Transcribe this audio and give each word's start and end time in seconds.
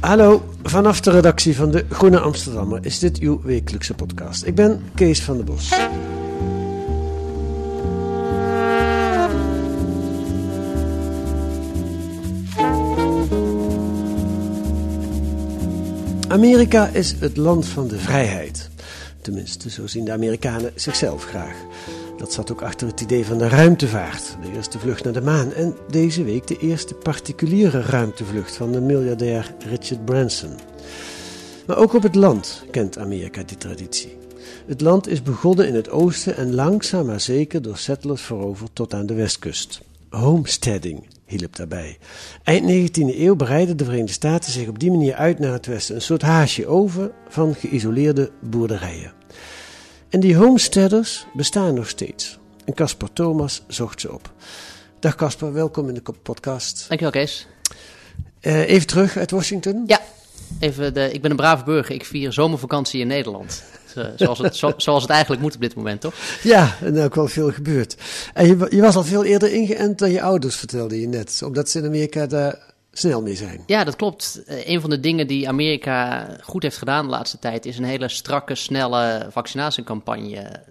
Hallo, 0.00 0.42
vanaf 0.62 1.00
de 1.00 1.10
redactie 1.10 1.56
van 1.56 1.70
de 1.70 1.84
Groene 1.90 2.18
Amsterdammer 2.18 2.78
is 2.82 2.98
dit 2.98 3.18
uw 3.18 3.40
wekelijkse 3.42 3.94
podcast. 3.94 4.44
Ik 4.44 4.54
ben 4.54 4.82
Kees 4.94 5.22
van 5.22 5.36
der 5.36 5.44
Bos. 5.44 5.72
Amerika 16.28 16.86
is 16.86 17.14
het 17.18 17.36
land 17.36 17.66
van 17.66 17.88
de 17.88 17.98
vrijheid. 17.98 18.70
Tenminste, 19.20 19.70
zo 19.70 19.86
zien 19.86 20.04
de 20.04 20.12
Amerikanen 20.12 20.72
zichzelf 20.74 21.24
graag. 21.24 21.56
Dat 22.20 22.32
zat 22.32 22.52
ook 22.52 22.62
achter 22.62 22.86
het 22.86 23.00
idee 23.00 23.26
van 23.26 23.38
de 23.38 23.48
ruimtevaart, 23.48 24.36
de 24.42 24.52
eerste 24.52 24.78
vlucht 24.78 25.04
naar 25.04 25.12
de 25.12 25.20
maan 25.20 25.52
en 25.52 25.76
deze 25.90 26.24
week 26.24 26.46
de 26.46 26.58
eerste 26.58 26.94
particuliere 26.94 27.80
ruimtevlucht 27.80 28.56
van 28.56 28.72
de 28.72 28.80
miljardair 28.80 29.54
Richard 29.58 30.04
Branson. 30.04 30.50
Maar 31.66 31.76
ook 31.76 31.94
op 31.94 32.02
het 32.02 32.14
land 32.14 32.64
kent 32.70 32.98
Amerika 32.98 33.42
die 33.42 33.56
traditie. 33.56 34.16
Het 34.66 34.80
land 34.80 35.08
is 35.08 35.22
begonnen 35.22 35.68
in 35.68 35.74
het 35.74 35.90
oosten 35.90 36.36
en 36.36 36.54
langzaam 36.54 37.06
maar 37.06 37.20
zeker 37.20 37.62
door 37.62 37.76
settlers 37.76 38.22
veroverd 38.22 38.70
tot 38.74 38.94
aan 38.94 39.06
de 39.06 39.14
westkust. 39.14 39.80
Homesteading 40.08 41.06
hielp 41.26 41.56
daarbij. 41.56 41.98
Eind 42.42 42.90
19e 42.90 43.18
eeuw 43.18 43.36
bereidden 43.36 43.76
de 43.76 43.84
Verenigde 43.84 44.12
Staten 44.12 44.52
zich 44.52 44.68
op 44.68 44.78
die 44.78 44.90
manier 44.90 45.14
uit 45.14 45.38
naar 45.38 45.52
het 45.52 45.66
westen, 45.66 45.94
een 45.94 46.02
soort 46.02 46.22
haasje 46.22 46.66
over 46.66 47.12
van 47.28 47.54
geïsoleerde 47.54 48.30
boerderijen. 48.40 49.19
En 50.10 50.20
die 50.20 50.36
homesteaders 50.36 51.26
bestaan 51.32 51.74
nog 51.74 51.88
steeds. 51.88 52.38
En 52.64 52.74
Caspar 52.74 53.12
Thomas 53.12 53.62
zocht 53.68 54.00
ze 54.00 54.12
op. 54.12 54.32
Dag 54.98 55.14
Caspar, 55.14 55.52
welkom 55.52 55.88
in 55.88 55.94
de 55.94 56.02
podcast. 56.22 56.84
Dankjewel, 56.88 57.10
Kees. 57.22 57.46
Eh, 58.40 58.68
even 58.68 58.86
terug 58.86 59.16
uit 59.16 59.30
Washington. 59.30 59.84
Ja, 59.86 60.00
even 60.60 60.94
de, 60.94 61.10
ik 61.12 61.22
ben 61.22 61.30
een 61.30 61.36
brave 61.36 61.64
burger. 61.64 61.94
Ik 61.94 62.04
vier 62.04 62.32
zomervakantie 62.32 63.00
in 63.00 63.06
Nederland. 63.06 63.62
Zo- 63.94 64.06
Zoals 64.16 64.38
het, 64.38 64.56
zo- 64.56 64.72
zoals 64.86 65.02
het 65.02 65.10
eigenlijk 65.10 65.42
moet 65.42 65.54
op 65.54 65.60
dit 65.60 65.74
moment, 65.74 66.00
toch? 66.00 66.14
Ja, 66.42 66.76
en 66.80 66.98
ook 67.00 67.14
wel 67.14 67.28
veel 67.28 67.52
gebeurd. 67.52 67.96
En 68.34 68.46
je, 68.46 68.66
je 68.70 68.80
was 68.80 68.96
al 68.96 69.04
veel 69.04 69.24
eerder 69.24 69.52
ingeënt 69.52 69.98
dan 69.98 70.10
je 70.10 70.22
ouders, 70.22 70.56
vertelde 70.56 71.00
je 71.00 71.08
net. 71.08 71.40
Omdat 71.44 71.68
ze 71.68 71.78
in 71.78 71.84
Amerika 71.86 72.26
daar 72.26 72.58
snel 72.92 73.22
mee 73.22 73.34
zijn. 73.34 73.62
Ja, 73.66 73.84
dat 73.84 73.96
klopt. 73.96 74.42
Eh, 74.46 74.68
een 74.68 74.80
van 74.80 74.90
de 74.90 75.00
dingen 75.00 75.26
die 75.26 75.48
Amerika 75.48 76.28
goed 76.40 76.62
heeft 76.62 76.78
gedaan 76.78 77.04
de 77.04 77.10
laatste 77.10 77.38
tijd... 77.38 77.66
is 77.66 77.78
een 77.78 77.84
hele 77.84 78.08
strakke, 78.08 78.54
snelle 78.54 79.26
vaccinatiecampagne. 79.30 80.62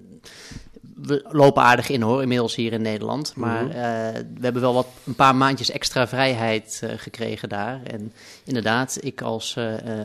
We 0.96 1.26
lopen 1.30 1.64
aardig 1.64 1.90
in, 1.90 2.02
hoor, 2.02 2.22
inmiddels 2.22 2.56
hier 2.56 2.74
in 2.74 2.82
Nederland. 2.82 3.36
Maar 3.36 3.70
eh, 3.70 3.74
we 4.14 4.42
hebben 4.42 4.62
wel 4.62 4.74
wat, 4.74 4.88
een 5.06 5.16
paar 5.16 5.36
maandjes 5.36 5.72
extra 5.72 6.08
vrijheid 6.08 6.80
eh, 6.84 6.90
gekregen 6.96 7.50
daar. 7.50 7.84
En 7.84 8.14
inderdaad, 8.44 8.98
ik 9.02 9.22
als 9.22 9.58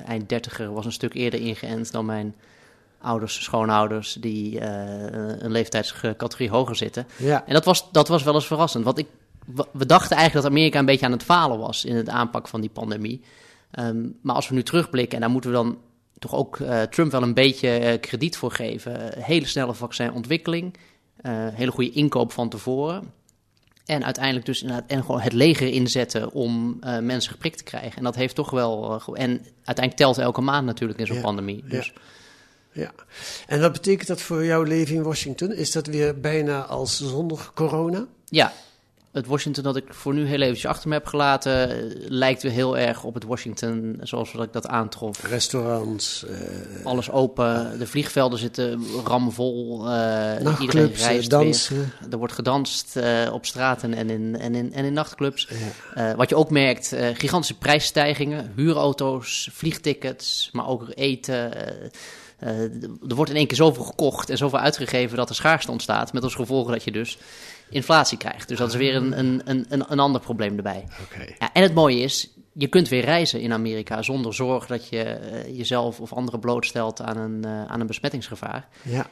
eind 0.07 0.29
dertiger 0.29 0.73
was 0.73 0.85
een 0.85 0.93
stuk 0.93 1.15
eerder 1.15 1.41
ingeënt 1.41 1.93
dan 1.93 2.07
mijn 2.07 2.35
ouders, 3.01 3.43
schoonouders... 3.43 4.17
die 4.21 4.61
een 4.61 5.51
leeftijdscategorie 5.51 6.51
hoger 6.51 6.77
zitten. 6.77 7.07
Ja, 7.17 7.47
En 7.47 7.55
dat 7.55 7.65
was, 7.65 7.93
dat 7.93 8.09
was 8.09 8.23
wel 8.23 8.35
eens 8.35 8.47
verrassend. 8.47 8.85
Want 8.85 8.99
ik, 8.99 9.07
we 9.72 9.87
dachten 9.87 10.16
eigenlijk 10.16 10.47
dat 10.47 10.56
Amerika 10.56 10.78
een 10.78 10.84
beetje 10.84 11.06
aan 11.06 11.12
het 11.12 11.22
falen 11.22 11.59
was 11.59 11.84
in 11.84 11.97
het 11.97 12.09
aanpak 12.09 12.49
van 12.49 12.60
die 12.60 12.71
pandemie. 12.71 13.21
Ehm, 13.71 14.06
maar 14.22 14.34
als 14.34 14.49
we 14.49 14.55
nu 14.55 14.62
terugblikken, 14.62 15.15
en 15.15 15.21
daar 15.21 15.31
moeten 15.31 15.50
we 15.50 15.56
dan 15.56 15.78
toch 16.19 16.34
ook 16.34 16.60
eh, 16.60 16.82
Trump 16.82 17.10
wel 17.10 17.22
een 17.22 17.34
beetje 17.34 17.69
eh, 17.69 18.00
krediet 18.00 18.37
voor 18.37 18.50
geven. 18.50 19.22
Hele 19.22 19.47
snelle 19.47 19.75
vaccinontwikkeling, 19.75 20.75
eh, 21.16 21.33
hele 21.53 21.71
goede 21.71 21.91
inkoop 21.91 22.33
van 22.33 22.49
tevoren. 22.49 23.12
En 23.84 24.04
uiteindelijk 24.04 24.47
dus 24.47 24.62
inderdaad, 24.62 24.91
en 24.91 25.00
gewoon 25.00 25.21
het 25.21 25.33
leger 25.33 25.69
inzetten 25.69 26.33
om 26.33 26.78
mensen 27.00 27.33
geprikt 27.33 27.59
te 27.59 27.65
krijgen. 27.65 27.97
En 27.97 28.03
dat 28.03 28.15
heeft 28.15 28.34
toch 28.34 28.50
wel. 28.50 29.00
en 29.15 29.31
uiteindelijk 29.54 29.97
telt 29.97 30.19
elke 30.19 30.41
maand 30.41 30.66
natuurlijk 30.66 30.99
in 30.99 31.06
zo'n 31.06 31.16
Ja, 31.16 31.22
pandemie. 31.22 31.65
Dus 31.69 31.93
ja. 32.72 32.91
En 33.47 33.60
wat 33.60 33.72
betekent 33.72 34.09
dat 34.09 34.21
voor 34.21 34.44
jouw 34.44 34.62
leven 34.62 34.94
in 34.94 35.03
Washington? 35.03 35.53
Is 35.53 35.72
dat 35.72 35.87
weer 35.87 36.21
bijna 36.21 36.62
als 36.62 37.00
zonder 37.00 37.50
corona? 37.54 38.06
Ja, 38.25 38.53
het 39.15 39.27
Washington 39.27 39.63
dat 39.63 39.77
ik 39.77 39.85
voor 39.95 40.15
nu 40.15 40.27
heel 40.27 40.41
eventjes 40.41 40.67
achter 40.67 40.89
me 40.89 40.95
heb 40.95 41.07
gelaten... 41.07 41.71
eh, 41.71 42.07
lijkt 42.09 42.43
weer 42.43 42.53
heel 42.53 42.79
erg 42.79 43.05
op 43.05 43.15
het 43.15 43.25
Washington 43.25 43.99
zoals 44.03 44.33
dat 44.33 44.43
ik 44.43 44.53
dat 44.53 44.67
aantrof. 44.67 45.23
Restaurants, 45.29 46.25
eh, 46.25 46.87
Alles 46.87 47.11
open, 47.11 47.79
de 47.79 47.87
vliegvelden 47.87 48.39
zitten 48.39 48.85
ramvol. 49.05 49.91
eh 49.91 50.61
iedereen 50.61 50.93
reist 50.93 51.31
dansen. 51.31 51.77
weer. 51.77 52.13
Er 52.13 52.19
wordt 52.19 52.33
gedanst 52.33 52.99
op 53.33 53.47
straten 53.47 53.95
en 53.95 54.11
in, 54.11 54.37
en 54.39 54.55
in, 54.55 54.73
en 54.73 54.85
in 54.85 54.93
nachtclubs. 54.93 55.49
Wat 56.17 56.29
je 56.29 56.37
ook 56.37 56.51
merkt, 56.51 56.97
gigantische 57.15 57.59
prijsstijgingen. 57.59 58.53
Huurauto's, 58.57 59.49
vliegtickets, 59.53 60.49
maar 60.53 60.69
ook 60.69 60.87
eten... 60.95 61.53
er 62.39 63.15
wordt 63.15 63.31
in 63.31 63.37
één 63.37 63.47
keer 63.47 63.57
zoveel 63.57 63.85
gekocht 63.85 64.31
en 64.31 64.37
zoveel 64.37 64.59
uitgegeven 64.59 65.17
dat 65.17 65.29
er 65.29 65.35
schaarste 65.35 65.71
ontstaat. 65.71 66.13
Met 66.13 66.23
als 66.23 66.35
gevolg 66.35 66.71
dat 66.71 66.85
je 66.85 66.93
dus 66.93 67.19
inflatie 67.71 68.19
krijgt. 68.19 68.49
Dus 68.49 68.59
dat 68.59 68.69
is 68.69 68.75
weer 68.75 68.95
een, 68.95 69.19
een, 69.19 69.43
een, 69.45 69.67
een, 69.69 69.99
ander 69.99 70.21
probleem 70.21 70.57
erbij. 70.57 70.85
Oké. 71.03 71.25
Ja, 71.39 71.53
en 71.53 71.63
het 71.63 71.75
mooie 71.75 72.01
is, 72.01 72.31
je 72.53 72.67
kunt 72.67 72.89
weer 72.89 73.05
reizen 73.05 73.41
in 73.41 73.53
Amerika 73.53 74.03
zonder 74.03 74.35
zorg 74.35 74.67
dat 74.67 74.89
je 74.89 75.03
eh, 75.03 75.57
jezelf 75.57 76.01
of 76.01 76.13
anderen 76.13 76.41
blootstelt 76.41 77.01
aan 77.01 77.17
een, 77.17 77.45
eh, 77.45 77.65
aan 77.65 77.81
een 77.81 77.87
besmettingsgevaar. 77.87 78.69
Ja. 78.83 79.07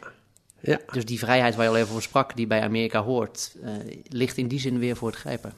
Ja. 0.60 0.80
Dus 0.92 1.04
die 1.04 1.18
vrijheid 1.18 1.54
waar 1.54 1.64
je 1.64 1.70
al 1.70 1.76
even 1.76 1.90
over 1.90 2.02
sprak, 2.02 2.36
die 2.36 2.46
bij 2.46 2.62
Amerika 2.62 3.02
hoort, 3.02 3.54
eh, 3.62 3.70
ligt 4.08 4.36
in 4.36 4.48
die 4.48 4.60
zin 4.60 4.78
weer 4.78 4.96
voor 4.96 5.08
het 5.08 5.18
grijpen. 5.18 5.52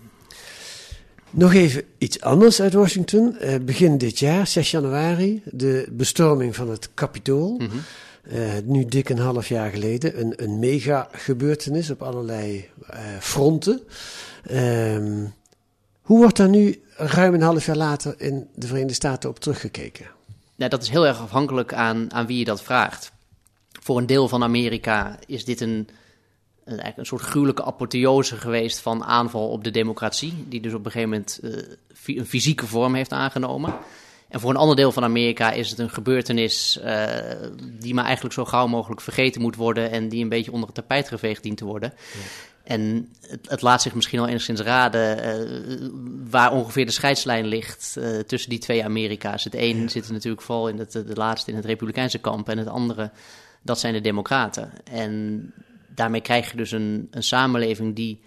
Nog 1.30 1.54
even 1.54 1.84
iets 1.98 2.20
anders 2.20 2.60
uit 2.60 2.72
Washington. 2.72 3.36
Begin 3.62 3.98
dit 3.98 4.18
jaar, 4.18 4.46
6 4.46 4.70
januari, 4.70 5.42
de 5.44 5.88
bestorming 5.90 6.56
van 6.56 6.70
het 6.70 6.94
Capitool. 6.94 7.60
Eh, 8.24 8.52
nu 8.64 8.84
dik 8.84 9.08
een 9.08 9.18
half 9.18 9.48
jaar 9.48 9.70
geleden. 9.70 10.20
Een, 10.20 10.32
een 10.36 10.58
mega 10.58 11.08
gebeurtenis 11.12 11.90
op 11.90 12.02
allerlei 12.02 12.68
eh, 12.86 13.00
fronten. 13.20 13.80
Ehm, 14.44 15.26
hoe 16.02 16.18
wordt 16.18 16.36
daar 16.36 16.48
nu 16.48 16.82
ruim 16.96 17.34
een 17.34 17.42
half 17.42 17.66
jaar 17.66 17.76
later 17.76 18.14
in 18.18 18.48
de 18.54 18.66
Verenigde 18.66 18.94
Staten 18.94 19.30
op 19.30 19.38
teruggekeken? 19.38 20.06
Nou, 20.56 20.70
dat 20.70 20.82
is 20.82 20.88
heel 20.88 21.06
erg 21.06 21.20
afhankelijk 21.20 21.72
aan, 21.72 22.12
aan 22.12 22.26
wie 22.26 22.38
je 22.38 22.44
dat 22.44 22.62
vraagt. 22.62 23.12
Voor 23.82 23.98
een 23.98 24.06
deel 24.06 24.28
van 24.28 24.42
Amerika 24.42 25.18
is 25.26 25.44
dit 25.44 25.60
een, 25.60 25.88
een, 26.64 26.92
een 26.96 27.06
soort 27.06 27.22
gruwelijke 27.22 27.64
apotheose 27.64 28.36
geweest 28.36 28.78
van 28.80 29.04
aanval 29.04 29.48
op 29.48 29.64
de 29.64 29.70
democratie, 29.70 30.44
die 30.48 30.60
dus 30.60 30.74
op 30.74 30.84
een 30.84 30.90
gegeven 30.90 31.10
moment 31.10 31.40
eh, 31.42 32.16
een 32.16 32.26
fysieke 32.26 32.66
vorm 32.66 32.94
heeft 32.94 33.12
aangenomen. 33.12 33.74
En 34.28 34.40
voor 34.40 34.50
een 34.50 34.56
ander 34.56 34.76
deel 34.76 34.92
van 34.92 35.04
Amerika 35.04 35.52
is 35.52 35.70
het 35.70 35.78
een 35.78 35.90
gebeurtenis 35.90 36.78
eh, 36.78 37.06
die 37.80 37.94
maar 37.94 38.04
eigenlijk 38.04 38.34
zo 38.34 38.44
gauw 38.44 38.66
mogelijk 38.66 39.00
vergeten 39.00 39.40
moet 39.40 39.56
worden 39.56 39.90
en 39.90 40.08
die 40.08 40.22
een 40.22 40.28
beetje 40.28 40.52
onder 40.52 40.66
het 40.66 40.76
tapijt 40.76 41.08
geveegd 41.08 41.42
dient 41.42 41.56
te 41.56 41.64
worden. 41.64 41.92
En 42.64 43.08
het, 43.20 43.50
het 43.50 43.62
laat 43.62 43.82
zich 43.82 43.94
misschien 43.94 44.18
al 44.18 44.28
enigszins 44.28 44.60
raden 44.60 45.22
eh, 45.22 45.88
waar 46.30 46.52
ongeveer 46.52 46.86
de 46.86 46.92
scheidslijn 46.92 47.46
ligt 47.46 47.96
eh, 47.96 48.18
tussen 48.18 48.50
die 48.50 48.58
twee 48.58 48.84
Amerika's. 48.84 49.44
Het 49.44 49.54
een 49.54 49.88
zit 49.88 50.10
natuurlijk 50.10 50.42
vooral 50.42 50.68
in 50.68 50.78
het, 50.78 50.92
de 50.92 51.14
laatste 51.14 51.50
in 51.50 51.56
het 51.56 51.66
republikeinse 51.66 52.18
kamp 52.18 52.48
en 52.48 52.58
het 52.58 52.68
andere, 52.68 53.10
dat 53.62 53.80
zijn 53.80 53.92
de 53.92 54.00
democraten. 54.00 54.72
En 54.84 55.52
daarmee 55.94 56.20
krijg 56.20 56.50
je 56.50 56.56
dus 56.56 56.70
een, 56.70 57.08
een 57.10 57.22
samenleving 57.22 57.94
die 57.94 58.20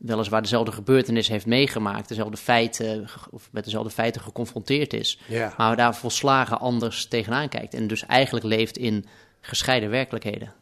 weliswaar 0.00 0.42
dezelfde 0.42 0.72
gebeurtenis 0.72 1.28
heeft 1.28 1.46
meegemaakt, 1.46 2.08
dezelfde 2.08 2.36
feiten, 2.36 3.06
of 3.30 3.48
met 3.52 3.64
dezelfde 3.64 3.90
feiten 3.90 4.20
geconfronteerd 4.20 4.92
is, 4.92 5.20
Ja. 5.28 5.54
maar 5.56 5.76
daar 5.76 5.96
volslagen 5.96 6.60
anders 6.60 7.06
tegenaan 7.06 7.48
kijkt. 7.48 7.74
En 7.74 7.86
dus 7.86 8.06
eigenlijk 8.06 8.46
leeft 8.46 8.76
in 8.76 9.04
gescheiden 9.40 9.90
werkelijkheden. 9.90 10.52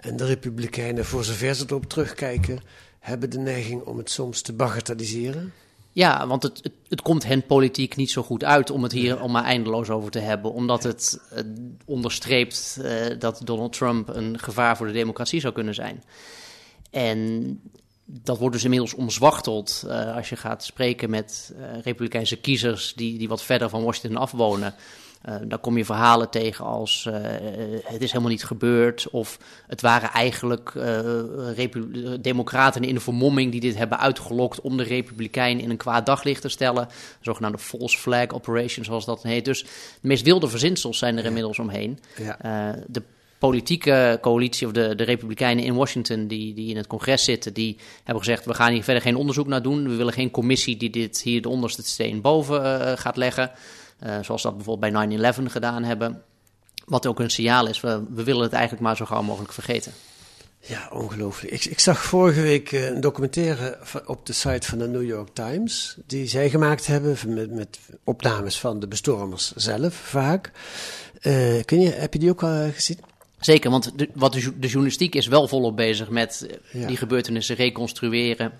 En 0.00 0.16
de 0.16 0.26
Republikeinen, 0.26 1.04
voor 1.04 1.24
zover 1.24 1.54
ze 1.54 1.64
erop 1.66 1.84
terugkijken, 1.84 2.60
hebben 3.00 3.30
de 3.30 3.38
neiging 3.38 3.82
om 3.82 3.98
het 3.98 4.10
soms 4.10 4.42
te 4.42 4.52
bagatelliseren. 4.52 5.52
Ja, 5.92 6.26
want 6.26 6.42
het, 6.42 6.60
het, 6.62 6.72
het 6.88 7.02
komt 7.02 7.24
hen 7.24 7.46
politiek 7.46 7.96
niet 7.96 8.10
zo 8.10 8.22
goed 8.22 8.44
uit 8.44 8.70
om 8.70 8.82
het 8.82 8.92
hier 8.92 9.20
om 9.20 9.32
maar 9.32 9.44
eindeloos 9.44 9.90
over 9.90 10.10
te 10.10 10.18
hebben. 10.18 10.52
Omdat 10.52 10.82
het 10.82 11.20
eh, 11.30 11.42
onderstreept 11.84 12.78
eh, 12.82 13.06
dat 13.18 13.40
Donald 13.44 13.72
Trump 13.72 14.08
een 14.08 14.38
gevaar 14.38 14.76
voor 14.76 14.86
de 14.86 14.92
democratie 14.92 15.40
zou 15.40 15.54
kunnen 15.54 15.74
zijn. 15.74 16.02
En 16.90 17.60
dat 18.22 18.38
wordt 18.38 18.54
dus 18.54 18.64
inmiddels 18.64 18.94
omzwachteld 18.94 19.84
eh, 19.88 20.16
als 20.16 20.28
je 20.28 20.36
gaat 20.36 20.64
spreken 20.64 21.10
met 21.10 21.54
eh, 21.56 21.80
republikeinse 21.82 22.36
kiezers 22.36 22.94
die, 22.94 23.18
die 23.18 23.28
wat 23.28 23.42
verder 23.42 23.68
van 23.68 23.84
Washington 23.84 24.20
afwonen. 24.20 24.74
Uh, 25.28 25.34
dan 25.44 25.60
kom 25.60 25.76
je 25.76 25.84
verhalen 25.84 26.30
tegen 26.30 26.64
als 26.64 27.08
het 27.84 28.02
is 28.02 28.10
helemaal 28.10 28.30
niet 28.30 28.44
gebeurd 28.44 29.10
of 29.10 29.38
het 29.66 29.80
waren 29.80 30.10
eigenlijk 30.10 30.72
democraten 32.20 32.82
in 32.82 32.94
de 32.94 33.00
vermomming 33.00 33.52
die 33.52 33.60
dit 33.60 33.76
hebben 33.76 33.98
uitgelokt 33.98 34.60
om 34.60 34.76
de 34.76 34.82
republikeinen 34.82 35.62
in 35.62 35.70
een 35.70 35.76
kwaad 35.76 36.06
daglicht 36.06 36.42
te 36.42 36.48
stellen. 36.48 36.88
Zogenaamde 37.20 37.58
false 37.58 37.98
flag 37.98 38.28
operation 38.28 38.84
zoals 38.84 39.04
dat 39.04 39.22
heet. 39.22 39.44
Dus 39.44 39.62
de 39.62 39.68
meest 40.08 40.24
wilde 40.24 40.48
verzinsels 40.48 40.98
zijn 40.98 41.18
er 41.18 41.24
inmiddels 41.24 41.58
omheen. 41.58 41.98
Ja. 42.16 42.36
de 42.86 43.02
politieke 43.40 44.18
coalitie 44.20 44.66
of 44.66 44.72
de, 44.72 44.94
de 44.94 45.04
republikeinen 45.04 45.64
in 45.64 45.74
Washington 45.74 46.26
die, 46.26 46.54
die 46.54 46.70
in 46.70 46.76
het 46.76 46.86
congres 46.86 47.24
zitten, 47.24 47.52
die 47.52 47.76
hebben 48.04 48.24
gezegd 48.24 48.44
we 48.44 48.54
gaan 48.54 48.72
hier 48.72 48.84
verder 48.84 49.02
geen 49.02 49.16
onderzoek 49.16 49.46
naar 49.46 49.62
doen. 49.62 49.88
We 49.88 49.94
willen 49.94 50.12
geen 50.12 50.30
commissie 50.30 50.76
die 50.76 50.90
dit 50.90 51.20
hier 51.20 51.42
de 51.42 51.48
onderste 51.48 51.82
steen 51.82 52.20
boven 52.20 52.98
gaat 52.98 53.16
leggen. 53.16 53.50
Uh, 54.06 54.18
zoals 54.22 54.42
dat 54.42 54.56
bijvoorbeeld 54.56 54.92
bij 54.92 55.32
9-11 55.32 55.42
gedaan 55.44 55.84
hebben. 55.84 56.22
Wat 56.84 57.06
ook 57.06 57.20
een 57.20 57.30
signaal 57.30 57.68
is, 57.68 57.80
we, 57.80 58.02
we, 58.10 58.24
willen 58.24 58.42
het 58.42 58.52
eigenlijk 58.52 58.82
maar 58.82 58.96
zo 58.96 59.04
gauw 59.04 59.22
mogelijk 59.22 59.52
vergeten. 59.52 59.92
Ja, 60.60 60.88
ongelooflijk. 60.92 61.52
Ik, 61.52 61.64
ik 61.64 61.80
zag 61.80 62.02
vorige 62.02 62.40
week 62.40 62.72
uh, 62.72 62.86
een 62.86 63.00
documentaire 63.00 63.78
op 64.06 64.26
de 64.26 64.32
site 64.32 64.66
van 64.66 64.78
de 64.78 64.88
New 64.88 65.06
York 65.06 65.28
Times, 65.32 65.96
die 66.06 66.26
zij 66.26 66.50
gemaakt 66.50 66.86
hebben 66.86 67.16
met, 67.26 67.50
met 67.50 67.78
opnames 68.04 68.58
van 68.58 68.80
de 68.80 68.88
bestormers 68.88 69.52
zelf, 69.54 69.94
vaak. 69.94 70.52
Uh, 71.22 71.62
kun 71.64 71.80
je, 71.80 71.90
heb 71.90 72.12
je 72.12 72.18
die 72.18 72.30
ook 72.30 72.42
al 72.42 72.70
gezien? 72.72 72.98
Zeker, 73.40 73.70
want 73.70 73.98
de, 73.98 74.08
wat 74.14 74.32
de, 74.32 74.58
de, 74.58 74.66
journalistiek 74.66 75.14
is 75.14 75.26
wel 75.26 75.48
volop 75.48 75.76
bezig 75.76 76.08
met 76.08 76.48
ja. 76.72 76.86
die 76.86 76.96
gebeurtenissen 76.96 77.56
reconstrueren 77.56 78.52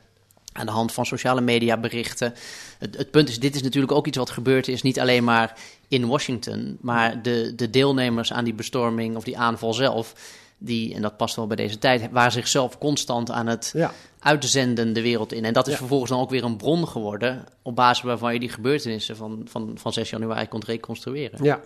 aan 0.52 0.66
de 0.66 0.72
hand 0.72 0.92
van 0.92 1.06
sociale 1.06 1.40
media 1.40 1.76
berichten. 1.76 2.34
Het, 2.78 2.96
het, 2.96 3.10
punt 3.10 3.28
is, 3.28 3.38
dit 3.38 3.54
is 3.54 3.62
natuurlijk 3.62 3.92
ook 3.92 4.06
iets 4.06 4.16
wat 4.16 4.30
gebeurd 4.30 4.68
is, 4.68 4.82
niet 4.82 5.00
alleen 5.00 5.24
maar 5.24 5.54
in 5.88 6.06
Washington, 6.06 6.78
maar 6.80 7.22
de, 7.22 7.52
de 7.56 7.70
deelnemers 7.70 8.32
aan 8.32 8.44
die 8.44 8.54
bestorming 8.54 9.16
of 9.16 9.24
die 9.24 9.38
aanval 9.38 9.74
zelf, 9.74 10.14
die, 10.58 10.94
en 10.94 11.02
dat 11.02 11.16
past 11.16 11.36
wel 11.36 11.46
bij 11.46 11.56
deze 11.56 11.78
tijd, 11.78 12.10
waren 12.10 12.32
zichzelf 12.32 12.78
constant 12.78 13.30
aan 13.30 13.46
het 13.46 13.70
ja. 13.74 13.92
Uitzenden 14.20 14.92
de 14.92 15.02
wereld 15.02 15.32
in. 15.32 15.44
En 15.44 15.52
dat 15.52 15.66
is 15.66 15.72
Ja. 15.72 15.78
vervolgens 15.78 16.10
dan 16.10 16.20
ook 16.20 16.30
weer 16.30 16.44
een 16.44 16.56
bron 16.56 16.88
geworden, 16.88 17.44
op 17.62 17.76
basis 17.76 18.04
waarvan 18.04 18.32
je 18.32 18.40
die 18.40 18.48
gebeurtenissen 18.48 19.16
van, 19.16 19.46
van, 19.50 19.70
van 19.74 19.92
6 19.92 20.10
januari 20.10 20.48
kunt 20.48 20.64
reconstrueren. 20.64 21.44
Ja, 21.44 21.60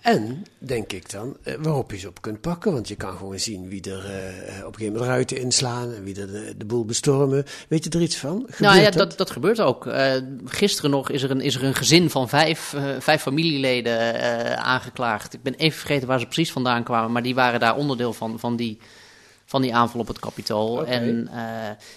en 0.00 0.44
denk 0.58 0.92
ik 0.92 1.10
dan, 1.10 1.36
eh, 1.42 1.54
waarop 1.60 1.90
je 1.90 1.98
ze 1.98 2.08
op 2.08 2.20
kunt 2.20 2.40
pakken. 2.40 2.72
Want 2.72 2.88
je 2.88 2.94
kan 2.96 3.16
gewoon 3.16 3.38
zien 3.38 3.68
wie 3.68 3.90
er 3.90 4.04
eh, 4.04 4.58
op 4.58 4.66
een 4.66 4.74
gegeven 4.74 4.84
moment 4.84 5.04
ruiten 5.04 5.40
inslaan 5.40 5.94
en 5.94 6.04
wie 6.04 6.20
er 6.20 6.26
de, 6.26 6.54
de 6.56 6.64
boel 6.64 6.84
bestormen. 6.84 7.44
Weet 7.68 7.84
je 7.84 7.90
er 7.90 8.00
iets 8.02 8.16
van? 8.16 8.48
Nou 8.58 8.80
ja, 8.80 8.90
dat, 8.90 9.16
dat 9.16 9.30
gebeurt 9.30 9.60
ook. 9.60 9.86
Eh, 9.86 10.12
gisteren 10.44 10.90
nog 10.90 11.10
is 11.10 11.22
er, 11.22 11.30
een, 11.30 11.40
is 11.40 11.54
er 11.54 11.64
een 11.64 11.74
gezin 11.74 12.10
van 12.10 12.28
vijf, 12.28 12.72
eh, 12.74 12.84
vijf 12.98 13.22
familieleden 13.22 14.14
eh, 14.14 14.52
aangeklaagd. 14.52 15.34
Ik 15.34 15.42
ben 15.42 15.54
even 15.54 15.78
vergeten 15.78 16.08
waar 16.08 16.18
ze 16.20 16.24
precies 16.26 16.52
vandaan 16.52 16.84
kwamen, 16.84 17.12
maar 17.12 17.22
die 17.22 17.34
waren 17.34 17.60
daar 17.60 17.76
onderdeel 17.76 18.12
van, 18.12 18.38
van, 18.38 18.56
die, 18.56 18.78
van 19.52 19.62
die 19.62 19.74
aanval 19.74 20.00
op 20.00 20.06
het 20.08 20.18
kapitool. 20.18 20.70
Oké. 20.72 20.84
En 20.84 21.28
eh, 21.32 21.42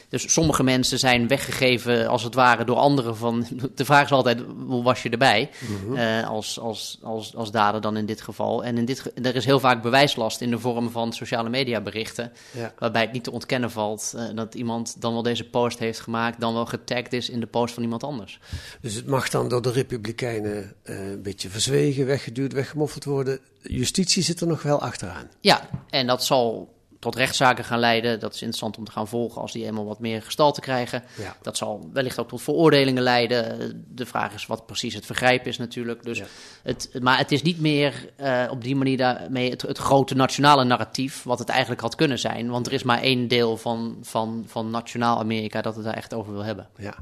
dus 0.09 0.33
sommige 0.33 0.63
mensen 0.63 0.99
zijn 0.99 1.27
weggegeven 1.27 2.07
als 2.07 2.23
het 2.23 2.33
ware 2.33 2.63
door 2.65 2.75
anderen. 2.75 3.17
Van, 3.17 3.45
de 3.75 3.85
vraag 3.85 4.03
is 4.05 4.11
altijd, 4.11 4.39
hoe 4.67 4.83
was 4.83 5.03
je 5.03 5.09
erbij? 5.09 5.49
Mhm. 5.83 5.95
Eh, 5.97 6.29
als, 6.29 6.59
als, 6.59 6.99
als, 7.03 7.35
als 7.35 7.51
dader 7.51 7.81
dan 7.81 7.97
in 7.97 8.05
dit 8.05 8.21
geval. 8.21 8.63
En 8.63 8.77
in 8.77 8.85
dit, 8.85 8.99
ge- 8.99 9.11
er 9.21 9.35
is 9.35 9.45
heel 9.45 9.59
vaak 9.59 9.81
bewijslast 9.81 10.41
in 10.41 10.49
de 10.49 10.59
vorm 10.59 10.89
van 10.91 11.13
sociale 11.13 11.49
media 11.49 11.81
berichten. 11.81 12.31
Ja. 12.51 12.73
Waarbij 12.79 13.01
het 13.01 13.11
niet 13.11 13.23
te 13.23 13.31
ontkennen 13.31 13.71
valt 13.71 14.13
eh, 14.17 14.23
dat 14.35 14.55
iemand 14.55 15.01
dan 15.01 15.13
wel 15.13 15.23
deze 15.23 15.43
post 15.49 15.79
heeft 15.79 15.99
gemaakt, 15.99 16.39
dan 16.39 16.53
wel 16.53 16.65
getagd 16.65 17.13
is 17.13 17.29
in 17.29 17.39
de 17.39 17.45
post 17.47 17.73
van 17.73 17.83
iemand 17.83 18.03
anders. 18.03 18.39
Dus 18.81 18.93
het 18.95 19.05
mag 19.07 19.29
dan 19.29 19.49
door 19.49 19.61
de 19.61 19.71
Republikeinen 19.71 20.73
een 20.83 21.21
beetje 21.21 21.49
verzwegen, 21.49 22.05
weggeduwd, 22.05 22.53
weggemoffeld 22.53 23.03
worden. 23.03 23.39
Justitie 23.61 24.23
zit 24.23 24.41
er 24.41 24.47
nog 24.47 24.61
wel 24.61 24.81
achteraan. 24.81 25.29
Ja, 25.39 25.69
en 25.89 26.07
dat 26.07 26.23
zal 26.25 26.73
tot 26.99 27.15
rechtszaken 27.15 27.63
gaan 27.63 27.79
leiden. 27.79 28.19
Dat 28.19 28.33
is 28.33 28.41
interessant 28.41 28.77
om 28.77 28.85
te 28.85 28.91
gaan 28.91 29.07
volgen 29.07 29.41
als 29.41 29.51
die 29.51 29.65
eenmaal 29.65 29.85
wat 29.85 29.99
meer 29.99 30.21
gestalte 30.21 30.61
krijgen. 30.61 31.03
Ja. 31.17 31.35
Dat 31.41 31.57
zal 31.57 31.89
wellicht 31.93 32.19
ook 32.19 32.27
tot 32.29 32.41
veroordelingen 32.41 33.03
leiden. 33.03 33.85
De 33.87 34.05
vraag 34.05 34.33
is 34.33 34.45
wat 34.45 34.65
precies 34.65 34.93
het 34.93 35.05
vergrijp 35.05 35.47
is 35.47 35.57
natuurlijk. 35.57 36.03
Dus 36.03 36.17
Ja. 36.17 36.25
het, 36.63 36.89
maar 37.01 37.17
het 37.17 37.31
is 37.31 37.41
niet 37.41 37.59
meer 37.59 38.09
eh, 38.15 38.47
op 38.49 38.63
die 38.63 38.75
manier 38.75 38.97
daarmee 38.97 39.49
het, 39.49 39.61
het 39.61 39.77
grote 39.77 40.15
nationale 40.15 40.63
narratief... 40.63 41.23
wat 41.23 41.39
het 41.39 41.49
eigenlijk 41.49 41.81
had 41.81 41.95
kunnen 41.95 42.19
zijn. 42.19 42.49
Want 42.49 42.67
er 42.67 42.73
is 42.73 42.83
maar 42.83 43.01
één 43.01 43.27
deel 43.27 43.57
van, 43.57 43.97
van, 44.01 44.43
van 44.47 44.69
nationaal 44.69 45.19
Amerika 45.19 45.61
dat 45.61 45.75
het 45.75 45.83
daar 45.85 45.93
echt 45.93 46.13
over 46.13 46.33
wil 46.33 46.43
hebben. 46.43 46.67
Ja. 46.77 46.95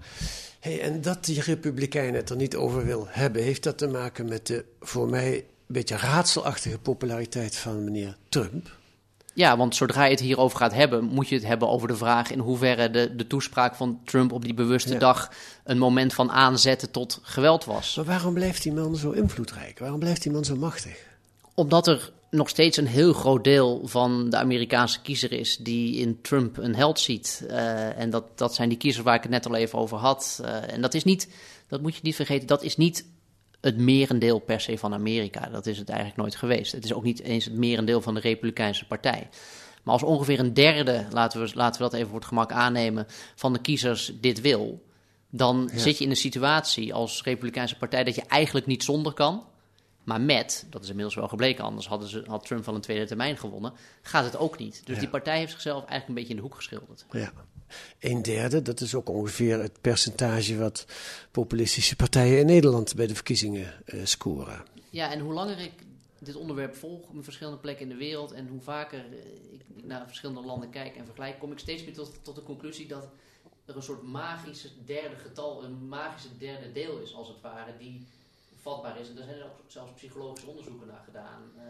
Hey, 0.59 0.81
en 0.81 1.01
dat 1.01 1.25
die 1.25 1.41
Republikeinen 1.41 2.15
het 2.15 2.29
er 2.29 2.35
niet 2.35 2.55
over 2.55 2.85
wil 2.85 3.05
hebben, 3.09 3.43
heeft 3.43 3.63
dat 3.63 3.77
te 3.77 3.87
maken 3.87 4.27
met 4.27 4.47
de 4.47 4.65
voor 4.79 5.09
mij 5.09 5.35
een 5.35 5.43
beetje 5.67 5.97
raadselachtige 5.97 6.79
populariteit 6.79 7.55
van 7.55 7.83
meneer 7.83 8.17
Trump? 8.29 8.81
Ja, 9.33 9.57
want 9.57 9.75
zodra 9.75 10.03
je 10.03 10.11
het 10.11 10.19
hierover 10.19 10.57
gaat 10.57 10.73
hebben, 10.73 11.03
moet 11.03 11.27
je 11.27 11.35
het 11.35 11.45
hebben 11.45 11.69
over 11.69 11.87
de 11.87 11.95
vraag 11.95 12.31
in 12.31 12.39
hoeverre 12.39 12.89
de, 12.89 13.15
de 13.15 13.27
toespraak 13.27 13.75
van 13.75 13.99
Trump 14.05 14.31
op 14.31 14.43
die 14.43 14.53
bewuste 14.53 14.93
Ja. 14.93 14.99
dag 14.99 15.31
een 15.63 15.77
moment 15.77 16.13
van 16.13 16.31
aanzetten 16.31 16.91
tot 16.91 17.19
geweld 17.23 17.65
was. 17.65 17.95
Maar 17.95 18.05
waarom 18.05 18.33
blijft 18.33 18.63
die 18.63 18.73
man 18.73 18.95
zo 18.95 19.11
invloedrijk? 19.11 19.79
Waarom 19.79 19.99
blijft 19.99 20.23
die 20.23 20.31
man 20.31 20.45
zo 20.45 20.55
machtig? 20.55 20.97
Omdat 21.53 21.87
er 21.87 22.11
nog 22.29 22.49
steeds 22.49 22.77
een 22.77 22.87
heel 22.87 23.13
groot 23.13 23.43
deel 23.43 23.81
van 23.83 24.29
de 24.29 24.37
Amerikaanse 24.37 25.01
kiezer 25.01 25.31
is 25.31 25.57
die 25.57 25.95
in 25.95 26.21
Trump 26.21 26.57
een 26.57 26.75
held 26.75 26.99
ziet. 26.99 27.45
Eh, 27.49 27.99
en 27.99 28.09
dat, 28.09 28.37
dat 28.37 28.55
zijn 28.55 28.69
die 28.69 28.77
kiezers 28.77 29.03
waar 29.05 29.15
ik 29.15 29.21
het 29.21 29.31
net 29.31 29.45
al 29.45 29.55
even 29.55 29.79
over 29.79 29.97
had. 29.97 30.39
Eh, 30.43 30.73
en 30.73 30.81
dat 30.81 30.93
is 30.93 31.03
niet, 31.03 31.27
dat 31.67 31.81
moet 31.81 31.95
je 31.95 32.01
niet 32.03 32.15
vergeten, 32.15 32.47
dat 32.47 32.63
is 32.63 32.77
niet 32.77 33.05
het 33.63 33.77
merendeel 33.77 34.39
per 34.39 34.61
se 34.61 34.77
van 34.77 34.93
Amerika. 34.93 35.49
Dat 35.49 35.65
is 35.65 35.77
het 35.77 35.89
eigenlijk 35.89 36.19
nooit 36.19 36.35
geweest. 36.35 36.71
Het 36.71 36.83
is 36.83 36.93
ook 36.93 37.03
niet 37.03 37.21
eens 37.21 37.45
het 37.45 37.53
merendeel 37.53 38.01
van 38.01 38.13
de 38.13 38.19
Republikeinse 38.19 38.85
Partij. 38.87 39.29
Maar 39.83 39.93
als 39.93 40.03
ongeveer 40.03 40.39
een 40.39 40.53
derde, 40.53 41.05
laten 41.11 41.41
we, 41.41 41.51
laten 41.53 41.81
we 41.81 41.89
dat 41.89 41.93
even 41.93 42.07
voor 42.09 42.19
het 42.19 42.27
gemak 42.27 42.51
aannemen, 42.51 43.05
van 43.35 43.53
de 43.53 43.59
kiezers 43.61 44.13
dit 44.21 44.41
wil, 44.41 44.85
dan 45.29 45.69
Ja. 45.73 45.79
zit 45.79 45.97
je 45.97 46.03
in 46.03 46.09
een 46.09 46.15
situatie 46.15 46.93
als 46.93 47.23
Republikeinse 47.23 47.77
Partij 47.77 48.03
dat 48.03 48.15
je 48.15 48.21
eigenlijk 48.27 48.65
niet 48.65 48.83
zonder 48.83 49.13
kan. 49.13 49.43
Maar 50.03 50.21
met, 50.21 50.65
dat 50.69 50.81
is 50.83 50.87
inmiddels 50.89 51.15
wel 51.15 51.27
gebleken, 51.27 51.63
anders 51.63 51.87
hadden 51.87 52.07
ze, 52.07 52.23
had 52.27 52.45
Trump 52.45 52.65
wel 52.65 52.75
een 52.75 52.81
tweede 52.81 53.05
termijn 53.05 53.37
gewonnen, 53.37 53.73
gaat 54.01 54.23
het 54.23 54.37
ook 54.37 54.57
niet. 54.57 54.81
Dus 54.85 54.95
Ja. 54.95 55.01
die 55.01 55.09
partij 55.09 55.37
heeft 55.37 55.51
zichzelf 55.51 55.77
eigenlijk 55.77 56.07
een 56.07 56.13
beetje 56.13 56.29
in 56.29 56.35
de 56.35 56.41
hoek 56.41 56.55
geschilderd. 56.55 57.05
Ja. 57.11 57.31
Een 57.99 58.21
derde, 58.21 58.61
dat 58.61 58.81
is 58.81 58.95
ook 58.95 59.09
ongeveer 59.09 59.61
het 59.61 59.81
percentage 59.81 60.57
wat 60.57 60.85
populistische 61.31 61.95
partijen 61.95 62.39
in 62.39 62.45
Nederland 62.45 62.95
bij 62.95 63.07
de 63.07 63.15
verkiezingen 63.15 63.73
eh, 63.85 63.99
scoren. 64.03 64.63
Ja, 64.89 65.11
en 65.11 65.19
hoe 65.19 65.33
langer 65.33 65.59
ik 65.59 65.73
dit 66.19 66.35
onderwerp 66.35 66.75
volg 66.75 67.09
op 67.09 67.23
verschillende 67.23 67.59
plekken 67.59 67.83
in 67.83 67.89
de 67.91 67.97
wereld 67.97 68.31
en 68.31 68.47
hoe 68.47 68.61
vaker 68.61 68.99
eh, 68.99 69.53
ik 69.53 69.61
naar 69.83 70.07
verschillende 70.07 70.41
landen 70.41 70.69
kijk 70.69 70.95
en 70.95 71.05
vergelijk, 71.05 71.39
kom 71.39 71.51
ik 71.51 71.59
steeds 71.59 71.83
meer 71.83 71.93
tot, 71.93 72.11
tot 72.21 72.35
de 72.35 72.43
conclusie 72.43 72.87
dat 72.87 73.07
er 73.65 73.75
een 73.75 73.83
soort 73.83 74.03
magische 74.03 74.69
derde 74.85 75.15
getal, 75.15 75.63
een 75.63 75.87
magische 75.87 76.37
derde 76.37 76.71
deel 76.71 76.99
is 76.99 77.15
als 77.15 77.27
het 77.27 77.41
ware, 77.41 77.77
die 77.79 78.07
vatbaar 78.61 78.99
is. 78.99 79.09
En 79.09 79.15
daar 79.15 79.25
zijn 79.25 79.37
er 79.37 79.45
ook 79.45 79.59
zelfs 79.67 79.91
psychologische 79.95 80.49
onderzoeken 80.49 80.87
naar 80.87 81.03
gedaan. 81.05 81.41
eh, 81.57 81.63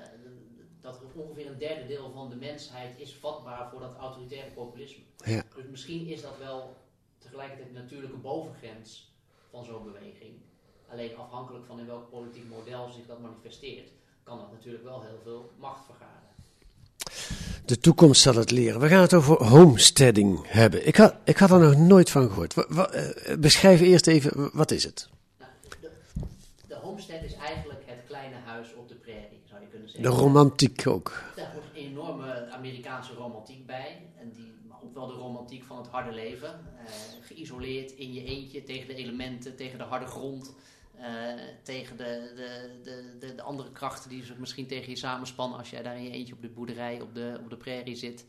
dat 0.83 0.95
er 0.95 1.21
ongeveer 1.21 1.47
een 1.47 1.57
derde 1.57 1.87
deel 1.87 2.11
van 2.13 2.29
de 2.29 2.35
mensheid 2.35 2.93
is 2.97 3.15
vatbaar 3.19 3.69
voor 3.71 3.79
dat 3.79 3.95
autoritaire 3.99 4.51
populisme. 4.51 5.03
Ja. 5.25 5.43
Dus 5.55 5.65
misschien 5.71 6.07
is 6.07 6.21
dat 6.21 6.37
wel 6.39 6.75
tegelijkertijd 7.17 7.67
een 7.67 7.73
natuurlijke 7.81 8.17
bovengrens 8.17 9.11
van 9.49 9.65
zo'n 9.65 9.83
beweging. 9.83 10.33
Alleen 10.91 11.17
afhankelijk 11.17 11.65
van 11.65 11.79
in 11.79 11.85
welk 11.85 12.09
politiek 12.09 12.49
model 12.49 12.89
zich 12.91 13.05
dat 13.07 13.19
manifesteert, 13.19 13.89
kan 14.23 14.37
dat 14.37 14.51
natuurlijk 14.51 14.83
wel 14.83 15.01
heel 15.01 15.19
veel 15.23 15.51
macht 15.59 15.85
vergaren. 15.85 16.21
De 17.65 17.77
toekomst 17.79 18.21
zal 18.21 18.35
het 18.35 18.51
leren. 18.51 18.79
We 18.79 18.87
gaan 18.87 19.01
het 19.01 19.13
over 19.13 19.43
homesteading 19.43 20.39
hebben. 20.47 20.87
Ik 20.87 20.95
had, 20.95 21.15
ik 21.23 21.37
had 21.37 21.51
er 21.51 21.59
nog 21.59 21.75
nooit 21.77 22.09
van 22.09 22.27
gehoord. 22.27 22.53
Wa- 22.53 22.65
wa- 22.69 22.89
eh, 22.89 23.37
beschrijf 23.37 23.81
eerst 23.81 24.07
even, 24.07 24.49
wat 24.53 24.71
is 24.71 24.83
het? 24.83 25.09
Nou, 25.39 25.51
de, 25.81 25.89
de 26.67 26.75
homestead 26.75 27.23
is 27.23 27.33
eigenlijk 27.33 27.81
het 27.85 27.99
kleine 28.07 28.35
huis 28.45 28.73
op 28.73 28.87
de 28.87 28.92
De 30.01 30.07
romantiek 30.07 30.87
ook. 30.87 31.23
Daar 31.35 31.51
hoort 31.53 31.65
een 31.65 31.75
enorme 31.81 32.49
Amerikaanse 32.51 33.13
romantiek 33.13 33.65
bij. 33.65 34.11
En 34.19 34.31
die, 34.31 34.53
maar 34.67 34.77
ook 34.83 34.93
wel 34.93 35.07
de 35.07 35.13
romantiek 35.13 35.63
van 35.63 35.77
het 35.77 35.87
harde 35.87 36.11
leven. 36.11 36.49
Eh, 36.49 36.91
geïsoleerd 37.21 37.91
in 37.91 38.13
je 38.13 38.23
eentje 38.23 38.63
tegen 38.63 38.87
de 38.87 38.95
elementen, 38.95 39.55
tegen 39.55 39.77
de 39.77 39.83
harde 39.83 40.05
grond. 40.05 40.53
eh, 40.97 41.33
tegen 41.63 41.97
de, 41.97 42.31
de, 42.35 42.79
de, 42.83 43.17
de, 43.19 43.35
de 43.35 43.41
andere 43.41 43.71
krachten 43.71 44.09
die 44.09 44.23
zich 44.25 44.37
misschien 44.37 44.67
tegen 44.67 44.89
je 44.89 44.95
samenspannen 44.97 45.57
als 45.57 45.69
jij 45.69 45.83
daar 45.83 45.97
in 45.97 46.03
je 46.03 46.11
eentje 46.11 46.33
op 46.33 46.41
de 46.41 46.49
boerderij, 46.49 47.01
op 47.01 47.15
de, 47.15 47.39
op 47.43 47.49
de 47.49 47.57
prairie 47.57 47.95
zit. 47.95 48.25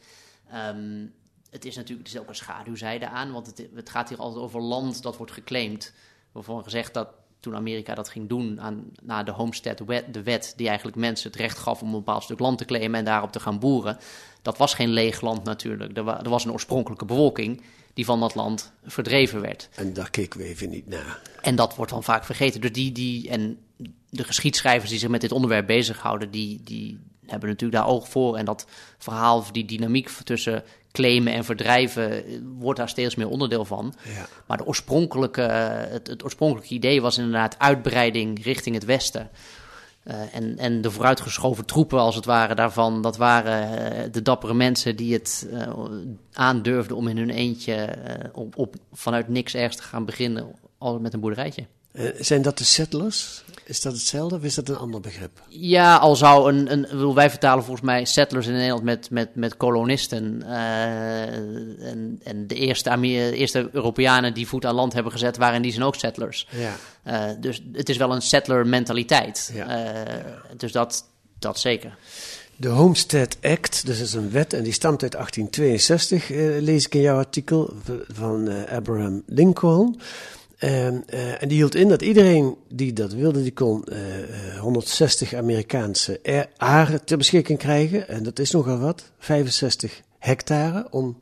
Ehm, 0.50 1.06
het 1.50 1.64
is 1.64 1.76
natuurlijk 1.76 2.06
het 2.08 2.16
is 2.16 2.22
ook 2.22 2.28
een 2.28 2.34
schaduwzijde 2.34 3.08
aan, 3.08 3.32
want 3.32 3.46
het, 3.46 3.68
het 3.74 3.90
gaat 3.90 4.08
hier 4.08 4.18
altijd 4.18 4.44
over 4.44 4.60
land 4.60 5.02
dat 5.02 5.16
wordt 5.16 5.32
geclaimd. 5.32 5.92
Waarvan 6.32 6.62
gezegd 6.64 6.94
dat 6.94 7.08
toen 7.44 7.56
Amerika 7.56 7.94
dat 7.94 8.08
ging 8.08 8.28
doen 8.28 8.60
aan, 8.60 8.84
na 9.02 9.22
de 9.22 9.30
Homestead 9.30 9.80
wet, 9.86 10.14
de 10.14 10.22
wet 10.22 10.52
die 10.56 10.66
eigenlijk 10.66 10.96
mensen 10.96 11.30
het 11.30 11.40
recht 11.40 11.58
gaf 11.58 11.82
om 11.82 11.86
een 11.88 11.94
bepaald 11.94 12.22
stuk 12.22 12.38
land 12.38 12.58
te 12.58 12.64
claimen 12.64 12.98
en 12.98 13.04
daarop 13.04 13.32
te 13.32 13.40
gaan 13.40 13.58
boeren. 13.58 13.98
Dat 14.42 14.58
was 14.58 14.74
geen 14.74 14.90
leeg 14.90 15.20
land 15.20 15.44
natuurlijk. 15.44 15.96
Er, 15.96 16.04
wa- 16.04 16.22
er 16.22 16.30
was 16.30 16.44
een 16.44 16.52
oorspronkelijke 16.52 17.04
bevolking 17.04 17.62
die 17.94 18.04
van 18.04 18.20
dat 18.20 18.34
land 18.34 18.72
verdreven 18.84 19.40
werd. 19.40 19.68
En 19.74 19.92
daar 19.92 20.10
keken 20.10 20.40
we 20.40 20.46
even 20.46 20.70
niet 20.70 20.88
naar. 20.88 21.20
En 21.40 21.56
dat 21.56 21.76
wordt 21.76 21.92
dan 21.92 22.02
vaak 22.04 22.24
vergeten. 22.24 22.60
Dus 22.60 22.72
die, 22.72 22.92
die, 22.92 23.28
en 23.28 23.58
de 24.10 24.24
geschiedschrijvers 24.24 24.90
die 24.90 24.98
zich 24.98 25.08
met 25.08 25.20
dit 25.20 25.32
onderwerp 25.32 25.66
bezighouden, 25.66 26.30
die, 26.30 26.60
die 26.64 26.98
hebben 27.26 27.48
natuurlijk 27.48 27.82
daar 27.82 27.92
oog 27.92 28.08
voor. 28.08 28.36
En 28.36 28.44
dat 28.44 28.66
verhaal, 28.98 29.44
die 29.52 29.64
dynamiek 29.64 30.08
tussen 30.08 30.62
claimen 30.94 31.32
en 31.32 31.44
verdrijven, 31.44 32.10
eh, 32.10 32.38
wordt 32.58 32.78
daar 32.78 32.88
steeds 32.88 33.14
meer 33.14 33.28
onderdeel 33.28 33.64
van. 33.64 33.94
Ja. 34.02 34.26
Maar 34.46 34.56
de 34.56 34.66
oorspronkelijke, 34.66 35.40
het, 35.40 36.06
het 36.06 36.24
oorspronkelijke 36.24 36.74
idee 36.74 37.02
was 37.02 37.18
inderdaad 37.18 37.58
uitbreiding 37.58 38.44
richting 38.44 38.74
het 38.74 38.84
westen. 38.84 39.30
Eh, 40.04 40.34
en, 40.34 40.58
en 40.58 40.80
de 40.80 40.90
vooruitgeschoven 40.90 41.64
troepen, 41.64 41.98
als 41.98 42.14
het 42.14 42.24
ware, 42.24 42.54
daarvan, 42.54 43.02
dat 43.02 43.16
waren 43.16 43.92
eh, 43.92 44.12
de 44.12 44.22
dappere 44.22 44.54
mensen 44.54 44.96
die 44.96 45.12
het 45.12 45.48
eh, 45.52 45.72
aandurfden 46.32 46.96
om 46.96 47.08
in 47.08 47.16
hun 47.16 47.30
eentje 47.30 47.96
op, 48.32 48.58
op, 48.58 48.74
vanuit 48.92 49.28
niks 49.28 49.54
ergens 49.54 49.76
te 49.76 49.82
gaan 49.82 50.04
beginnen, 50.04 50.54
al 50.78 51.00
met 51.00 51.12
een 51.12 51.20
boerderijtje. 51.20 51.66
Eh, 51.94 52.04
zijn 52.18 52.42
dat 52.42 52.58
de 52.58 52.64
settlers? 52.64 53.42
Is 53.64 53.80
dat 53.80 53.92
hetzelfde 53.92 54.36
of 54.36 54.42
is 54.42 54.54
dat 54.54 54.68
een 54.68 54.76
ander 54.76 55.00
begrip? 55.00 55.42
Ja, 55.48 55.96
al 55.96 56.16
zou 56.16 56.52
een, 56.52 56.72
een 56.72 56.80
bedoel, 56.80 57.14
wij 57.14 57.30
vertalen 57.30 57.64
volgens 57.64 57.86
mij 57.86 58.04
settlers 58.04 58.46
in 58.46 58.52
Nederland 58.52 58.82
met, 58.82 59.10
met, 59.10 59.34
met 59.34 59.56
kolonisten. 59.56 60.42
eh, 60.46 61.22
en, 61.90 62.20
en 62.22 62.46
de 62.46 62.54
eerste, 62.54 62.90
Amer- 62.90 63.32
eerste 63.32 63.68
Europeanen 63.72 64.34
die 64.34 64.46
voet 64.48 64.64
aan 64.64 64.74
land 64.74 64.92
hebben 64.92 65.12
gezet, 65.12 65.36
waren 65.36 65.56
in 65.56 65.62
die 65.62 65.72
zin 65.72 65.82
ook 65.82 65.94
settlers. 65.94 66.48
Ja. 66.50 66.76
Eh, 67.02 67.40
dus 67.40 67.62
het 67.72 67.88
is 67.88 67.96
wel 67.96 68.14
een 68.14 68.22
settler 68.22 68.66
mentaliteit. 68.66 69.50
Ja. 69.54 70.04
Dus 70.56 70.72
dat, 70.72 71.04
dat 71.38 71.58
zeker. 71.58 71.96
De 72.56 72.68
Homestead 72.68 73.36
Act, 73.42 73.86
dus 73.86 73.98
dat 73.98 74.06
is 74.06 74.12
een 74.12 74.30
wet 74.30 74.52
en 74.52 74.62
die 74.62 74.72
stamt 74.72 75.02
uit 75.02 75.12
1862, 75.12 76.30
eh, 76.30 76.62
lees 76.62 76.86
ik 76.86 76.94
in 76.94 77.00
jouw 77.00 77.16
artikel 77.16 77.74
van 78.12 78.66
Abraham 78.68 79.22
Lincoln. 79.26 80.00
Eh, 80.66 81.42
en 81.42 81.48
die 81.48 81.56
hield 81.56 81.74
in 81.74 81.88
dat 81.88 82.02
iedereen 82.02 82.56
die 82.68 82.92
dat 82.92 83.12
wilde, 83.12 83.42
die 83.42 83.52
kon 83.52 83.84
eh, 83.84 84.18
eh, 84.22 84.58
160 84.60 85.34
Amerikaanse 85.34 86.20
a- 86.28 86.46
aren 86.56 87.04
ter 87.04 87.16
beschikking 87.16 87.58
krijgen. 87.58 88.08
En 88.08 88.22
dat 88.22 88.38
is 88.38 88.50
nogal 88.50 88.78
wat, 88.78 89.10
65 89.18 90.00
hectare 90.18 90.86
om 90.90 91.18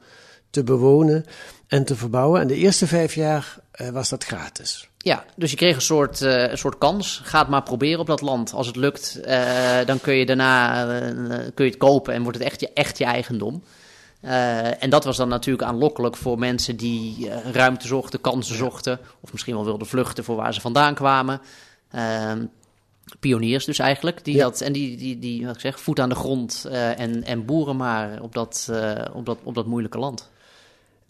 te 0.50 0.64
bewonen 0.64 1.24
en 1.66 1.84
te 1.84 1.96
verbouwen. 1.96 2.40
En 2.40 2.46
de 2.46 2.56
eerste 2.56 2.86
vijf 2.86 3.14
jaar 3.14 3.58
eh, 3.72 3.88
was 3.88 4.08
dat 4.08 4.24
gratis. 4.24 4.88
Ja, 4.98 5.24
dus 5.36 5.50
je 5.50 5.56
kreeg 5.56 5.74
een 5.74 5.80
soort, 5.80 6.22
eh, 6.22 6.50
een 6.50 6.58
soort 6.58 6.78
kans. 6.78 7.20
Ga 7.24 7.38
het 7.38 7.48
maar 7.48 7.62
proberen 7.62 8.00
op 8.00 8.06
dat 8.06 8.20
land. 8.20 8.52
Als 8.52 8.66
het 8.66 8.76
lukt, 8.76 9.20
eh, 9.24 9.84
dan 9.86 10.00
kun 10.00 10.14
je 10.14 10.26
daarna 10.26 10.84
eh, 11.00 11.08
kun 11.54 11.64
je 11.64 11.70
het 11.70 11.80
kopen 11.80 12.14
en 12.14 12.22
wordt 12.22 12.38
het 12.38 12.46
echt 12.46 12.60
je, 12.60 12.70
echt 12.74 12.98
je 12.98 13.04
eigendom. 13.04 13.62
Eh, 14.22 14.82
en 14.82 14.90
dat 14.90 15.04
was 15.04 15.16
dan 15.16 15.28
natuurlijk 15.28 15.68
aanlokkelijk 15.68 16.16
voor 16.16 16.38
mensen 16.38 16.76
die 16.76 17.30
eh, 17.30 17.50
ruimte 17.50 17.86
zochten, 17.86 18.20
kansen 18.20 18.56
zochten. 18.56 18.98
Of 19.20 19.32
misschien 19.32 19.54
wel 19.54 19.64
wilden 19.64 19.86
vluchten 19.86 20.24
voor 20.24 20.36
waar 20.36 20.54
ze 20.54 20.60
vandaan 20.60 20.94
kwamen. 20.94 21.40
Ehm, 21.90 22.46
pioniers 23.20 23.64
dus 23.64 23.78
eigenlijk. 23.78 24.24
Die 24.24 24.34
Ja. 24.34 24.42
dat, 24.42 24.60
en 24.60 24.72
die, 24.72 24.96
die, 24.96 25.18
die 25.18 25.46
wat 25.46 25.54
ik 25.54 25.60
zeg, 25.60 25.80
voet 25.80 26.00
aan 26.00 26.08
de 26.08 26.14
grond 26.14 26.66
eh, 26.70 26.98
en, 26.98 27.24
en 27.24 27.44
boeren 27.44 27.76
maar 27.76 28.20
op 28.20 28.34
dat, 28.34 28.72
op, 29.12 29.26
dat, 29.26 29.38
op 29.42 29.54
dat 29.54 29.66
moeilijke 29.66 29.98
land. 29.98 30.30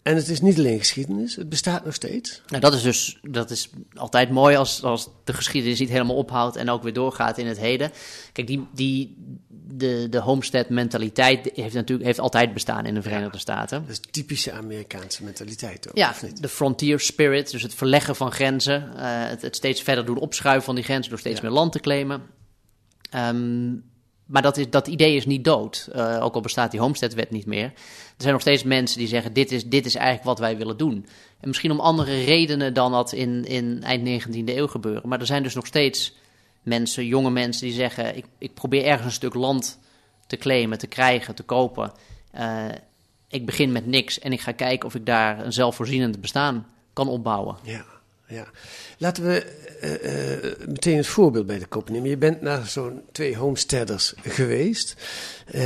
En 0.03 0.15
het 0.15 0.27
is 0.29 0.41
niet 0.41 0.57
alleen 0.57 0.79
geschiedenis, 0.79 1.35
het 1.35 1.49
bestaat 1.49 1.85
nog 1.85 1.93
steeds. 1.93 2.41
Nou, 2.47 2.61
dat 2.61 2.73
is 2.73 2.81
dus 2.81 3.17
dat 3.21 3.49
is 3.51 3.69
altijd 3.93 4.29
mooi 4.29 4.55
als, 4.55 4.83
als 4.83 5.09
de 5.23 5.33
geschiedenis 5.33 5.79
niet 5.79 5.89
helemaal 5.89 6.15
ophoudt 6.15 6.55
en 6.55 6.69
ook 6.69 6.83
weer 6.83 6.93
doorgaat 6.93 7.37
in 7.37 7.47
het 7.47 7.57
heden. 7.59 7.91
Kijk, 8.31 8.47
die, 8.47 8.67
die, 8.73 9.15
de, 9.67 10.07
de 10.09 10.19
homestead 10.19 10.69
mentaliteit 10.69 11.49
heeft 11.53 11.73
natuurlijk 11.73 12.07
heeft 12.07 12.19
altijd 12.19 12.53
bestaan 12.53 12.85
in 12.85 12.93
de 12.93 13.01
Verenigde 13.01 13.37
Staten. 13.37 13.81
Dat 13.81 13.89
is 13.89 13.99
typische 14.11 14.51
Amerikaanse 14.51 15.23
mentaliteit 15.23 15.89
ook, 15.89 15.97
Ja, 15.97 16.09
of 16.09 16.23
niet? 16.23 16.41
de 16.41 16.49
frontier 16.49 16.99
spirit, 16.99 17.51
dus 17.51 17.61
het 17.61 17.73
verleggen 17.73 18.15
van 18.15 18.31
grenzen, 18.31 18.95
eh, 18.97 19.27
het, 19.29 19.41
het 19.41 19.55
steeds 19.55 19.81
verder 19.81 20.05
doen 20.05 20.17
opschuiven 20.17 20.63
van 20.63 20.75
die 20.75 20.83
grenzen 20.83 21.09
door 21.09 21.19
steeds 21.19 21.39
Ja. 21.39 21.45
meer 21.45 21.55
land 21.55 21.71
te 21.71 21.79
claimen. 21.79 22.21
Ehm, 23.09 23.71
maar 24.33 24.41
dat, 24.41 24.57
is, 24.57 24.69
dat 24.69 24.87
idee 24.87 25.15
is 25.15 25.25
niet 25.25 25.43
dood, 25.43 25.89
eh, 25.91 26.19
ook 26.21 26.35
al 26.35 26.41
bestaat 26.41 26.71
die 26.71 26.79
homesteadwet 26.79 27.31
niet 27.31 27.45
meer. 27.45 27.63
Er 27.63 27.73
zijn 28.17 28.33
nog 28.33 28.41
steeds 28.41 28.63
mensen 28.63 28.97
die 28.97 29.07
zeggen, 29.07 29.33
dit 29.33 29.51
is, 29.51 29.65
dit 29.65 29.85
is 29.85 29.95
eigenlijk 29.95 30.25
wat 30.25 30.39
wij 30.39 30.57
willen 30.57 30.77
doen. 30.77 31.05
En 31.39 31.47
misschien 31.47 31.71
om 31.71 31.79
andere 31.79 32.23
redenen 32.23 32.73
dan 32.73 32.91
dat 32.91 33.11
in, 33.11 33.45
in 33.45 33.83
eind 33.83 34.25
19e 34.25 34.43
eeuw 34.45 34.67
gebeuren. 34.67 35.09
Maar 35.09 35.19
er 35.19 35.25
zijn 35.25 35.43
dus 35.43 35.53
nog 35.53 35.65
steeds 35.65 36.15
mensen, 36.61 37.05
jonge 37.05 37.29
mensen, 37.29 37.65
die 37.65 37.75
zeggen, 37.75 38.17
ik, 38.17 38.25
ik 38.37 38.53
probeer 38.53 38.85
ergens 38.85 39.05
een 39.05 39.11
stuk 39.11 39.33
land 39.33 39.79
te 40.27 40.37
claimen, 40.37 40.77
te 40.77 40.87
krijgen, 40.87 41.35
te 41.35 41.43
kopen. 41.43 41.91
Eh, 42.31 42.65
ik 43.27 43.45
begin 43.45 43.71
met 43.71 43.85
niks 43.85 44.19
en 44.19 44.31
ik 44.31 44.41
ga 44.41 44.51
kijken 44.51 44.87
of 44.87 44.95
ik 44.95 45.05
daar 45.05 45.45
een 45.45 45.53
zelfvoorzienend 45.53 46.21
bestaan 46.21 46.67
kan 46.93 47.07
opbouwen. 47.07 47.57
Ja, 47.63 47.85
ja. 48.33 48.45
Laten 48.97 49.23
we 49.23 49.45
eh, 49.81 49.93
eh, 49.93 50.57
meteen 50.67 50.97
het 50.97 51.07
voorbeeld 51.07 51.45
bij 51.45 51.59
de 51.59 51.65
kop 51.65 51.89
nemen. 51.89 52.09
Je 52.09 52.17
bent 52.17 52.41
naar 52.41 52.65
zo'n 52.67 53.01
twee 53.11 53.37
homesteaders 53.37 54.13
geweest. 54.23 54.95
Eh, 55.45 55.61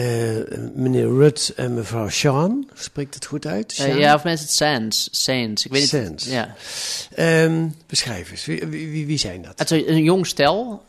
meneer 0.76 1.08
Rudd 1.08 1.54
en 1.56 1.74
mevrouw 1.74 2.10
Sean. 2.10 2.70
Spreekt 2.74 3.14
het 3.14 3.26
goed 3.26 3.46
uit? 3.46 3.76
Ja, 3.76 4.16
of 4.16 4.24
mensen 4.24 4.46
het 4.46 4.56
Sands, 4.56 5.08
Saints. 5.12 5.66
Ik 5.66 5.72
weet 5.72 5.82
niet. 5.82 5.90
Sands. 5.90 6.26
Ja. 6.26 6.56
Ehm, 7.16 7.68
beschrijf 7.88 8.32
eens. 8.32 8.46
Wie, 8.46 8.66
wie, 8.66 9.06
wie- 9.06 9.18
zijn 9.18 9.42
dat? 9.42 9.60
Het 9.60 9.72
is 9.72 9.88
een 9.88 10.04
jong 10.04 10.28
stel. 10.28 10.84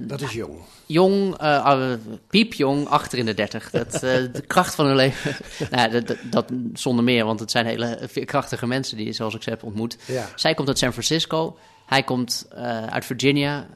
Dat 0.00 0.20
is 0.20 0.32
jong. 0.32 0.58
Jong, 0.86 1.42
uh, 1.42 1.92
piepjong, 2.28 2.88
achter 2.88 3.18
in 3.18 3.26
de 3.26 3.34
dertig. 3.34 3.70
Dat, 3.70 3.94
eh, 3.94 4.00
de 4.32 4.44
kracht 4.46 4.74
van 4.74 4.86
hun 4.86 4.96
leven. 4.96 5.36
nou, 5.70 5.92
ja, 5.92 6.00
dat, 6.00 6.16
dat, 6.30 6.50
zonder 6.72 7.04
meer, 7.04 7.24
want 7.24 7.40
het 7.40 7.50
zijn 7.50 7.66
hele 7.66 8.08
krachtige 8.24 8.66
mensen 8.66 8.96
die, 8.96 9.12
zoals 9.12 9.34
ik 9.34 9.42
ze 9.42 9.50
heb 9.50 9.62
ontmoet. 9.62 9.98
Ja. 10.06 10.28
Zij 10.34 10.54
komt 10.54 10.68
uit 10.68 10.78
San 10.78 10.92
Francisco. 10.92 11.58
Hij 11.86 12.02
komt 12.02 12.48
uit 12.88 13.04
Virginia. 13.04 13.66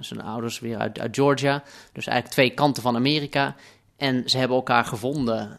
zijn 0.00 0.22
ouders 0.22 0.60
weer 0.60 0.78
uit, 0.78 0.98
uit 0.98 1.16
Georgia. 1.16 1.62
Dus 1.92 2.06
eigenlijk 2.06 2.36
twee 2.36 2.50
kanten 2.50 2.82
van 2.82 2.96
Amerika. 2.96 3.54
En 3.96 4.30
ze 4.30 4.38
hebben 4.38 4.56
elkaar 4.56 4.84
gevonden, 4.84 5.56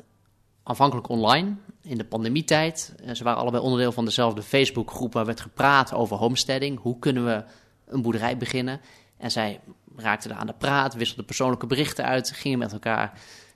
aanvankelijk 0.63 1.09
online, 1.09 1.55
in 1.83 1.97
de 1.97 2.05
pandemietijd. 2.05 2.93
Ze 3.13 3.23
waren 3.23 3.39
allebei 3.41 3.63
onderdeel 3.63 3.91
van 3.91 4.05
dezelfde 4.05 4.41
Facebookgroep 4.41 5.13
waar 5.13 5.25
werd 5.25 5.41
gepraat 5.41 5.93
over 5.93 6.17
homesteading. 6.17 6.79
Hoe 6.79 6.99
kunnen 6.99 7.25
we 7.25 7.43
een 7.85 8.01
boerderij 8.01 8.37
beginnen? 8.37 8.81
En 9.17 9.31
zij 9.31 9.59
raakten 9.95 10.29
daar 10.29 10.39
aan 10.39 10.47
de 10.47 10.53
praat, 10.57 10.93
wisselden 10.93 11.25
persoonlijke 11.25 11.67
berichten 11.67 12.05
uit, 12.05 12.31
gingen 12.31 12.59
met 12.59 12.71
elkaar 12.73 13.13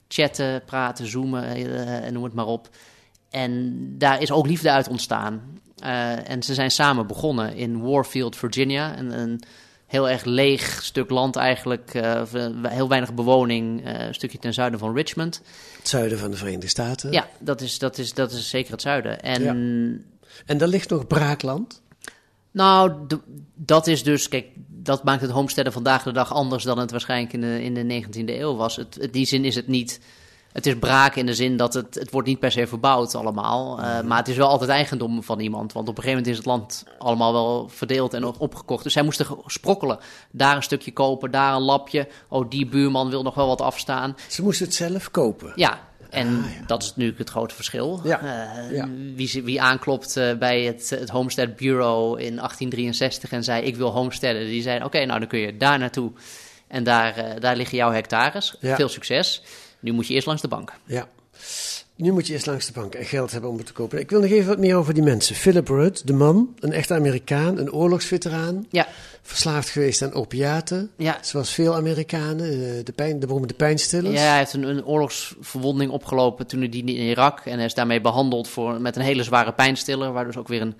chatten, 0.08 0.64
praten, 0.66 1.08
zoomen 1.08 1.44
eh, 1.44 2.06
en 2.06 2.14
noem 2.14 2.24
het 2.24 2.34
maar 2.34 2.46
op. 2.46 2.70
En 3.30 3.74
daar 3.98 4.22
is 4.22 4.32
ook 4.32 4.48
liefde 4.48 4.72
uit 4.72 4.88
ontstaan. 4.88 5.60
Eh, 5.78 6.30
en 6.30 6.44
ze 6.44 6.54
zijn 6.54 6.72
samen 6.72 7.08
begonnen 7.08 7.56
in 7.56 7.82
Warfield, 7.82 8.36
Virginia. 8.36 8.98
Een, 8.98 9.20
een 9.20 9.42
heel 9.88 10.10
erg 10.10 10.24
leeg 10.24 10.84
stuk 10.84 11.10
land 11.10 11.36
eigenlijk. 11.36 11.94
eh, 11.94 12.22
heel 12.62 12.88
weinig 12.90 13.14
bewoning. 13.14 13.86
eh, 13.86 14.06
een 14.08 14.14
stukje 14.14 14.38
ten 14.38 14.54
zuiden 14.54 14.80
van 14.80 14.96
Richmond. 14.96 15.42
Het 15.78 15.88
zuiden 15.88 16.20
van 16.20 16.32
de 16.32 16.38
Verenigde 16.38 16.68
Staten. 16.68 17.12
Ja, 17.12 17.28
dat 17.40 17.62
is, 17.62 17.80
dat 17.80 17.98
is, 17.98 18.14
dat 18.14 18.32
is 18.32 18.50
zeker 18.50 18.72
het 18.72 18.82
zuiden. 18.82 19.22
En 19.22 19.44
Ja. 19.44 19.52
En 20.46 20.58
daar 20.58 20.68
ligt 20.68 20.90
nog 20.90 21.08
braakland. 21.08 21.82
Nou, 22.58 22.92
dat 23.56 23.88
is 23.88 24.04
dus... 24.04 24.28
Kijk, 24.28 24.46
dat 24.68 25.04
maakt 25.04 25.22
het 25.22 25.32
homesteaden 25.32 25.74
vandaag 25.74 26.04
de 26.04 26.12
dag 26.12 26.34
anders 26.34 26.64
dan 26.64 26.80
het 26.80 26.92
waarschijnlijk 26.92 27.34
in 27.34 27.42
de, 27.42 27.64
in 27.64 27.74
de 27.74 28.04
19e 28.04 28.40
eeuw 28.40 28.56
was. 28.56 28.76
Het, 28.76 28.98
in 28.98 29.12
die 29.12 29.26
zin 29.26 29.46
is 29.46 29.56
het 29.56 29.68
niet... 29.68 30.00
Het 30.52 30.66
is 30.66 30.80
braak 30.80 31.16
in 31.16 31.26
de 31.26 31.34
zin 31.34 31.58
dat 31.58 31.74
het, 31.74 31.96
het 31.96 32.12
wordt 32.12 32.28
niet 32.28 32.40
per 32.40 32.52
se 32.52 32.68
verbouwd 32.68 33.16
allemaal. 33.16 33.80
eh, 33.82 34.02
maar 34.02 34.18
het 34.18 34.28
is 34.28 34.38
wel 34.38 34.48
altijd 34.48 34.70
eigendom 34.70 35.24
van 35.24 35.40
iemand. 35.40 35.74
Want 35.74 35.90
op 35.90 35.98
een 35.98 36.04
gegeven 36.04 36.24
moment 36.24 36.32
is 36.32 36.38
het 36.38 36.46
land 36.46 36.84
allemaal 37.00 37.34
wel 37.34 37.70
verdeeld 37.70 38.14
en 38.14 38.24
opgekocht. 38.24 38.84
Dus 38.84 38.94
zij 38.94 39.04
moesten 39.04 39.28
sprokkelen. 39.46 40.00
Daar 40.32 40.56
een 40.56 40.64
stukje 40.64 40.94
kopen, 40.94 41.32
daar 41.32 41.56
een 41.56 41.62
lapje. 41.62 42.08
Oh, 42.30 42.50
die 42.50 42.66
buurman 42.66 43.10
wil 43.10 43.24
nog 43.24 43.36
wel 43.36 43.48
wat 43.48 43.62
afstaan. 43.62 44.16
Ze 44.28 44.44
moesten 44.44 44.66
het 44.66 44.76
zelf 44.76 45.12
kopen. 45.12 45.52
Ja, 45.56 45.80
en 46.18 46.28
Ah, 46.44 46.52
ja. 46.60 46.66
dat 46.66 46.84
is 46.84 46.94
nu 46.96 47.14
het 47.18 47.30
grote 47.30 47.56
verschil. 47.56 48.02
Ja, 48.04 48.20
Eh, 48.22 48.72
ja. 48.76 48.88
Wie, 49.16 49.42
wie 49.44 49.62
aanklopt 49.62 50.18
eh, 50.18 50.34
bij 50.34 50.62
het, 50.64 50.90
het 50.90 51.10
Homestead 51.10 51.56
Bureau 51.56 52.10
in 52.22 52.36
1863 52.36 53.32
en 53.32 53.44
zei: 53.44 53.64
Ik 53.66 53.76
wil 53.76 53.92
homesteaden, 53.92 54.46
die 54.46 54.62
zei: 54.62 54.84
Oké, 54.84 55.06
nou 55.06 55.20
dan 55.20 55.28
kun 55.28 55.40
je 55.40 55.58
daar 55.58 55.80
naartoe. 55.80 56.12
En 56.68 56.84
daar, 56.84 57.16
eh, 57.18 57.42
daar 57.42 57.56
liggen 57.56 57.78
jouw 57.78 57.92
hectares. 57.92 58.56
Veel 58.62 58.90
succes. 58.90 59.42
Nu 59.80 59.92
moet 59.92 60.08
je 60.08 60.14
eerst 60.14 60.28
langs 60.28 60.42
de 60.42 60.48
bank. 60.48 60.74
Ja. 60.86 61.08
Nu 61.98 62.12
moet 62.12 62.28
je 62.28 62.34
eerst 62.34 62.46
langs 62.46 62.66
de 62.66 62.72
bank 62.72 62.96
en 62.96 63.06
geld 63.06 63.32
hebben 63.32 63.50
om 63.50 63.58
het 63.58 63.66
te 63.66 63.74
kopen. 63.74 64.00
Ik 64.00 64.10
wil 64.10 64.22
nog 64.22 64.30
even 64.30 64.48
wat 64.48 64.58
meer 64.58 64.76
over 64.76 64.94
die 64.94 65.04
mensen. 65.04 65.36
Philip 65.36 65.68
Rudd, 65.68 66.08
de 66.08 66.14
man, 66.14 66.56
een 66.60 66.72
echte 66.72 66.94
Amerikaan, 66.94 67.58
een 67.58 67.72
oorlogsveteraan. 67.72 68.66
Ja. 68.70 68.88
Verslaafd 69.22 69.70
geweest 69.70 70.02
aan 70.02 70.14
opiaten. 70.14 70.92
Ja. 70.98 71.18
Zoals 71.22 71.54
veel 71.54 71.76
Amerikanen, 71.76 72.50
eh, 72.50 72.84
de, 72.84 72.92
pijn, 72.96 73.20
de 73.20 73.28
beroemde 73.28 73.54
pijnstillers. 73.54 74.16
Ja, 74.16 74.28
hij 74.28 74.38
heeft 74.38 74.54
een, 74.54 74.64
een 74.64 74.86
oorlogsverwonding 74.86 75.92
opgelopen 75.92 76.48
toen 76.48 76.60
hij 76.60 76.70
die 76.70 76.84
in 76.84 77.08
Irak. 77.08 77.40
En 77.40 77.56
hij 77.56 77.66
is 77.66 77.74
daarmee 77.74 78.02
behandeld 78.02 78.48
voor, 78.48 78.82
met 78.82 78.96
een 78.96 79.02
hele 79.02 79.24
zware 79.24 79.54
pijnstiller. 79.54 80.12
Waar 80.12 80.26
dus 80.26 80.38
ook 80.38 80.48
weer 80.48 80.62
een 80.62 80.76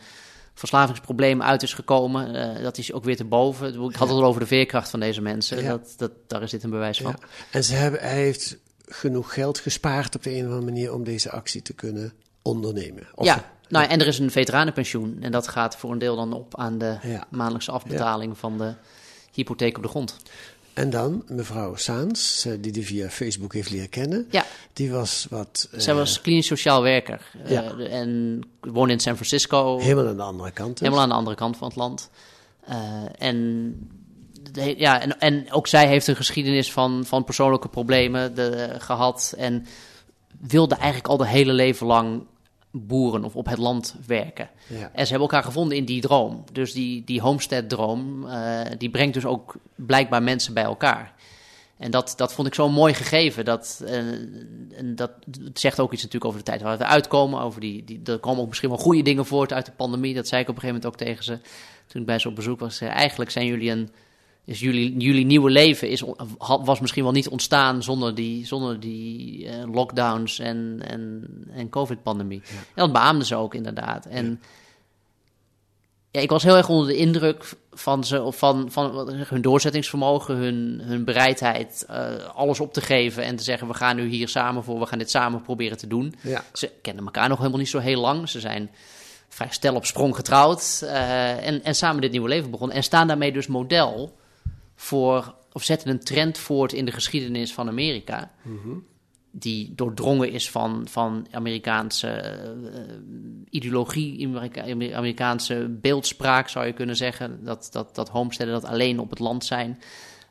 verslavingsprobleem 0.54 1.42
uit 1.42 1.64
is 1.64 1.74
gekomen. 1.74 2.36
Eh, 2.36 2.64
dat 2.64 2.78
is 2.78 2.94
ook 2.94 3.04
weer 3.04 3.18
te 3.18 3.26
boven. 3.26 3.68
Ik 3.68 3.96
had 3.96 4.08
het 4.08 4.18
al 4.18 4.24
over 4.24 4.42
de 4.42 4.48
veerkracht 4.48 4.90
van 4.90 5.00
deze 5.00 5.22
mensen. 5.22 5.62
Ja. 5.62 5.70
Dat, 5.70 5.94
dat, 5.98 6.12
daar 6.28 6.42
is 6.42 6.52
dit 6.52 6.64
een 6.64 6.70
bewijs 6.70 6.98
van. 7.02 7.16
Ja. 7.20 7.28
En 7.52 7.64
ze 7.64 7.74
hebben, 7.74 8.00
hij 8.00 8.16
heeft 8.16 8.58
genoeg 8.88 9.34
geld 9.34 9.60
gespaard 9.60 10.16
op 10.16 10.24
de 10.24 10.30
een 10.32 10.40
of 10.46 10.52
andere 10.52 10.62
manier 10.72 10.94
om 10.94 11.04
deze 11.04 11.32
actie 11.32 11.62
te 11.62 11.74
kunnen 11.74 12.14
ondernemen. 12.42 13.08
Of- 13.16 13.26
ja, 13.26 13.52
nou, 13.70 13.86
en 13.88 14.00
er 14.02 14.08
is 14.08 14.20
een 14.20 14.32
veteranenpensioen. 14.32 15.18
En 15.22 15.32
dat 15.32 15.48
gaat 15.48 15.76
voor 15.78 15.92
een 15.92 15.98
deel 16.00 16.16
dan 16.16 16.34
op 16.34 16.58
aan 16.58 16.78
de 16.78 16.98
Ja. 17.02 17.28
maandelijkse 17.30 17.72
afbetaling 17.72 18.38
van 18.38 18.58
de 18.58 18.74
hypotheek 19.34 19.78
op 19.78 19.84
de 19.84 19.90
grond. 19.90 20.16
En 20.74 20.90
dan 20.90 21.24
mevrouw 21.28 21.76
Saans, 21.76 22.46
eh, 22.46 22.54
die 22.60 22.72
die 22.72 22.86
via 22.86 23.10
Facebook 23.10 23.54
heeft 23.54 23.70
leren 23.70 23.90
kennen. 23.90 24.28
Ja. 24.32 24.46
Die 24.74 24.92
was 24.92 25.28
wat... 25.30 25.68
eh, 25.72 25.80
Zij 25.80 25.94
was 25.94 26.22
klinisch 26.22 26.46
sociaal 26.48 26.82
werker. 26.82 27.32
eh, 27.46 27.94
en 28.00 28.42
woonde 28.62 28.94
in 28.94 29.00
San 29.00 29.16
Francisco. 29.16 29.80
helemaal 29.80 30.08
aan 30.08 30.18
de 30.18 30.24
andere 30.24 30.52
kant. 30.52 30.70
dus. 30.70 30.80
Helemaal 30.80 31.02
aan 31.04 31.10
de 31.10 31.16
andere 31.16 31.36
kant 31.36 31.58
van 31.58 31.68
het 31.68 31.78
land. 31.78 32.10
Eh, 32.66 32.78
en, 33.18 33.76
ja, 34.78 35.02
en, 35.02 35.20
en 35.20 35.52
ook 35.52 35.68
zij 35.68 35.88
heeft 35.88 36.08
een 36.08 36.16
geschiedenis 36.16 36.72
van, 36.72 37.06
van 37.06 37.24
persoonlijke 37.24 37.68
problemen 37.68 38.36
de- 38.36 38.76
gehad. 38.78 39.34
En 39.38 39.66
wilde 40.40 40.76
eigenlijk 40.76 41.08
al 41.08 41.18
de 41.18 41.28
hele 41.28 41.54
leven 41.54 41.88
lang 41.88 42.24
boeren 42.72 43.24
of 43.24 43.36
op 43.36 43.46
het 43.46 43.58
land 43.58 43.96
werken. 44.08 44.50
Ja. 44.68 44.92
En 44.94 45.06
ze 45.06 45.12
hebben 45.12 45.30
elkaar 45.30 45.44
gevonden 45.44 45.78
in 45.78 45.86
die 45.86 46.02
droom. 46.02 46.44
Dus 46.52 46.74
die, 46.74 47.04
die 47.04 47.22
homestead-droom, 47.22 48.28
eh, 48.28 48.62
die 48.78 48.90
brengt 48.90 49.14
dus 49.14 49.26
ook 49.26 49.56
blijkbaar 49.76 50.24
mensen 50.24 50.54
bij 50.54 50.64
elkaar. 50.64 51.14
En 51.78 51.92
dat, 51.92 52.14
dat 52.16 52.34
vond 52.34 52.48
ik 52.48 52.54
zo'n 52.54 52.72
mooi 52.72 52.94
gegeven. 52.94 53.46
Dat, 53.46 53.82
eh, 53.86 53.98
en 54.78 54.96
dat 54.96 55.12
het 55.44 55.60
zegt 55.60 55.80
ook 55.80 55.94
iets 55.94 56.04
natuurlijk 56.04 56.32
over 56.32 56.46
de 56.46 56.52
tijd 56.52 56.62
waar 56.62 56.78
we 56.78 56.86
uitkomen. 56.86 57.42
Over 57.42 57.62
die, 57.62 57.84
die, 57.84 58.02
er 58.04 58.20
komen 58.20 58.42
ook 58.42 58.48
misschien 58.48 58.70
wel 58.70 58.78
goede 58.78 59.02
dingen 59.02 59.26
voort 59.26 59.54
uit 59.54 59.66
de 59.66 59.72
pandemie. 59.72 60.14
Dat 60.14 60.28
zei 60.28 60.42
ik 60.42 60.50
op 60.50 60.56
een 60.56 60.62
gegeven 60.62 60.82
moment 60.82 61.02
ook 61.02 61.08
tegen 61.08 61.24
ze 61.24 61.40
toen 61.88 62.02
ik 62.02 62.08
bij 62.08 62.20
ze 62.20 62.28
op 62.28 62.36
bezoek 62.36 62.60
was. 62.60 62.82
Eigenlijk 62.82 63.32
zijn 63.32 63.46
jullie 63.46 63.72
een... 63.72 63.90
Is 64.48 64.60
jullie, 64.60 64.98
jullie 64.98 65.26
nieuwe 65.26 65.50
leven 65.50 65.90
is, 65.90 66.04
was 66.38 66.80
misschien 66.80 67.04
wel 67.04 67.12
niet 67.12 67.28
ontstaan 67.28 67.84
zonder 67.84 68.16
die, 68.16 68.46
zonder 68.46 68.80
die 68.80 69.48
eh, 69.48 69.74
lockdowns 69.74 70.40
en, 70.40 70.80
en, 70.86 71.28
en 71.52 71.70
COVID-pandemie. 71.70 72.42
En 72.50 72.64
dat 72.76 72.92
beaamden 72.92 73.28
ze 73.28 73.36
ook 73.36 73.54
inderdaad. 73.54 74.06
En 74.06 74.42
ja, 76.12 76.22
ik 76.22 76.30
was 76.30 76.44
heel 76.44 76.56
erg 76.56 76.70
onder 76.70 76.88
de 76.88 76.96
indruk 76.96 77.54
van, 77.72 78.04
ze, 78.04 78.22
of 78.22 78.38
van, 78.38 78.72
van 78.72 79.10
hun 79.10 79.42
doorzettingsvermogen, 79.42 80.36
hun, 80.36 80.82
hun 80.84 81.04
bereidheid 81.04 81.86
eh, 81.88 82.16
alles 82.36 82.60
op 82.60 82.74
te 82.74 82.82
geven 82.82 83.24
en 83.24 83.36
te 83.36 83.44
zeggen: 83.44 83.68
we 83.68 83.74
gaan 83.74 83.96
nu 83.96 84.08
hier 84.08 84.28
samen 84.28 84.64
voor, 84.64 84.80
we 84.80 84.86
gaan 84.86 85.00
dit 85.00 85.10
samen 85.10 85.42
proberen 85.42 85.78
te 85.78 85.88
doen. 85.88 86.16
Ja. 86.22 86.44
Ze 86.54 86.72
kennen 86.82 87.06
elkaar 87.06 87.30
nog 87.30 87.38
helemaal 87.38 87.60
niet 87.60 87.70
zo 87.70 87.80
heel 87.80 88.02
lang. 88.02 88.30
Ze 88.30 88.40
zijn 88.40 88.70
vrij 89.30 89.48
stel 89.50 89.76
op 89.76 89.86
sprong 89.86 90.16
getrouwd 90.16 90.82
eh, 90.84 91.48
en, 91.48 91.64
en 91.64 91.76
samen 91.76 92.02
dit 92.02 92.12
nieuwe 92.12 92.30
leven 92.30 92.52
begonnen. 92.52 92.76
En 92.76 92.84
staan 92.84 93.08
daarmee 93.08 93.32
dus 93.32 93.48
model 93.48 94.16
voor, 94.78 95.36
of 95.52 95.64
zetten 95.64 95.90
een 95.90 96.04
trend 96.04 96.38
voort 96.38 96.74
in 96.74 96.86
de 96.86 96.92
geschiedenis 96.92 97.54
van 97.54 97.68
Amerika. 97.68 98.32
Die 99.32 99.74
doordrongen 99.76 100.32
is 100.32 100.52
van, 100.52 100.88
van 100.90 101.28
Amerikaanse 101.32 102.08
eh, 102.08 102.42
ideologie, 103.50 104.28
Amerika- 104.28 104.96
Amerikaanse 104.96 105.78
beeldspraak 105.82 106.50
zou 106.50 106.66
je 106.66 106.74
kunnen 106.74 106.96
zeggen. 106.96 107.44
Dat, 107.44 107.68
dat, 107.72 107.96
dat 107.96 108.10
homesteaden 108.10 108.62
dat 108.62 108.70
alleen 108.72 109.00
op 109.00 109.10
het 109.10 109.20
land 109.20 109.46
zijn. 109.46 109.82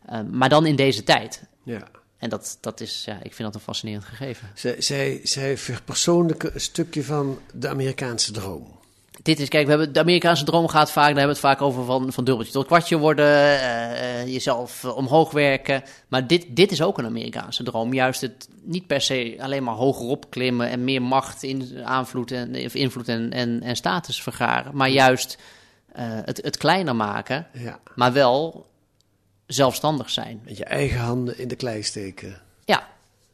Eh, 0.07 0.21
maar 0.31 0.49
dan 0.49 0.67
in 0.67 0.77
deze 0.77 1.03
tijd. 1.03 1.43
Ja. 1.63 1.89
En 2.19 2.29
dat, 2.29 2.59
dat 2.61 2.81
is, 2.81 3.05
ja, 3.05 3.15
ik 3.23 3.35
vind 3.35 3.39
dat 3.39 3.55
een 3.55 3.61
fascinerend 3.61 4.05
gegeven. 4.05 4.51
Zij, 4.55 4.81
zij, 4.81 5.21
zij 5.23 5.59
verpersoonlijken 5.59 6.55
een 6.55 6.61
stukje 6.61 7.05
van 7.05 7.39
de 7.55 7.69
Amerikaanse 7.69 8.33
droom. 8.33 8.76
Dit 9.27 9.41
is, 9.41 9.49
kijk, 9.49 9.65
we 9.65 9.71
hebben 9.71 9.93
de 9.93 10.01
Amerikaanse 10.01 10.45
droom 10.45 10.69
gaat 10.69 10.91
vaak, 10.91 11.15
daar 11.15 11.19
hebben 11.19 11.37
we 11.37 11.49
het 11.49 11.57
vaak 11.57 11.63
over 11.63 11.85
van, 11.85 12.13
van 12.13 12.25
dubbeltje 12.25 12.53
tot 12.53 12.67
kwartje 12.67 12.97
worden, 12.97 13.27
eh, 13.27 14.21
eh, 14.21 14.29
jezelf 14.33 14.85
eh, 14.85 14.97
omhoog 14.97 15.31
werken. 15.31 15.83
Maar 16.09 16.27
dit, 16.27 16.47
dit 16.49 16.73
is 16.73 16.83
ook 16.83 16.99
een 16.99 17.07
Amerikaanse 17.07 17.63
droom. 17.63 17.93
Juist 17.93 18.21
het 18.21 18.49
niet 18.63 18.87
per 18.87 19.01
se 19.01 19.37
alleen 19.41 19.63
maar 19.63 19.75
hoger 19.75 20.07
opklimmen 20.07 20.69
en 20.69 20.85
meer 20.85 21.03
macht, 21.03 21.43
in, 21.43 21.81
aanvloed 21.85 22.31
en, 22.31 22.65
of 22.65 22.75
invloed 22.75 23.09
en, 23.09 23.33
en, 23.33 23.63
en 23.63 23.77
status 23.77 24.23
vergaren. 24.23 24.77
Maar 24.77 24.89
juist 24.89 25.39
het, 25.93 26.41
het 26.43 26.57
kleiner 26.57 26.97
maken, 26.97 27.47
Ja. 27.53 27.81
maar 27.95 28.13
wel 28.13 28.67
zelfstandig 29.47 30.11
zijn. 30.11 30.41
Met 30.45 30.57
je 30.57 30.65
eigen 30.65 31.01
handen 31.01 31.39
in 31.39 31.49
de 31.49 31.57
klei 31.57 31.83
steken. 31.83 32.41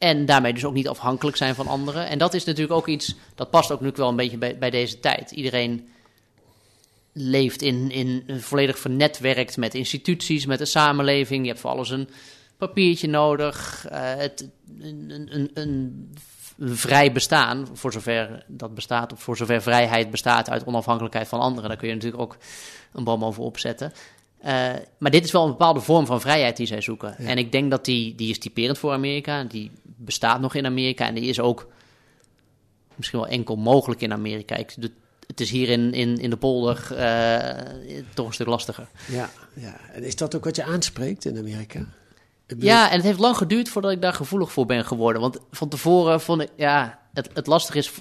En 0.03 0.25
daarmee 0.25 0.53
dus 0.53 0.65
ook 0.65 0.73
niet 0.73 0.87
afhankelijk 0.87 1.37
zijn 1.37 1.55
van 1.55 1.67
anderen. 1.67 2.07
En 2.09 2.17
dat 2.17 2.33
is 2.33 2.43
natuurlijk 2.43 2.77
ook 2.77 2.87
iets, 2.87 3.15
dat 3.35 3.49
past 3.49 3.71
ook 3.71 3.81
nu 3.81 3.91
wel 3.95 4.09
een 4.09 4.15
beetje 4.15 4.37
bij, 4.37 4.57
bij 4.57 4.69
deze 4.69 4.99
tijd. 4.99 5.31
Iedereen 5.31 5.89
leeft 7.13 7.61
in, 7.61 7.91
in 7.91 8.23
volledig 8.39 8.79
vernetwerkt 8.79 9.57
met 9.57 9.73
instituties, 9.73 10.45
met 10.45 10.59
de 10.59 10.65
samenleving. 10.65 11.41
Je 11.41 11.47
hebt 11.47 11.59
voor 11.59 11.69
alles 11.69 11.89
een 11.89 12.09
papiertje 12.57 13.07
nodig. 13.07 13.85
eh, 13.89 13.99
het, 14.15 14.49
een, 14.79 15.27
een, 15.29 15.51
een, 15.53 16.13
vrij 16.59 17.11
bestaan, 17.11 17.67
voor 17.73 17.91
zover 17.91 18.45
dat 18.47 18.75
bestaat, 18.75 19.13
of 19.13 19.21
voor 19.23 19.37
zover 19.37 19.61
vrijheid 19.61 20.11
bestaat 20.11 20.49
uit 20.49 20.65
onafhankelijkheid 20.65 21.27
van 21.27 21.39
anderen. 21.39 21.69
Daar 21.69 21.77
kun 21.77 21.87
je 21.87 21.93
natuurlijk 21.93 22.21
ook 22.21 22.37
een 22.93 23.03
boom 23.03 23.25
over 23.25 23.43
opzetten. 23.43 23.93
Eh, 24.43 24.71
maar 24.97 25.11
dit 25.11 25.23
is 25.25 25.31
wel 25.31 25.43
een 25.43 25.49
bepaalde 25.49 25.79
vorm 25.79 26.05
van 26.05 26.21
vrijheid 26.21 26.57
die 26.57 26.65
zij 26.67 26.81
zoeken. 26.81 27.17
En 27.17 27.37
ik 27.37 27.51
denk 27.51 27.71
dat 27.71 27.85
die, 27.85 28.15
die 28.15 28.29
is 28.29 28.39
typerend 28.39 28.77
voor 28.77 28.91
Amerika. 28.91 29.43
Die 29.43 29.71
bestaat 29.83 30.41
nog 30.41 30.55
in 30.55 30.65
Amerika 30.65 31.07
en 31.07 31.13
die 31.15 31.23
is 31.23 31.39
ook 31.39 31.67
misschien 32.95 33.19
wel 33.19 33.27
enkel 33.27 33.55
mogelijk 33.55 34.01
in 34.01 34.11
Amerika. 34.13 34.55
Ik, 34.55 34.73
de- 34.77 34.91
het 35.27 35.39
is 35.39 35.49
hier 35.49 35.69
in, 35.69 35.93
in, 35.93 36.17
in 36.17 36.29
de 36.29 36.37
polder 36.37 36.95
eh, 36.95 38.03
toch 38.13 38.27
een 38.27 38.33
stuk 38.33 38.47
lastiger. 38.47 38.87
Ja, 39.07 39.29
ja. 39.53 39.75
En 39.93 40.03
is 40.03 40.15
dat 40.15 40.35
ook 40.35 40.43
wat 40.43 40.55
je 40.55 40.63
aanspreekt 40.63 41.25
in 41.25 41.37
Amerika? 41.37 41.85
Ja, 42.59 42.89
en 42.89 42.95
het 42.95 43.05
heeft 43.05 43.19
lang 43.19 43.37
geduurd 43.37 43.69
voordat 43.69 43.91
ik 43.91 44.01
daar 44.01 44.13
gevoelig 44.13 44.51
voor 44.51 44.65
ben 44.65 44.85
geworden. 44.85 45.21
Want 45.21 45.39
van 45.51 45.69
tevoren 45.69 46.21
vond 46.21 46.41
ik, 46.41 46.49
ja, 46.55 46.99
het, 47.13 47.29
het 47.33 47.47
lastige 47.47 47.77
is, 47.77 47.91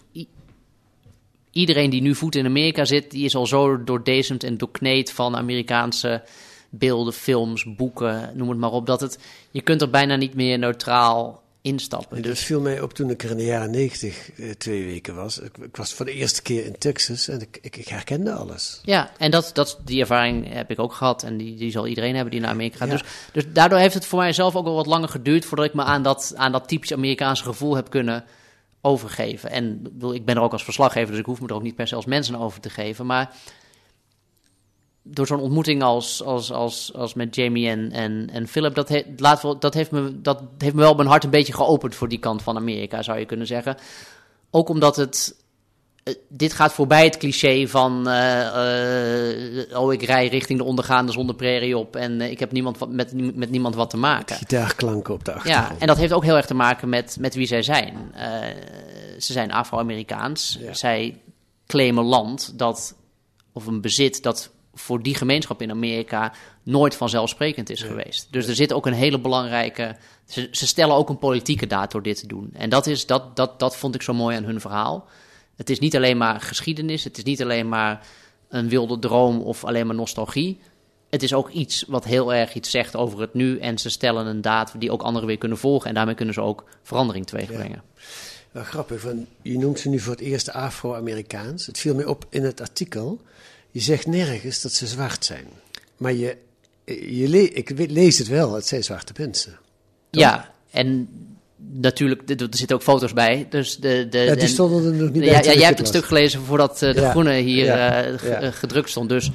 iedereen 1.53 1.91
die 1.91 2.03
nu 2.03 2.15
voet 2.15 2.35
in 2.35 2.47
Amerika 2.47 2.85
zit, 2.85 3.11
die 3.11 3.25
is 3.25 3.35
al 3.35 3.47
zo 3.47 3.85
doordezemd 3.85 4.45
en 4.45 4.59
doorkneed 4.59 5.12
van 5.12 5.37
Amerikaanse 5.37 6.23
beelden, 6.71 7.12
films, 7.12 7.75
boeken, 7.77 8.31
noem 8.35 8.49
het 8.49 8.59
maar 8.59 8.73
op, 8.73 8.87
dat 8.87 9.01
het, 9.01 9.19
je 9.51 9.61
kunt 9.61 9.83
er 9.83 9.91
bijna 9.91 10.17
niet 10.17 10.35
meer 10.35 10.59
neutraal 10.59 11.43
instappen. 11.62 12.17
En 12.17 12.23
dat 12.23 12.38
viel 12.38 12.61
mij 12.61 12.81
op 12.81 12.93
toen 12.93 13.11
ik 13.11 13.23
er 13.23 13.31
in 13.31 13.37
de 13.37 13.45
jaren 13.45 13.71
negentig 13.71 14.33
eh, 14.33 14.51
twee 14.51 14.85
weken 14.85 15.15
was. 15.15 15.38
Ik, 15.38 15.59
ik 15.59 15.77
was 15.77 15.93
voor 15.93 16.05
de 16.05 16.12
eerste 16.12 16.43
keer 16.43 16.65
in 16.65 16.79
Texas 16.79 17.29
en 17.29 17.41
ik, 17.41 17.59
ik, 17.62 17.77
ik 17.77 17.88
herkende 17.88 18.33
alles. 18.33 18.81
Ja, 18.85 19.11
en 19.19 19.31
dat, 19.31 19.51
dat, 19.55 19.79
die 19.85 20.01
ervaring 20.01 20.53
heb 20.53 20.71
ik 20.71 20.79
ook 20.79 20.93
gehad. 20.93 21.23
En 21.23 21.37
die, 21.37 21.57
die 21.57 21.71
zal 21.71 21.87
iedereen 21.87 22.15
hebben 22.15 22.33
die 22.33 22.41
naar 22.41 22.51
Amerika 22.51 22.77
gaat. 22.77 22.88
Ja. 22.88 22.95
Dus, 22.95 23.05
dus 23.33 23.45
daardoor 23.53 23.79
heeft 23.79 23.95
het 23.95 24.07
voor 24.07 24.19
mij 24.19 24.33
zelf 24.33 24.57
ook 24.57 24.65
wel 24.65 24.75
wat 24.75 24.87
langer 24.87 25.09
geduurd... 25.09 25.45
voordat 25.45 25.67
ik 25.67 25.75
me 25.75 25.83
aan 25.83 26.03
dat, 26.03 26.33
aan 26.37 26.53
dat 26.53 26.69
typisch 26.69 26.93
Amerikaanse 26.93 27.43
gevoel 27.43 27.77
heb 27.77 27.91
kunnen 27.91 28.25
overgeven. 28.83 29.51
En 29.51 29.92
ik 30.12 30.25
ben 30.25 30.37
er 30.37 30.42
ook 30.42 30.53
als 30.53 30.64
verslaggever... 30.64 31.11
dus 31.11 31.18
ik 31.18 31.27
hoef 31.27 31.40
me 31.40 31.49
er 31.49 31.55
ook 31.55 31.62
niet 31.62 31.75
per 31.75 31.88
se 31.88 31.95
als 31.95 32.07
mensen 32.07 32.35
over 32.35 32.61
te 32.61 32.71
geven. 32.71 33.07
Maar 33.07 33.35
door 35.03 35.27
zo'n 35.27 35.40
ontmoeting 35.40 35.83
als, 35.83 36.23
als, 36.23 36.53
als, 36.53 36.95
als 36.95 37.14
met 37.14 37.35
Jamie 37.35 37.68
en, 37.68 37.90
en, 37.90 38.31
en 38.33 38.49
Philip... 38.49 38.75
Dat, 38.75 38.88
dat, 39.61 39.75
heeft 39.75 39.90
me, 39.90 40.21
dat 40.21 40.42
heeft 40.59 40.75
me 40.75 40.81
wel 40.81 40.95
mijn 40.95 41.09
hart 41.09 41.25
een 41.25 41.31
beetje 41.31 41.53
geopend... 41.53 41.95
voor 41.95 42.09
die 42.09 42.18
kant 42.18 42.42
van 42.42 42.57
Amerika, 42.57 43.03
zou 43.03 43.18
je 43.18 43.27
kunnen 43.27 43.47
zeggen. 43.47 43.77
Ook 44.51 44.68
omdat 44.68 44.97
het 44.97 45.41
eh, 46.03 46.15
dit 46.29 46.53
gaat 46.53 46.73
voorbij 46.73 47.05
het 47.05 47.17
cliché 47.17 47.67
van... 47.67 48.09
eh, 48.09 49.61
eh, 49.61 49.81
oh, 49.81 49.93
ik 49.93 50.03
rij 50.03 50.29
richting 50.29 50.59
de 50.59 50.65
ondergaande 50.65 51.12
zonneprairie 51.12 51.79
op... 51.79 51.97
en 51.97 52.21
ik 52.21 52.41
heb 52.41 52.53
niemand 52.53 52.79
wat, 52.79 52.91
met, 52.91 53.37
met 53.37 53.51
niemand 53.51 53.75
wat 53.75 53.91
te 53.91 53.97
maken. 53.97 54.37
Gitaarklanken 54.37 55.15
op 55.15 55.25
de 55.25 55.33
achtergrond. 55.33 55.69
Ja, 55.69 55.77
en 55.79 55.87
dat 55.87 55.97
heeft 55.97 56.12
ook 56.12 56.25
heel 56.25 56.37
erg 56.37 56.47
te 56.47 56.55
maken 56.55 56.88
met, 56.88 57.17
met 57.21 57.35
wie 57.35 57.47
zij 57.47 57.62
zijn. 57.62 58.15
Ze 59.19 59.33
zijn 59.33 59.53
Afro-Amerikaans. 59.53 60.59
Ja. 60.61 60.75
Zij 60.75 61.21
claimen 61.67 62.05
land 62.05 62.59
dat, 62.59 62.95
of 63.53 63.67
een 63.67 63.81
bezit 63.81 64.23
dat 64.23 64.51
voor 64.75 65.03
die 65.03 65.15
gemeenschap 65.15 65.62
in 65.62 65.71
Amerika 65.71 66.33
nooit 66.62 66.95
vanzelfsprekend 66.95 67.71
is 67.71 67.83
geweest. 67.83 68.29
Dus 68.31 68.47
er 68.47 68.55
zit 68.55 68.73
ook 68.73 68.87
een 68.87 68.93
hele 68.93 69.21
belangrijke. 69.21 69.97
Ze, 70.27 70.49
ze 70.51 70.67
stellen 70.67 70.97
ook 70.97 71.09
een 71.09 71.19
politieke 71.19 71.67
daad 71.67 71.91
door 71.91 72.03
dit 72.03 72.19
te 72.19 72.27
doen. 72.27 72.51
En 72.53 72.71
dat, 72.71 72.87
is, 72.87 73.07
dat, 73.07 73.37
dat, 73.37 73.59
dat 73.59 73.77
vond 73.77 73.95
ik 73.95 74.03
zo 74.03 74.15
mooi 74.15 74.37
aan 74.37 74.45
hun 74.45 74.61
verhaal. 74.61 75.09
Het 75.57 75.71
is 75.71 75.79
niet 75.79 75.97
alleen 75.97 76.17
maar 76.17 76.41
geschiedenis, 76.41 77.05
het 77.05 77.19
is 77.19 77.25
niet 77.25 77.43
alleen 77.43 77.69
maar 77.69 78.07
een 78.49 78.69
wilde 78.69 78.99
droom 78.99 79.41
of 79.41 79.65
alleen 79.65 79.87
maar 79.87 79.97
nostalgie. 79.97 80.61
Het 81.11 81.23
is 81.23 81.35
ook 81.35 81.51
iets 81.51 81.85
wat 81.88 82.05
heel 82.05 82.35
erg 82.35 82.55
iets 82.55 82.71
zegt 82.71 82.97
over 82.97 83.21
het 83.21 83.35
nu. 83.35 83.59
En 83.59 83.79
ze 83.79 83.88
stellen 83.88 84.27
een 84.27 84.41
daad 84.41 84.73
die 84.79 84.91
ook 84.91 85.03
anderen 85.03 85.29
weer 85.29 85.38
kunnen 85.38 85.59
volgen. 85.59 85.88
En 85.88 85.95
daarmee 85.95 86.15
kunnen 86.15 86.35
ze 86.35 86.41
ook 86.41 86.65
verandering 86.83 87.27
teweeg 87.27 87.47
brengen. 87.47 87.83
Wel 88.51 88.65
grappig, 88.65 89.01
van, 89.01 89.27
je 89.43 89.59
noemt 89.59 89.81
ze 89.81 89.88
nu 89.88 89.99
voor 89.99 90.12
het 90.12 90.21
eerst 90.21 90.51
Afro-Amerikaans. 90.51 91.67
Het 91.67 91.79
viel 91.79 91.95
mij 91.95 92.05
op 92.05 92.27
in 92.29 92.45
het 92.45 92.61
artikel. 92.61 93.21
Je 93.71 93.81
zegt 93.81 94.07
nergens 94.07 94.61
dat 94.61 94.73
ze 94.73 94.87
zwart 94.87 95.25
zijn. 95.25 95.47
Maar 95.97 96.12
je, 96.12 96.37
je 96.85 97.29
le 97.29 97.51
ik 97.51 97.91
lees 97.91 98.19
het 98.19 98.29
wel, 98.29 98.53
het 98.53 98.67
zijn 98.67 98.85
zwarte 98.85 99.12
mensen. 99.17 99.59
Ja, 100.11 100.55
en 100.71 101.09
natuurlijk, 101.70 102.31
er 102.31 102.46
zitten 102.51 102.77
ook 102.77 102.83
foto's 102.83 103.12
bij. 103.12 103.46
Dus 103.51 103.77
de, 103.77 104.07
de, 104.11 104.18
ja, 104.18 104.35
die 104.35 104.48
stonden 104.48 104.85
er 104.85 104.92
nog 104.92 105.11
niet 105.11 105.22
bij. 105.22 105.33
Ja, 105.33 105.42
ja 105.42 105.53
jij 105.53 105.66
hebt 105.66 105.79
het 105.79 105.88
stuk 105.88 106.05
gelezen 106.05 106.40
voordat 106.40 106.83
uh, 106.83 106.94
de 106.94 107.01
Ja, 107.01 107.11
groene 107.11 107.35
hier 107.35 107.68
eh, 107.68 108.46
eh, 108.46 108.53
gedrukt 108.55 108.90
stond. 108.90 109.09
Dus, 109.09 109.31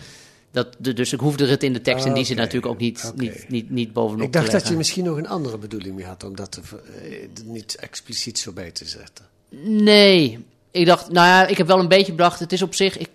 dat, 0.51 0.67
de- 0.77 0.93
dus 0.93 1.13
ik 1.13 1.19
hoefde 1.19 1.47
het 1.47 1.63
in 1.63 1.73
de 1.73 1.81
tekst 1.81 2.05
in 2.05 2.13
die 2.13 2.25
zin 2.25 2.35
Oké, 2.35 2.43
natuurlijk 2.43 2.73
ook 2.73 2.79
niet, 2.79 3.11
niet, 3.15 3.45
niet, 3.49 3.69
niet 3.69 3.93
bovenop 3.93 4.25
Ik 4.25 4.33
dacht 4.33 4.45
te 4.45 4.51
dat 4.51 4.67
je 4.67 4.75
misschien 4.75 5.03
nog 5.03 5.17
een 5.17 5.27
andere 5.27 5.57
bedoeling 5.57 5.95
mee 5.95 6.05
had 6.05 6.23
om 6.23 6.35
dat 6.35 6.51
te, 6.51 6.61
eh, 7.03 7.27
niet 7.45 7.75
expliciet 7.75 8.39
zo 8.39 8.51
bij 8.51 8.71
te 8.71 8.85
zetten. 8.85 9.25
Nee, 9.63 10.45
ik 10.71 10.85
dacht, 10.85 11.11
nou 11.11 11.27
ja, 11.27 11.47
ik 11.47 11.57
heb 11.57 11.67
wel 11.67 11.79
een 11.79 11.87
beetje 11.87 12.11
bedacht, 12.11 12.39
het 12.39 12.51
is 12.51 12.61
op 12.61 12.75
zich, 12.75 12.97
ik, 12.97 13.09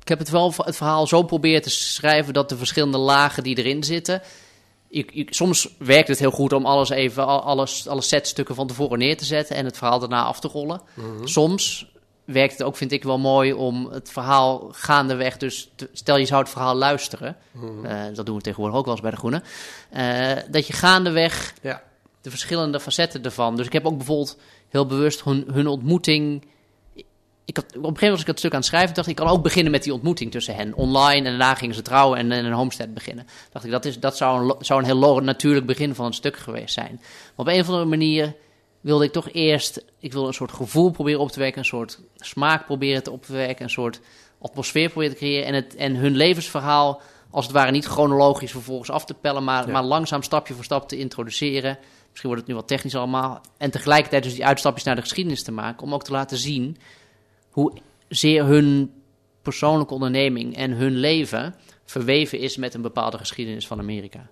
ik 0.00 0.08
heb 0.08 0.18
het 0.18 0.30
wel 0.30 0.54
het 0.56 0.76
verhaal 0.76 1.06
zo 1.06 1.22
proberen 1.22 1.62
te 1.62 1.70
schrijven 1.70 2.32
dat 2.32 2.48
de 2.48 2.56
verschillende 2.56 2.98
lagen 2.98 3.42
die 3.42 3.58
erin 3.58 3.84
zitten, 3.84 4.22
soms 5.26 5.68
werkt 5.78 6.08
het 6.08 6.18
heel 6.18 6.30
goed 6.30 6.52
om 6.52 6.66
alles 6.66 6.88
even, 6.90 7.26
al- 7.26 7.42
alles, 7.42 7.88
alle 7.88 8.00
setstukken 8.02 8.54
van 8.54 8.66
tevoren 8.66 8.98
neer 8.98 9.16
te 9.16 9.24
zetten 9.24 9.56
en 9.56 9.64
het 9.64 9.76
verhaal 9.76 9.98
daarna 9.98 10.24
af 10.24 10.40
te 10.40 10.48
rollen. 10.48 10.80
Soms 11.24 11.92
werkt 12.24 12.52
het 12.52 12.62
ook, 12.62 12.76
vind 12.76 12.92
ik 12.92 13.02
wel 13.02 13.18
mooi, 13.18 13.52
om 13.52 13.86
het 13.90 14.10
verhaal 14.10 14.68
gaandeweg, 14.72 15.36
dus 15.36 15.70
te- 15.74 15.88
stel 15.92 16.16
je 16.16 16.24
zou 16.26 16.40
het 16.40 16.50
verhaal 16.50 16.74
luisteren, 16.74 17.36
eh, 17.84 18.02
dat 18.14 18.26
doen 18.26 18.36
we 18.36 18.42
tegenwoordig 18.42 18.78
ook 18.78 18.84
wel 18.84 18.92
eens 18.94 19.02
bij 19.02 19.10
De 19.10 19.16
Groene, 19.16 19.42
eh, 19.90 20.42
dat 20.50 20.66
je 20.66 20.72
gaandeweg 20.72 21.54
Ja. 21.62 21.82
de 22.20 22.30
verschillende 22.30 22.80
facetten 22.80 23.22
ervan. 23.24 23.56
Dus 23.56 23.66
ik 23.66 23.72
heb 23.72 23.86
ook 23.86 23.96
bijvoorbeeld 23.96 24.38
heel 24.68 24.86
bewust 24.86 25.24
hun, 25.24 25.44
hun 25.52 25.66
ontmoeting. 25.66 26.44
Ik 27.50 27.56
had, 27.56 27.64
op 27.64 27.74
een 27.74 27.80
gegeven 27.80 27.92
moment 27.92 28.10
was 28.10 28.20
ik 28.20 28.26
dat 28.26 28.38
stuk 28.38 28.52
aan 28.52 28.58
het 28.58 28.66
schrijven. 28.66 28.94
dacht 28.94 29.08
ik, 29.08 29.18
ik 29.18 29.24
kan 29.24 29.34
ook 29.34 29.42
beginnen 29.42 29.72
met 29.72 29.82
die 29.82 29.92
ontmoeting 29.92 30.30
tussen 30.30 30.54
hen. 30.54 30.74
Online 30.74 31.16
en 31.16 31.24
daarna 31.24 31.54
gingen 31.54 31.74
ze 31.74 31.82
trouwen 31.82 32.18
en, 32.18 32.32
en 32.32 32.44
een 32.44 32.52
homestead 32.52 32.94
beginnen. 32.94 33.26
Dacht 33.52 33.64
ik, 33.64 33.70
dat, 33.70 33.84
is, 33.84 33.98
dat 33.98 34.16
zou, 34.16 34.42
een, 34.42 34.64
zou 34.64 34.80
een 34.80 34.86
heel 34.86 35.20
natuurlijk 35.20 35.66
begin 35.66 35.94
van 35.94 36.06
een 36.06 36.12
stuk 36.12 36.36
geweest 36.36 36.74
zijn. 36.74 36.98
Maar 37.00 37.46
op 37.46 37.46
een 37.46 37.60
of 37.60 37.66
andere 37.66 37.84
manier 37.84 38.34
wilde 38.80 39.04
ik 39.04 39.12
toch 39.12 39.28
eerst... 39.32 39.84
Ik 39.98 40.12
wilde 40.12 40.28
een 40.28 40.34
soort 40.34 40.52
gevoel 40.52 40.90
proberen 40.90 41.20
op 41.20 41.30
te 41.30 41.38
wekken. 41.38 41.58
Een 41.58 41.64
soort 41.66 42.00
smaak 42.16 42.66
proberen 42.66 43.02
te 43.02 43.10
op 43.10 43.24
te 43.24 43.32
wekken. 43.32 43.64
Een 43.64 43.70
soort 43.70 44.00
atmosfeer 44.40 44.88
proberen 44.88 45.14
te 45.14 45.20
creëren. 45.20 45.46
En, 45.46 45.54
het, 45.54 45.76
en 45.76 45.96
hun 45.96 46.16
levensverhaal 46.16 47.00
als 47.30 47.44
het 47.44 47.54
ware 47.54 47.70
niet 47.70 47.84
chronologisch 47.84 48.50
vervolgens 48.50 48.90
af 48.90 49.04
te 49.04 49.14
pellen... 49.14 49.44
maar, 49.44 49.66
Ja. 49.66 49.72
maar 49.72 49.82
langzaam 49.82 50.22
stapje 50.22 50.54
voor 50.54 50.64
stap 50.64 50.88
te 50.88 50.98
introduceren... 50.98 51.78
Misschien 52.10 52.30
wordt 52.30 52.40
het 52.40 52.50
nu 52.50 52.54
wat 52.60 52.68
technisch 52.68 52.96
allemaal. 52.96 53.40
En 53.58 53.70
tegelijkertijd 53.70 54.22
dus 54.22 54.34
die 54.34 54.46
uitstapjes 54.46 54.84
naar 54.84 54.94
de 54.94 55.00
geschiedenis 55.00 55.42
te 55.42 55.52
maken. 55.52 55.82
Om 55.82 55.94
ook 55.94 56.04
te 56.04 56.12
laten 56.12 56.36
zien 56.36 56.76
hoe 57.50 57.72
zeer 58.08 58.44
hun 58.44 58.92
persoonlijke 59.42 59.94
onderneming 59.94 60.56
en 60.56 60.70
hun 60.70 60.96
leven 60.96 61.54
verweven 61.84 62.38
is 62.38 62.56
met 62.56 62.74
een 62.74 62.82
bepaalde 62.82 63.18
geschiedenis 63.18 63.66
van 63.66 63.78
Amerika. 63.78 64.28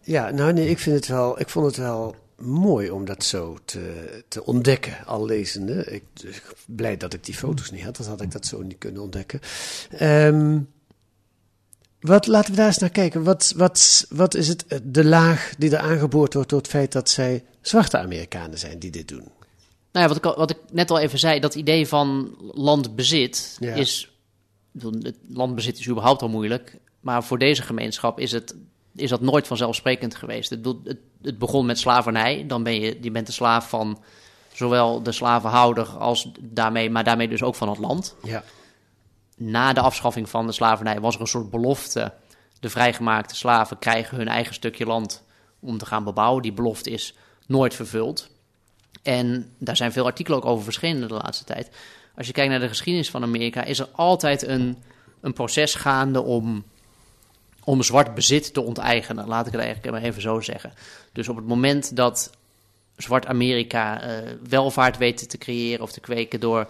Ja, 0.00 0.30
nou 0.30 0.52
nee, 0.52 0.68
ik, 0.68 0.78
vind 0.78 0.96
het 0.96 1.06
wel, 1.06 1.40
ik 1.40 1.48
vond 1.48 1.66
het 1.66 1.76
wel 1.76 2.14
mooi 2.36 2.90
om 2.90 3.04
dat 3.04 3.24
zo 3.24 3.58
te, 3.64 4.24
te 4.28 4.44
ontdekken, 4.44 5.06
al 5.06 5.24
lezende. 5.24 5.84
Ik, 5.84 6.04
ik 6.22 6.42
blij 6.66 6.96
dat 6.96 7.14
ik 7.14 7.24
die 7.24 7.34
foto's 7.34 7.70
niet 7.70 7.82
had, 7.82 7.96
dan 7.96 8.06
had 8.06 8.20
ik 8.20 8.30
dat 8.30 8.46
zo 8.46 8.62
niet 8.62 8.78
kunnen 8.78 9.02
ontdekken. 9.02 9.40
Ehm, 9.90 10.60
wat, 12.00 12.26
laten 12.26 12.50
we 12.50 12.56
daar 12.56 12.66
eens 12.66 12.78
naar 12.78 12.90
kijken. 12.90 13.22
Wat, 13.22 13.52
wat, 13.56 14.06
wat 14.08 14.34
is 14.34 14.48
het, 14.48 14.64
de 14.82 15.04
laag 15.04 15.54
die 15.58 15.70
er 15.70 15.82
aangeboord 15.82 16.34
wordt 16.34 16.48
door 16.48 16.58
het 16.58 16.68
feit 16.68 16.92
dat 16.92 17.10
zij 17.10 17.44
zwarte 17.60 17.98
Amerikanen 17.98 18.58
zijn 18.58 18.78
die 18.78 18.90
dit 18.90 19.08
doen? 19.08 19.28
Nou 19.92 20.06
ja, 20.08 20.14
wat 20.14 20.16
ik, 20.16 20.36
wat 20.36 20.50
ik 20.50 20.58
net 20.70 20.90
al 20.90 20.98
even 20.98 21.18
zei, 21.18 21.40
dat 21.40 21.54
idee 21.54 21.88
van 21.88 22.34
landbezit 22.54 23.56
Ja. 23.60 23.74
is. 23.74 24.10
Het 24.78 25.16
landbezit 25.28 25.78
is 25.78 25.88
überhaupt 25.88 26.22
al 26.22 26.28
moeilijk. 26.28 26.78
Maar 27.00 27.24
voor 27.24 27.38
deze 27.38 27.62
gemeenschap 27.62 28.18
is, 28.20 28.32
het, 28.32 28.54
is 28.94 29.10
dat 29.10 29.20
nooit 29.20 29.46
vanzelfsprekend 29.46 30.14
geweest. 30.14 30.50
Het, 30.50 30.66
het, 30.84 30.98
het 31.22 31.38
begon 31.38 31.66
met 31.66 31.78
slavernij. 31.78 32.44
Dan 32.46 32.62
ben 32.62 32.80
je, 32.80 32.98
je 33.00 33.10
bent 33.10 33.26
de 33.26 33.32
slaaf 33.32 33.68
van 33.68 34.02
zowel 34.52 35.02
de 35.02 35.12
slavenhouder 35.12 35.86
als 35.86 36.30
daarmee, 36.40 36.90
maar 36.90 37.04
daarmee 37.04 37.28
dus 37.28 37.42
ook 37.42 37.54
van 37.54 37.68
het 37.68 37.78
land. 37.78 38.14
Ja, 38.22 38.44
na 39.36 39.72
de 39.72 39.80
afschaffing 39.80 40.28
van 40.28 40.46
de 40.46 40.52
slavernij 40.52 41.00
was 41.00 41.14
er 41.14 41.20
een 41.20 41.26
soort 41.26 41.50
belofte. 41.50 42.12
De 42.60 42.70
vrijgemaakte 42.70 43.36
slaven 43.36 43.78
krijgen 43.78 44.16
hun 44.16 44.28
eigen 44.28 44.54
stukje 44.54 44.86
land 44.86 45.22
om 45.60 45.78
te 45.78 45.86
gaan 45.86 46.04
bebouwen. 46.04 46.42
Die 46.42 46.52
belofte 46.52 46.90
is 46.90 47.14
nooit 47.46 47.74
vervuld. 47.74 48.30
En 49.02 49.54
daar 49.58 49.76
zijn 49.76 49.92
veel 49.92 50.04
artikelen 50.04 50.38
ook 50.38 50.44
over 50.44 50.64
verschenen 50.64 51.08
de 51.08 51.14
laatste 51.14 51.44
tijd. 51.44 51.70
Als 52.16 52.26
je 52.26 52.32
kijkt 52.32 52.50
naar 52.50 52.60
de 52.60 52.68
geschiedenis 52.68 53.10
van 53.10 53.22
Amerika, 53.22 53.64
is 53.64 53.78
er 53.78 53.88
altijd 53.92 54.46
een, 54.46 54.76
een 55.20 55.32
proces 55.32 55.74
gaande 55.74 56.22
om, 56.22 56.64
om 57.64 57.82
zwart 57.82 58.14
bezit 58.14 58.54
te 58.54 58.60
onteigenen. 58.60 59.26
Laat 59.26 59.46
ik 59.46 59.52
het 59.52 59.60
eigenlijk 59.60 59.92
maar 59.92 60.02
even 60.02 60.22
zo 60.22 60.40
zeggen. 60.40 60.72
Dus 61.12 61.28
op 61.28 61.36
het 61.36 61.46
moment 61.46 61.96
dat 61.96 62.30
zwart 62.96 63.26
Amerika 63.26 64.00
eh, 64.02 64.32
welvaart 64.48 64.96
weten 64.96 65.28
te 65.28 65.38
creëren 65.38 65.82
of 65.82 65.92
te 65.92 66.00
kweken 66.00 66.40
door 66.40 66.68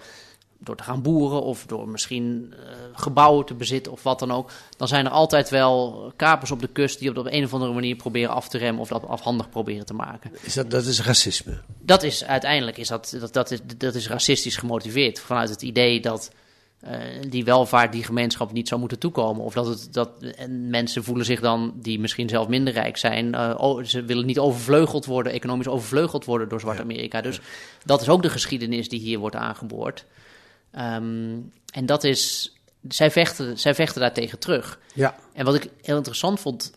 door 0.64 0.76
te 0.76 0.82
gaan 0.82 1.02
boeren 1.02 1.42
of 1.42 1.66
door 1.66 1.88
misschien 1.88 2.54
eh, 2.58 2.74
gebouwen 2.92 3.46
te 3.46 3.54
bezitten 3.54 3.92
of 3.92 4.02
wat 4.02 4.18
dan 4.18 4.32
ook. 4.32 4.50
Dan 4.76 4.88
zijn 4.88 5.04
er 5.04 5.10
altijd 5.10 5.50
wel 5.50 6.12
kapers 6.16 6.50
op 6.50 6.60
de 6.60 6.68
kust 6.68 6.98
die 6.98 7.08
op 7.16 7.24
de 7.24 7.32
een 7.32 7.44
of 7.44 7.52
andere 7.52 7.72
manier 7.72 7.96
proberen 7.96 8.34
af 8.34 8.48
te 8.48 8.58
remmen 8.58 8.82
of 8.82 8.88
dat 8.88 9.06
afhandig 9.06 9.50
proberen 9.50 9.86
te 9.86 9.94
maken. 9.94 10.30
is 10.40 10.54
dat, 10.54 10.70
dat 10.70 10.84
is 10.84 11.02
racisme. 11.02 11.60
Dat 11.80 12.02
is 12.02 12.24
uiteindelijk 12.24 12.78
is 12.78 12.88
dat, 12.88 13.16
dat, 13.20 13.32
dat, 13.32 13.50
is, 13.50 13.58
dat 13.76 13.94
is 13.94 14.08
racistisch 14.08 14.56
gemotiveerd 14.56 15.20
vanuit 15.20 15.48
het 15.48 15.62
idee 15.62 16.00
dat 16.00 16.30
eh, 16.80 16.98
die 17.28 17.44
welvaart 17.44 17.92
die 17.92 18.04
gemeenschap 18.04 18.52
niet 18.52 18.68
zou 18.68 18.80
moeten 18.80 18.98
toekomen. 18.98 19.44
Of 19.44 19.54
dat, 19.54 19.66
het, 19.66 19.88
dat 19.90 20.10
en 20.36 20.70
mensen 20.70 21.04
voelen 21.04 21.24
zich 21.24 21.40
dan, 21.40 21.72
die 21.76 22.00
misschien 22.00 22.28
zelf 22.28 22.48
minder 22.48 22.72
rijk 22.72 22.96
zijn, 22.96 23.38
oh, 23.58 23.84
ze 23.84 24.04
willen 24.04 24.26
niet 24.26 24.38
overvleugeld 24.38 25.06
worden, 25.06 25.32
economisch 25.32 25.68
overvleugeld 25.68 26.24
worden 26.24 26.48
door 26.48 26.60
Zwart-Amerika. 26.60 27.20
Dus 27.20 27.40
dat 27.84 28.00
is 28.00 28.08
ook 28.08 28.22
de 28.22 28.30
geschiedenis 28.30 28.88
die 28.88 29.00
hier 29.00 29.18
wordt 29.18 29.36
aangeboord. 29.36 30.04
Ehm, 30.72 31.38
en 31.72 31.86
dat 31.86 32.04
is, 32.04 32.52
zij 32.88 33.10
vechten, 33.10 33.58
zij 33.58 33.74
vechten 33.74 34.00
daartegen 34.00 34.38
terug. 34.38 34.78
Ja, 34.94 35.14
En 35.32 35.44
wat 35.44 35.54
ik 35.54 35.68
heel 35.82 35.96
interessant 35.96 36.40
vond, 36.40 36.72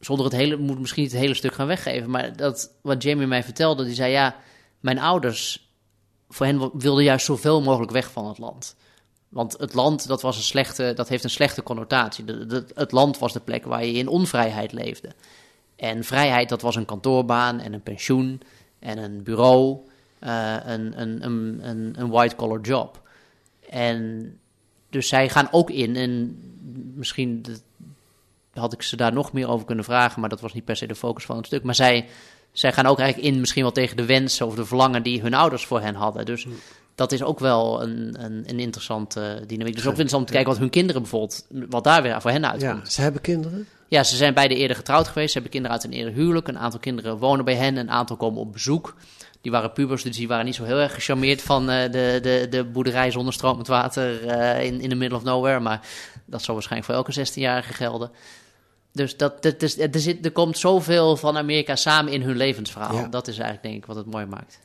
zonder 0.00 0.24
het 0.24 0.34
hele, 0.34 0.56
moet 0.56 0.78
misschien 0.78 1.02
niet 1.02 1.12
het 1.12 1.20
hele 1.20 1.34
stuk 1.34 1.54
gaan 1.54 1.66
weggeven, 1.66 2.10
maar 2.10 2.36
dat 2.36 2.70
wat 2.80 3.02
Jamie 3.02 3.26
mij 3.26 3.42
vertelde, 3.44 3.84
die 3.84 3.94
zei 3.94 4.12
ja, 4.12 4.36
mijn 4.80 4.98
ouders, 4.98 5.70
voor 6.28 6.46
hen 6.46 6.70
wilden 6.78 7.04
juist 7.04 7.26
zoveel 7.26 7.62
mogelijk 7.62 7.92
weg 7.92 8.10
van 8.10 8.26
het 8.28 8.38
land. 8.38 8.76
Want 9.28 9.56
het 9.58 9.74
land, 9.74 10.06
dat, 10.06 10.22
was 10.22 10.36
een 10.36 10.42
slechte, 10.42 10.92
dat 10.94 11.08
heeft 11.08 11.24
een 11.24 11.30
slechte 11.30 11.62
connotatie. 11.62 12.24
De- 12.24 12.46
de- 12.46 12.66
het 12.74 12.92
land 12.92 13.18
was 13.18 13.32
de 13.32 13.40
plek 13.40 13.64
waar 13.64 13.84
je 13.84 13.92
in 13.92 14.08
onvrijheid 14.08 14.72
leefde. 14.72 15.08
En 15.76 16.04
vrijheid, 16.04 16.48
dat 16.48 16.62
was 16.62 16.76
een 16.76 16.84
kantoorbaan 16.84 17.60
en 17.60 17.72
een 17.72 17.82
pensioen 17.82 18.40
en 18.78 18.98
een 18.98 19.22
bureau, 19.22 19.78
eh, 20.18 20.54
een, 20.64 21.00
een, 21.00 21.24
een, 21.24 21.58
een, 21.62 21.94
een 21.98 22.08
white-collar 22.10 22.60
job. 22.60 23.05
En 23.76 24.32
dus 24.90 25.08
zij 25.08 25.28
gaan 25.28 25.48
ook 25.50 25.70
in, 25.70 25.96
en 25.96 26.38
misschien 26.94 27.42
de- 27.42 27.58
had 28.52 28.72
ik 28.72 28.82
ze 28.82 28.96
daar 28.96 29.12
nog 29.12 29.32
meer 29.32 29.48
over 29.48 29.66
kunnen 29.66 29.84
vragen, 29.84 30.20
maar 30.20 30.28
dat 30.28 30.40
was 30.40 30.52
niet 30.52 30.64
per 30.64 30.76
se 30.76 30.86
de 30.86 30.94
focus 30.94 31.24
van 31.24 31.36
het 31.36 31.46
stuk. 31.46 31.62
Maar 31.62 31.74
zij, 31.74 32.06
zij 32.52 32.72
gaan 32.72 32.86
ook 32.86 32.98
eigenlijk 32.98 33.34
in 33.34 33.40
misschien 33.40 33.62
wel 33.62 33.72
tegen 33.72 33.96
de 33.96 34.04
wensen 34.04 34.46
of 34.46 34.54
de 34.54 34.64
verlangen 34.64 35.02
die 35.02 35.20
hun 35.20 35.34
ouders 35.34 35.66
voor 35.66 35.80
hen 35.80 35.94
hadden. 35.94 36.24
Dus 36.26 36.46
dat 36.94 37.12
is 37.12 37.22
ook 37.22 37.38
wel 37.38 37.82
een, 37.82 38.16
een, 38.24 38.42
een 38.46 38.58
interessante 38.58 39.42
dynamiek. 39.46 39.74
Dus 39.74 39.82
ook 39.84 39.90
interessant 39.90 40.20
om 40.22 40.26
te 40.26 40.32
kijken 40.32 40.50
wat 40.52 40.60
hun 40.60 40.70
kinderen 40.70 41.02
bijvoorbeeld, 41.02 41.46
wat 41.68 41.84
daar 41.84 42.02
weer 42.02 42.20
voor 42.20 42.30
hen 42.30 42.50
uitkomt. 42.50 42.84
ja, 42.84 42.90
ze 42.90 43.00
hebben 43.00 43.20
kinderen. 43.20 43.66
Ja, 43.88 44.02
ze 44.04 44.16
zijn 44.16 44.34
beide 44.34 44.54
eerder 44.54 44.76
getrouwd 44.76 45.08
geweest. 45.08 45.26
Ze 45.32 45.32
hebben 45.32 45.50
kinderen 45.50 45.76
uit 45.76 45.86
een 45.86 45.92
eerder 45.98 46.14
huwelijk. 46.14 46.48
Een 46.48 46.58
aantal 46.58 46.80
kinderen 46.80 47.18
wonen 47.18 47.44
bij 47.44 47.54
hen. 47.54 47.76
Een 47.76 47.90
aantal 47.90 48.16
komen 48.16 48.40
op 48.40 48.52
bezoek. 48.52 48.94
Die 49.40 49.52
waren 49.52 49.72
pubers, 49.72 50.02
dus 50.02 50.16
die 50.16 50.28
waren 50.28 50.44
niet 50.44 50.54
zo 50.54 50.64
heel 50.64 50.78
erg 50.78 50.94
gecharmeerd 50.94 51.42
van 51.42 51.70
eh, 51.70 51.92
de, 51.92 52.18
de, 52.22 52.46
de 52.50 52.64
boerderij 52.64 53.10
zonder 53.10 53.32
stromend 53.32 53.66
water 53.66 54.26
eh, 54.26 54.64
in, 54.64 54.80
in 54.80 54.88
the 54.88 54.94
middle 54.94 55.16
of 55.16 55.24
nowhere. 55.24 55.60
Maar 55.60 55.86
dat 56.24 56.42
zal 56.42 56.54
waarschijnlijk 56.54 56.92
voor 56.92 57.04
elke 57.04 57.28
16-jarige 57.28 57.72
gelden. 57.72 58.10
Dus 58.92 59.16
dat, 59.16 59.42
dat 59.42 59.62
is, 59.62 59.78
er, 59.78 59.88
zit, 59.92 60.24
er 60.24 60.32
komt 60.32 60.58
zoveel 60.58 61.16
van 61.16 61.36
Amerika 61.36 61.76
samen 61.76 62.12
in 62.12 62.22
hun 62.22 62.36
levensverhaal. 62.36 62.94
Ja. 62.94 63.08
Dat 63.08 63.28
is 63.28 63.38
eigenlijk 63.38 63.62
denk 63.62 63.76
ik 63.76 63.86
wat 63.86 63.96
het 63.96 64.06
mooi 64.06 64.26
maakt. 64.26 64.58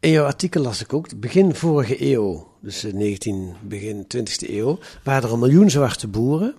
In 0.00 0.10
jouw 0.10 0.24
artikel 0.24 0.62
las 0.62 0.80
ik 0.80 0.92
ook, 0.92 1.20
begin 1.20 1.54
vorige 1.54 2.12
eeuw, 2.12 2.48
dus 2.60 2.84
eh, 2.84 2.92
19, 2.92 3.54
begin 3.62 4.06
20e 4.16 4.50
eeuw, 4.50 4.78
waren 5.02 5.22
er 5.22 5.32
een 5.32 5.38
miljoen 5.38 5.70
zwarte 5.70 6.08
boeren. 6.08 6.54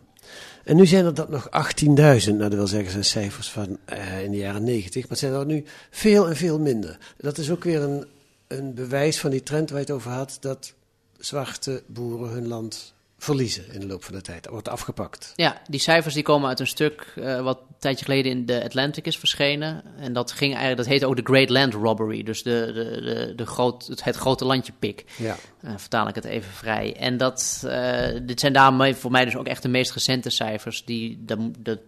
En 0.64 0.76
nu 0.76 0.86
zijn 0.86 1.06
er 1.06 1.14
dat 1.14 1.30
nog 1.30 1.50
18.000, 1.86 1.88
nou 1.90 2.38
dat 2.38 2.54
wil 2.54 2.68
zeggen 2.68 2.92
zijn 2.92 3.06
cijfers 3.06 3.50
van 3.50 3.78
eh, 3.86 4.24
in 4.24 4.32
de 4.32 4.38
jaren 4.38 4.64
90, 4.64 5.02
maar 5.02 5.10
het 5.10 5.20
zijn 5.20 5.34
er 5.34 5.46
nu 5.46 5.64
veel 5.90 6.30
en 6.30 6.36
veel 6.36 6.60
minder. 6.60 6.98
Dat 7.18 7.38
is 7.38 7.52
ook 7.52 7.64
weer 7.64 7.82
een, 7.82 8.06
een 8.48 8.74
bewijs 8.74 9.20
van 9.20 9.30
die 9.30 9.44
trend 9.44 9.70
waar 9.70 9.80
je 9.80 9.86
het 9.86 9.96
over 9.96 10.12
had, 10.12 10.38
dat 10.40 10.74
zwarte 11.18 11.84
boeren 11.86 12.30
hun 12.30 12.48
land 12.48 12.93
verliezen 13.24 13.74
in 13.74 13.80
de 13.80 13.88
loop 13.88 14.04
van 14.04 14.14
de 14.14 14.22
tijd. 14.22 14.44
Dat 14.44 14.52
wordt 14.52 14.70
afgepakt. 14.70 15.34
Ja, 15.36 15.62
die 15.70 15.80
cijfers 15.80 16.14
die 16.14 16.24
komen 16.24 16.50
uit 16.50 16.60
een 16.60 16.68
stuk 16.68 17.14
uh, 17.16 17.42
wat 17.42 17.58
een 17.58 17.76
tijdje 17.80 18.06
geleden 18.06 18.32
in 18.32 18.46
de 18.46 18.64
Atlantic 18.64 19.06
is 19.06 19.18
verschenen. 19.18 19.84
En 19.98 20.14
dat, 20.14 20.32
ging 20.32 20.52
eigenlijk, 20.52 20.78
dat 20.78 20.88
heette 20.88 21.06
ook 21.06 21.16
de 21.16 21.22
Great 21.24 21.50
Land 21.50 21.74
Robbery. 21.74 22.24
Dus 22.24 22.44
de, 22.44 22.72
de, 22.74 23.02
de, 23.02 23.34
de 23.36 23.46
groot, 23.46 23.88
het, 23.88 24.04
het 24.04 24.16
grote 24.16 24.46
landje 24.46 24.74
pik. 24.80 25.06
Ja. 25.18 25.36
Uh, 25.62 25.72
vertaal 25.78 26.08
ik 26.08 26.16
het 26.16 26.26
even 26.26 26.52
vrij. 26.52 26.96
En 26.96 27.18
dat, 27.18 27.64
uh, 27.66 28.20
dit 28.24 28.40
zijn 28.40 28.54
daarmee 28.54 28.96
voor 28.96 29.12
mij 29.12 29.26
dus 29.26 29.36
ook 29.36 29.48
echt 29.48 29.62
de 29.62 29.70
meest 29.70 29.92
recente 29.92 30.30
cijfers. 30.30 30.86
Die, 30.86 31.24
dat, 31.26 31.40
dat, 31.60 31.80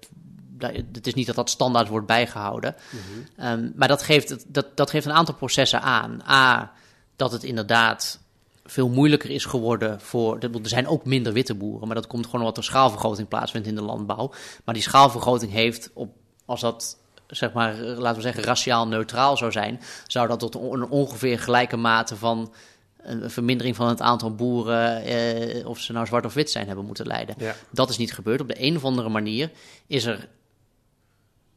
het 0.92 1.08
is 1.08 1.14
niet 1.14 1.28
dat 1.28 1.36
dat 1.36 1.50
standaard 1.50 1.88
wordt 1.88 2.08
bijgehouden. 2.08 2.76
Mm 2.92 3.00
-hmm. 3.00 3.46
um, 3.48 3.74
maar 3.76 3.88
dat 3.88 4.04
geeft, 4.04 4.54
dat, 4.54 4.78
dat 4.78 4.90
geeft 4.90 5.06
een 5.06 5.14
aantal 5.14 5.36
processen 5.36 5.82
aan. 5.82 6.22
A, 6.30 6.72
dat 7.16 7.32
het 7.32 7.44
inderdaad 7.44 8.20
veel 8.66 8.90
moeilijker 8.90 9.30
is 9.30 9.46
geworden 9.46 10.02
voor. 10.02 10.38
Er 10.40 10.50
zijn 10.62 10.88
ook 10.88 11.06
minder 11.06 11.34
witte 11.34 11.56
boeren, 11.56 11.88
maar 11.88 11.96
dat 11.96 12.08
komt 12.08 12.26
gewoon 12.26 12.42
omdat 12.42 12.58
er 12.58 12.64
schaalvergroting 12.64 13.28
plaatsvindt 13.28 13.68
in 13.68 13.76
de 13.76 13.82
landbouw. 13.82 14.32
Maar 14.64 14.74
die 14.74 14.84
schaalvergroting 14.84 15.52
heeft, 15.52 15.92
op, 15.94 16.14
als 16.46 16.62
dat 16.62 16.98
zeg 17.28 17.54
maar, 17.54 17.76
laten 17.76 18.16
we 18.16 18.22
zeggen, 18.22 18.44
raciaal 18.44 18.88
neutraal 18.88 19.38
zou 19.38 19.52
zijn, 19.52 19.82
zou 20.08 20.28
dat 20.28 20.40
tot 20.40 20.56
een 20.56 20.90
ongeveer 20.90 21.40
gelijke 21.40 21.78
mate 21.78 22.16
van 22.16 22.54
een 22.98 23.30
vermindering 23.30 23.76
van 23.76 23.88
het 23.88 24.02
aantal 24.02 24.36
boeren, 24.36 25.04
eh, 25.04 25.68
of 25.68 25.80
ze 25.80 25.92
nou 25.92 26.06
zwart 26.06 26.26
of 26.26 26.34
wit 26.34 26.52
zijn, 26.52 26.68
hebben 26.68 26.86
moeten 26.86 27.08
leiden. 27.08 27.36
Ja. 27.38 27.56
Dat 27.72 27.90
is 27.90 27.98
niet 27.98 28.14
gebeurd. 28.14 28.42
Op 28.42 28.48
de 28.48 28.62
een 28.62 28.76
of 28.76 28.86
andere 28.86 29.10
manier 29.10 29.52
is 29.88 30.06
er 30.06 30.28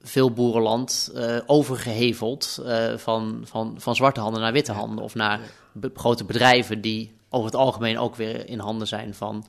veel 0.02 0.30
boerenland 0.30 1.10
uh, 1.14 1.36
overgeheveld 1.46 2.58
uh, 2.62 2.96
van, 2.96 3.40
van, 3.44 3.74
van 3.78 3.96
zwarte 3.96 4.20
handen 4.20 4.40
naar 4.40 4.52
witte 4.52 4.72
handen. 4.72 5.04
Of 5.04 5.14
naar 5.14 5.40
grote 5.94 6.24
bedrijven 6.24 6.80
die 6.80 7.12
over 7.28 7.46
het 7.46 7.56
algemeen 7.56 7.98
ook 7.98 8.16
weer 8.16 8.48
in 8.48 8.58
handen 8.58 8.86
zijn 8.86 9.14
van 9.14 9.44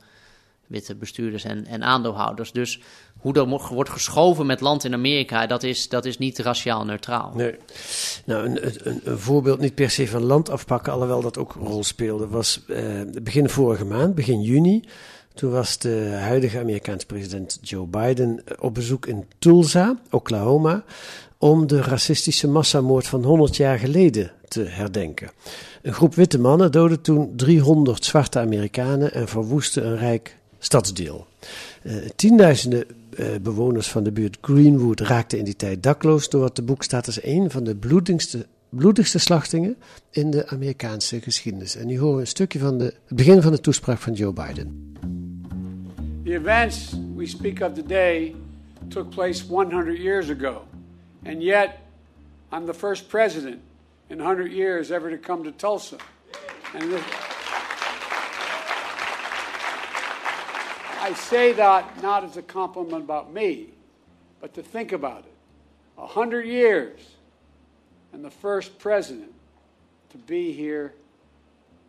witte 0.70 0.94
bestuurders 0.94 1.44
en, 1.44 1.66
en 1.66 1.82
aandeelhouders. 1.82 2.52
Dus 2.52 2.80
hoe 3.18 3.34
er 3.34 3.48
wordt 3.48 3.90
geschoven 3.90 4.46
met 4.46 4.60
land 4.60 4.84
in 4.84 4.92
Amerika, 4.92 5.46
dat 5.46 5.62
is, 5.62 5.88
dat 5.88 6.04
is 6.04 6.18
niet 6.18 6.38
raciaal 6.38 6.84
neutraal. 6.84 7.32
Nee. 7.34 7.54
Nou, 8.24 8.44
een, 8.46 8.64
een, 8.88 9.00
een 9.04 9.18
voorbeeld 9.18 9.60
niet 9.60 9.74
per 9.74 9.90
se 9.90 10.08
van 10.08 10.22
land 10.22 10.50
afpakken, 10.50 10.92
alhoewel 10.92 11.22
dat 11.22 11.38
ook 11.38 11.54
een 11.54 11.66
rol 11.66 11.84
speelde, 11.84 12.28
was 12.28 12.60
uh, 12.66 13.00
begin 13.22 13.48
vorige 13.48 13.84
maand, 13.84 14.14
begin 14.14 14.42
juni. 14.42 14.84
Toen 15.34 15.50
was 15.50 15.78
de 15.78 16.16
huidige 16.20 16.58
Amerikaanse 16.58 17.06
president 17.06 17.58
Joe 17.62 17.86
Biden 17.86 18.42
op 18.58 18.74
bezoek 18.74 19.06
in 19.06 19.26
Tulsa, 19.38 19.98
Oklahoma, 20.10 20.84
om 21.38 21.66
de 21.66 21.82
racistische 21.82 22.48
massamoord 22.48 23.06
van 23.06 23.24
100 23.24 23.56
jaar 23.56 23.78
geleden 23.78 24.32
te 24.50 24.62
herdenken. 24.62 25.30
Een 25.82 25.92
groep 25.92 26.14
witte 26.14 26.38
mannen 26.38 26.72
doodde 26.72 27.00
toen 27.00 27.36
300 27.36 28.04
zwarte 28.04 28.38
Amerikanen 28.38 29.14
en 29.14 29.28
verwoestte 29.28 29.80
een 29.80 29.96
rijk 29.96 30.36
stadsdeel. 30.58 31.26
Uh, 31.82 31.94
tienduizenden 32.16 32.84
uh, 33.18 33.26
bewoners 33.42 33.88
van 33.88 34.02
de 34.02 34.12
buurt 34.12 34.38
Greenwood 34.40 35.00
raakten 35.00 35.38
in 35.38 35.44
die 35.44 35.56
tijd 35.56 35.82
dakloos 35.82 36.28
door 36.28 36.40
wat 36.40 36.56
de 36.56 36.62
boek 36.62 36.82
staat 36.82 37.06
als 37.06 37.24
een 37.24 37.50
van 37.50 37.64
de 37.64 37.76
bloedigste, 37.76 38.46
bloedigste 38.68 39.18
slachtingen 39.18 39.76
in 40.10 40.30
de 40.30 40.48
Amerikaanse 40.48 41.20
geschiedenis. 41.20 41.76
En 41.76 41.86
nu 41.86 41.98
horen 41.98 42.14
we 42.14 42.20
een 42.20 42.26
stukje 42.26 42.58
van 42.58 42.78
de, 42.78 42.84
het 42.84 43.16
begin 43.16 43.42
van 43.42 43.52
de 43.52 43.60
toespraak 43.60 43.98
van 43.98 44.12
Joe 44.12 44.32
Biden. 44.32 44.94
The 46.24 46.34
events 46.34 46.96
we 47.16 47.26
speak 47.26 47.60
of 47.60 47.72
today 47.72 48.34
took 48.88 49.10
place 49.10 49.44
100 49.48 49.98
years 49.98 50.30
ago, 50.30 50.62
and 51.24 51.42
yet 51.42 51.70
I'm 52.52 52.66
the 52.66 52.74
first 52.74 53.08
president 53.08 53.58
in 54.10 54.18
100 54.18 54.52
years 54.52 54.90
ever 54.90 55.08
to 55.08 55.16
come 55.16 55.44
to 55.44 55.52
Tulsa. 55.52 55.96
And 56.74 56.90
this, 56.92 57.04
I 61.00 61.14
say 61.16 61.52
that 61.52 62.02
not 62.02 62.24
as 62.24 62.36
a 62.36 62.42
compliment 62.42 63.04
about 63.04 63.32
me, 63.32 63.68
but 64.40 64.52
to 64.54 64.62
think 64.62 64.92
about 64.92 65.20
it. 65.20 65.32
100 65.94 66.46
years, 66.46 67.00
and 68.12 68.24
the 68.24 68.30
first 68.30 68.78
president 68.78 69.32
to 70.10 70.18
be 70.18 70.52
here 70.52 70.94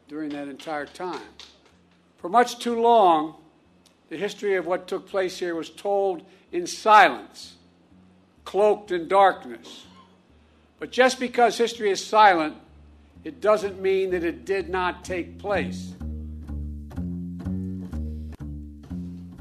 during 0.07 0.29
that 0.29 0.47
entire 0.47 0.85
time. 0.85 1.21
For 2.17 2.29
much 2.29 2.59
too 2.59 2.79
long, 2.79 3.35
the 4.09 4.17
history 4.17 4.55
of 4.55 4.67
what 4.67 4.87
took 4.87 5.07
place 5.07 5.39
here 5.39 5.55
was 5.55 5.69
told 5.69 6.23
in 6.51 6.67
silence, 6.67 7.55
cloaked 8.45 8.91
in 8.91 9.07
darkness. 9.07 9.85
But 10.81 10.95
just 10.95 11.19
because 11.19 11.57
history 11.57 11.91
is 11.91 12.07
silent, 12.07 12.53
it 13.21 13.41
doesn't 13.41 13.81
mean 13.81 14.09
that 14.09 14.23
it 14.23 14.45
did 14.45 14.69
not 14.69 15.03
take 15.03 15.27
place. 15.37 15.77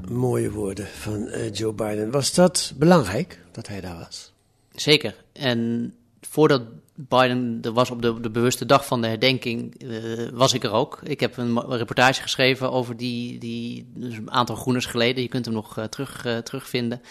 Mooie 0.07 0.51
woorden 0.51 0.87
van 0.87 1.27
uh, 1.27 1.53
Joe 1.53 1.73
Biden. 1.73 2.11
Was 2.11 2.33
dat 2.33 2.73
belangrijk 2.77 3.39
dat 3.51 3.67
hij 3.67 3.81
daar 3.81 3.97
was? 3.97 4.33
Zeker. 4.71 5.15
En 5.33 5.93
voordat 6.21 6.61
Biden 6.95 7.59
er 7.61 7.73
was 7.73 7.91
op 7.91 8.01
de, 8.01 8.19
de 8.19 8.29
bewuste 8.29 8.65
dag 8.65 8.85
van 8.85 9.01
de 9.01 9.07
herdenking, 9.07 9.83
uh, 9.83 10.29
was 10.33 10.53
ik 10.53 10.63
er 10.63 10.71
ook. 10.71 10.99
Ik 11.03 11.19
heb 11.19 11.37
een 11.37 11.59
reportage 11.59 12.21
geschreven 12.21 12.71
over 12.71 12.97
die, 12.97 13.37
die 13.37 13.91
dus 13.93 14.17
een 14.17 14.31
aantal 14.31 14.55
groeners 14.55 14.85
geleden. 14.85 15.23
Je 15.23 15.29
kunt 15.29 15.45
hem 15.45 15.53
nog 15.53 15.77
uh, 15.77 15.83
terug, 15.85 16.25
uh, 16.25 16.37
terugvinden. 16.37 17.01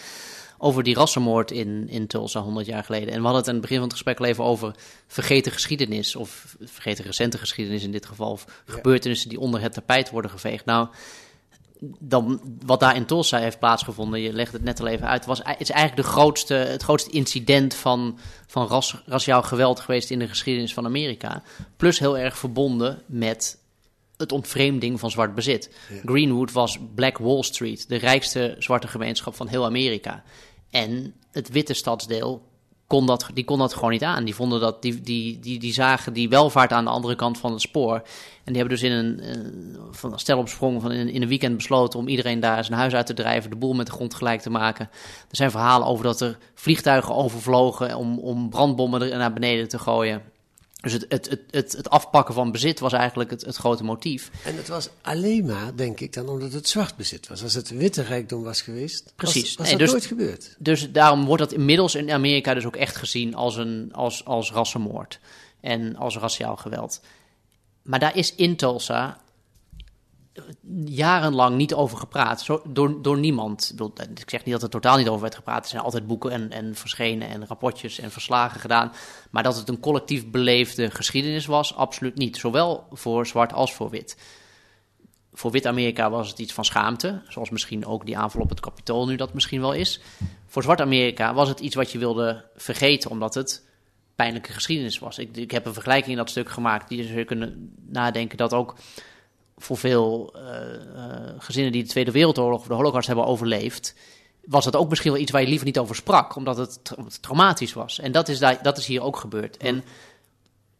Over 0.63 0.83
die 0.83 0.95
rassenmoord 0.95 1.51
in, 1.51 1.89
in 1.89 2.07
Tulsa 2.07 2.39
100 2.39 2.65
jaar 2.65 2.83
geleden. 2.83 3.13
En 3.13 3.17
we 3.17 3.23
hadden 3.23 3.39
het 3.39 3.47
aan 3.47 3.53
het 3.53 3.61
begin 3.61 3.77
van 3.77 3.87
het 3.87 3.93
gesprek 3.93 4.19
al 4.19 4.25
even 4.25 4.43
over 4.43 4.75
vergeten 5.07 5.51
geschiedenis. 5.51 6.15
Of 6.15 6.55
vergeten 6.59 7.05
recente 7.05 7.37
geschiedenis 7.37 7.83
in 7.83 7.91
dit 7.91 8.05
geval. 8.05 8.31
Of 8.31 8.45
ja. 8.47 8.73
gebeurtenissen 8.73 9.29
die 9.29 9.39
onder 9.39 9.61
het 9.61 9.73
tapijt 9.73 10.09
worden 10.09 10.31
geveegd. 10.31 10.65
Nou, 10.65 10.87
dan, 11.99 12.41
wat 12.65 12.79
daar 12.79 12.95
in 12.95 13.05
Tulsa 13.05 13.37
heeft 13.37 13.59
plaatsgevonden, 13.59 14.19
je 14.19 14.33
legt 14.33 14.53
het 14.53 14.63
net 14.63 14.79
al 14.79 14.87
even 14.87 15.07
uit, 15.07 15.25
was, 15.25 15.39
is 15.39 15.69
eigenlijk 15.69 15.95
de 15.95 16.13
grootste, 16.13 16.53
het 16.53 16.83
grootste 16.83 17.11
incident 17.11 17.73
van, 17.73 18.17
van 18.47 18.67
ras, 18.67 19.01
raciaal 19.05 19.43
geweld 19.43 19.79
geweest 19.79 20.09
in 20.09 20.19
de 20.19 20.27
geschiedenis 20.27 20.73
van 20.73 20.85
Amerika. 20.85 21.43
Plus 21.77 21.99
heel 21.99 22.17
erg 22.17 22.37
verbonden 22.37 23.01
met 23.05 23.59
het 24.17 24.31
ontvreemding 24.31 24.99
van 24.99 25.11
zwart 25.11 25.35
bezit. 25.35 25.69
Ja. 25.89 26.01
Greenwood 26.05 26.51
was 26.51 26.79
Black 26.95 27.17
Wall 27.17 27.43
Street, 27.43 27.89
de 27.89 27.95
rijkste 27.95 28.55
zwarte 28.59 28.87
gemeenschap 28.87 29.35
van 29.35 29.47
heel 29.47 29.65
Amerika. 29.65 30.23
En 30.71 31.13
het 31.31 31.49
witte 31.49 31.73
stadsdeel 31.73 32.49
kon 32.87 33.05
dat, 33.05 33.29
die 33.33 33.43
kon 33.43 33.57
dat 33.57 33.73
gewoon 33.73 33.91
niet 33.91 34.03
aan. 34.03 34.23
Die 34.23 34.35
vonden 34.35 34.59
dat, 34.59 34.81
die, 34.81 35.01
die, 35.01 35.39
die, 35.39 35.59
die 35.59 35.73
zagen 35.73 36.13
die 36.13 36.29
welvaart 36.29 36.71
aan 36.71 36.83
de 36.83 36.89
andere 36.89 37.15
kant 37.15 37.37
van 37.37 37.51
het 37.51 37.61
spoor. 37.61 37.93
En 38.43 38.53
die 38.53 38.55
hebben 38.55 38.73
dus 38.73 38.83
in 38.83 38.91
een, 38.91 39.29
een 39.29 39.77
van 39.91 40.13
een 40.13 40.19
stel 40.19 40.37
op 40.37 40.49
sprong 40.49 40.81
van 40.81 40.91
in, 40.91 41.09
in 41.09 41.21
een 41.21 41.27
weekend 41.27 41.55
besloten 41.55 41.99
om 41.99 42.07
iedereen 42.07 42.39
daar 42.39 42.65
zijn 42.65 42.79
huis 42.79 42.93
uit 42.93 43.05
te 43.05 43.13
drijven, 43.13 43.49
de 43.49 43.55
boel 43.55 43.73
met 43.73 43.85
de 43.85 43.91
grond 43.91 44.13
gelijk 44.13 44.41
te 44.41 44.49
maken. 44.49 44.89
Er 45.29 45.35
zijn 45.35 45.51
verhalen 45.51 45.87
over 45.87 46.03
dat 46.03 46.21
er 46.21 46.37
vliegtuigen 46.53 47.15
overvlogen 47.15 47.95
om, 47.95 48.19
om 48.19 48.49
brandbommen 48.49 49.11
er 49.11 49.17
naar 49.17 49.33
beneden 49.33 49.67
te 49.67 49.79
gooien. 49.79 50.21
Dus 50.81 50.93
het, 50.93 51.05
het, 51.09 51.29
het, 51.29 51.41
het, 51.49 51.71
het 51.71 51.89
afpakken 51.89 52.33
van 52.33 52.51
bezit 52.51 52.79
was 52.79 52.93
eigenlijk 52.93 53.29
het, 53.29 53.45
het 53.45 53.55
grote 53.55 53.83
motief. 53.83 54.31
En 54.45 54.55
het 54.55 54.67
was 54.67 54.89
alleen 55.01 55.45
maar, 55.45 55.75
denk 55.75 55.99
ik, 55.99 56.13
dan 56.13 56.29
omdat 56.29 56.53
het 56.53 56.69
zwart 56.69 56.95
bezit 56.95 57.27
was. 57.27 57.43
Als 57.43 57.53
het 57.53 57.69
witte 57.69 58.01
rijkdom 58.01 58.43
was 58.43 58.61
geweest, 58.61 59.13
Precies. 59.15 59.41
was, 59.41 59.55
was 59.55 59.67
nee, 59.67 59.77
dat 59.77 59.79
dus, 59.79 59.91
nooit 59.91 60.05
gebeurd. 60.05 60.55
Dus 60.59 60.91
daarom 60.91 61.25
wordt 61.25 61.41
dat 61.41 61.51
inmiddels 61.51 61.95
in 61.95 62.11
Amerika 62.11 62.53
dus 62.53 62.65
ook 62.65 62.75
echt 62.75 62.95
gezien 62.95 63.35
als, 63.35 63.55
een, 63.55 63.89
als, 63.93 64.25
als 64.25 64.51
rassenmoord 64.51 65.19
en 65.59 65.95
als 65.95 66.17
raciaal 66.17 66.55
geweld. 66.57 67.01
Maar 67.81 67.99
daar 67.99 68.17
is 68.17 68.35
in 68.35 68.55
Tulsa 68.55 69.21
jarenlang 70.85 71.57
niet 71.57 71.73
over 71.73 71.97
gepraat. 71.97 72.47
Door, 72.63 73.01
door 73.01 73.17
niemand. 73.17 73.73
Ik 74.15 74.29
zeg 74.29 74.43
niet 74.43 74.53
dat 74.53 74.63
er 74.63 74.69
totaal 74.69 74.97
niet 74.97 75.07
over 75.07 75.21
werd 75.21 75.35
gepraat. 75.35 75.63
Er 75.63 75.69
zijn 75.69 75.83
altijd 75.83 76.07
boeken 76.07 76.31
en, 76.31 76.51
en 76.51 76.75
verschenen 76.75 77.27
en 77.27 77.47
rapportjes 77.47 77.99
en 77.99 78.11
verslagen 78.11 78.59
gedaan. 78.59 78.91
Maar 79.29 79.43
dat 79.43 79.55
het 79.55 79.69
een 79.69 79.79
collectief 79.79 80.27
beleefde 80.27 80.91
geschiedenis 80.91 81.45
was, 81.45 81.75
absoluut 81.75 82.17
niet. 82.17 82.37
Zowel 82.37 82.87
voor 82.91 83.27
zwart 83.27 83.53
als 83.53 83.73
voor 83.73 83.89
wit. 83.89 84.17
Voor 85.33 85.51
wit-Amerika 85.51 86.09
was 86.09 86.29
het 86.29 86.39
iets 86.39 86.53
van 86.53 86.65
schaamte. 86.65 87.21
Zoals 87.27 87.49
misschien 87.49 87.85
ook 87.85 88.05
die 88.05 88.17
aanval 88.17 88.41
op 88.41 88.49
het 88.49 88.59
kapitool 88.59 89.07
nu 89.07 89.15
dat 89.15 89.33
misschien 89.33 89.61
wel 89.61 89.73
is. 89.73 90.01
Voor 90.47 90.63
zwart-Amerika 90.63 91.33
was 91.33 91.49
het 91.49 91.59
iets 91.59 91.75
wat 91.75 91.91
je 91.91 91.97
wilde 91.97 92.45
vergeten, 92.55 93.09
omdat 93.09 93.33
het 93.33 93.65
pijnlijke 94.15 94.51
geschiedenis 94.51 94.99
was. 94.99 95.17
Ik, 95.17 95.37
ik 95.37 95.51
heb 95.51 95.65
een 95.65 95.73
vergelijking 95.73 96.11
in 96.11 96.17
dat 96.17 96.29
stuk 96.29 96.49
gemaakt 96.49 96.89
die 96.89 97.13
je 97.13 97.25
kunnen 97.25 97.75
nadenken 97.87 98.37
dat 98.37 98.53
ook 98.53 98.75
voor 99.61 99.77
veel 99.77 100.33
uh, 100.35 100.41
uh, 100.95 101.15
gezinnen 101.37 101.71
die 101.71 101.83
de 101.83 101.89
Tweede 101.89 102.11
Wereldoorlog 102.11 102.59
of 102.59 102.67
de 102.67 102.73
Holocaust 102.73 103.07
hebben 103.07 103.25
overleefd, 103.25 103.95
was 104.45 104.63
dat 104.63 104.75
ook 104.75 104.89
misschien 104.89 105.11
wel 105.11 105.21
iets 105.21 105.31
waar 105.31 105.41
je 105.41 105.47
liever 105.47 105.65
niet 105.65 105.79
over 105.79 105.95
sprak, 105.95 106.35
omdat 106.35 106.57
het 106.57 106.79
traumatisch 107.21 107.73
was. 107.73 107.99
En 107.99 108.11
dat 108.11 108.27
is, 108.27 108.39
daar, 108.39 108.63
dat 108.63 108.77
is 108.77 108.85
hier 108.85 109.01
ook 109.01 109.17
gebeurd. 109.17 109.57
En 109.57 109.83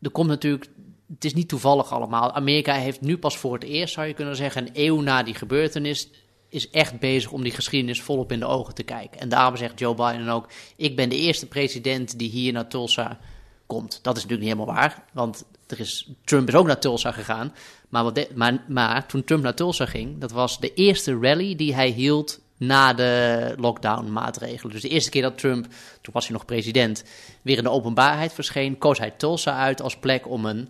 er 0.02 0.10
komt 0.10 0.28
natuurlijk, 0.28 0.68
het 1.14 1.26
is 1.26 1.34
niet 1.34 1.48
toevallig 1.48 1.92
allemaal. 1.92 2.32
Amerika 2.32 2.74
heeft 2.74 3.02
nu 3.02 3.18
pas 3.18 3.38
voor 3.38 3.54
het 3.54 3.64
eerst, 3.64 3.94
zou 3.94 4.08
je 4.08 4.14
kunnen 4.14 4.36
zeggen, 4.36 4.68
een 4.68 4.72
eeuw 4.74 5.02
na 5.02 5.24
die 5.24 5.34
gebeurtenis, 5.34 6.10
is 6.50 6.70
echt 6.70 7.00
bezig 7.00 7.32
om 7.32 7.44
die 7.44 7.52
geschiedenis 7.52 8.02
volop 8.02 8.32
in 8.32 8.40
de 8.40 8.46
ogen 8.46 8.74
te 8.74 8.84
kijken. 8.84 9.20
En 9.20 9.30
daarom 9.30 9.58
zegt 9.58 9.80
Joe 9.80 9.96
Biden 9.96 10.30
ook: 10.30 10.48
Ik 10.76 10.96
ben 10.96 11.10
de 11.10 11.18
eerste 11.18 11.48
president 11.48 12.20
die 12.20 12.30
hier 12.30 12.54
naar 12.54 12.68
Tulsa 12.68 13.20
komt. 13.66 14.00
Dat 14.02 14.18
is 14.18 14.24
natuurlijk 14.24 14.50
niet 14.50 14.58
helemaal 14.58 14.76
waar, 14.76 15.04
want 15.14 15.46
er 15.68 15.80
is, 15.80 16.12
Trump 16.24 16.48
is 16.48 16.56
ook 16.56 16.68
naar 16.68 16.80
Tulsa 16.80 17.12
gegaan. 17.12 17.54
Maar, 17.92 18.14
de- 18.14 18.60
maar, 18.68 19.06
toen 19.08 19.24
Trump 19.24 19.44
naar 19.44 19.56
Tulsa 19.56 19.86
ging, 19.86 20.20
dat 20.20 20.32
was 20.32 20.60
de 20.60 20.74
eerste 20.74 21.18
rally 21.22 21.56
die 21.56 21.74
hij 21.76 21.90
hield 21.90 22.40
na 22.58 22.94
de 22.94 23.54
lockdown-maatregelen. 23.58 24.72
Dus 24.74 24.82
de 24.82 24.88
eerste 24.90 25.10
keer 25.10 25.22
dat 25.22 25.38
Trump, 25.38 25.66
toen 26.02 26.14
was 26.14 26.28
hij 26.28 26.34
nog 26.36 26.46
president, 26.46 27.04
weer 27.42 27.58
in 27.58 27.64
de 27.64 27.70
openbaarheid 27.70 28.34
verscheen, 28.34 28.78
koos 28.78 28.98
hij 28.98 29.12
Tulsa 29.12 29.58
uit 29.58 29.82
als 29.82 29.98
plek 29.98 30.28
om 30.28 30.46
een 30.46 30.70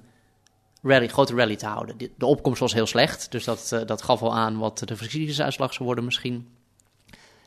rally, 0.84 1.07
grote 1.07 1.36
rally 1.36 1.55
te 1.55 1.65
houden. 1.65 1.97
De- 1.97 2.25
opkomst 2.25 2.60
was 2.60 2.73
heel 2.73 2.86
slecht, 2.86 3.31
dus 3.31 3.43
dat, 3.43 3.71
eh, 3.71 3.86
dat 3.86 4.01
gaf 4.01 4.21
al 4.21 4.36
aan 4.36 4.57
wat 4.57 4.79
de 4.86 4.95
verkiezingsuitslag 4.95 5.73
zou 5.73 5.86
worden 5.86 6.05
misschien. 6.05 6.47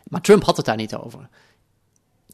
Maar 0.09 0.21
Trump 0.21 0.45
had 0.45 0.57
het 0.57 0.67
daar 0.67 0.77
niet 0.77 0.95
over. 0.95 1.29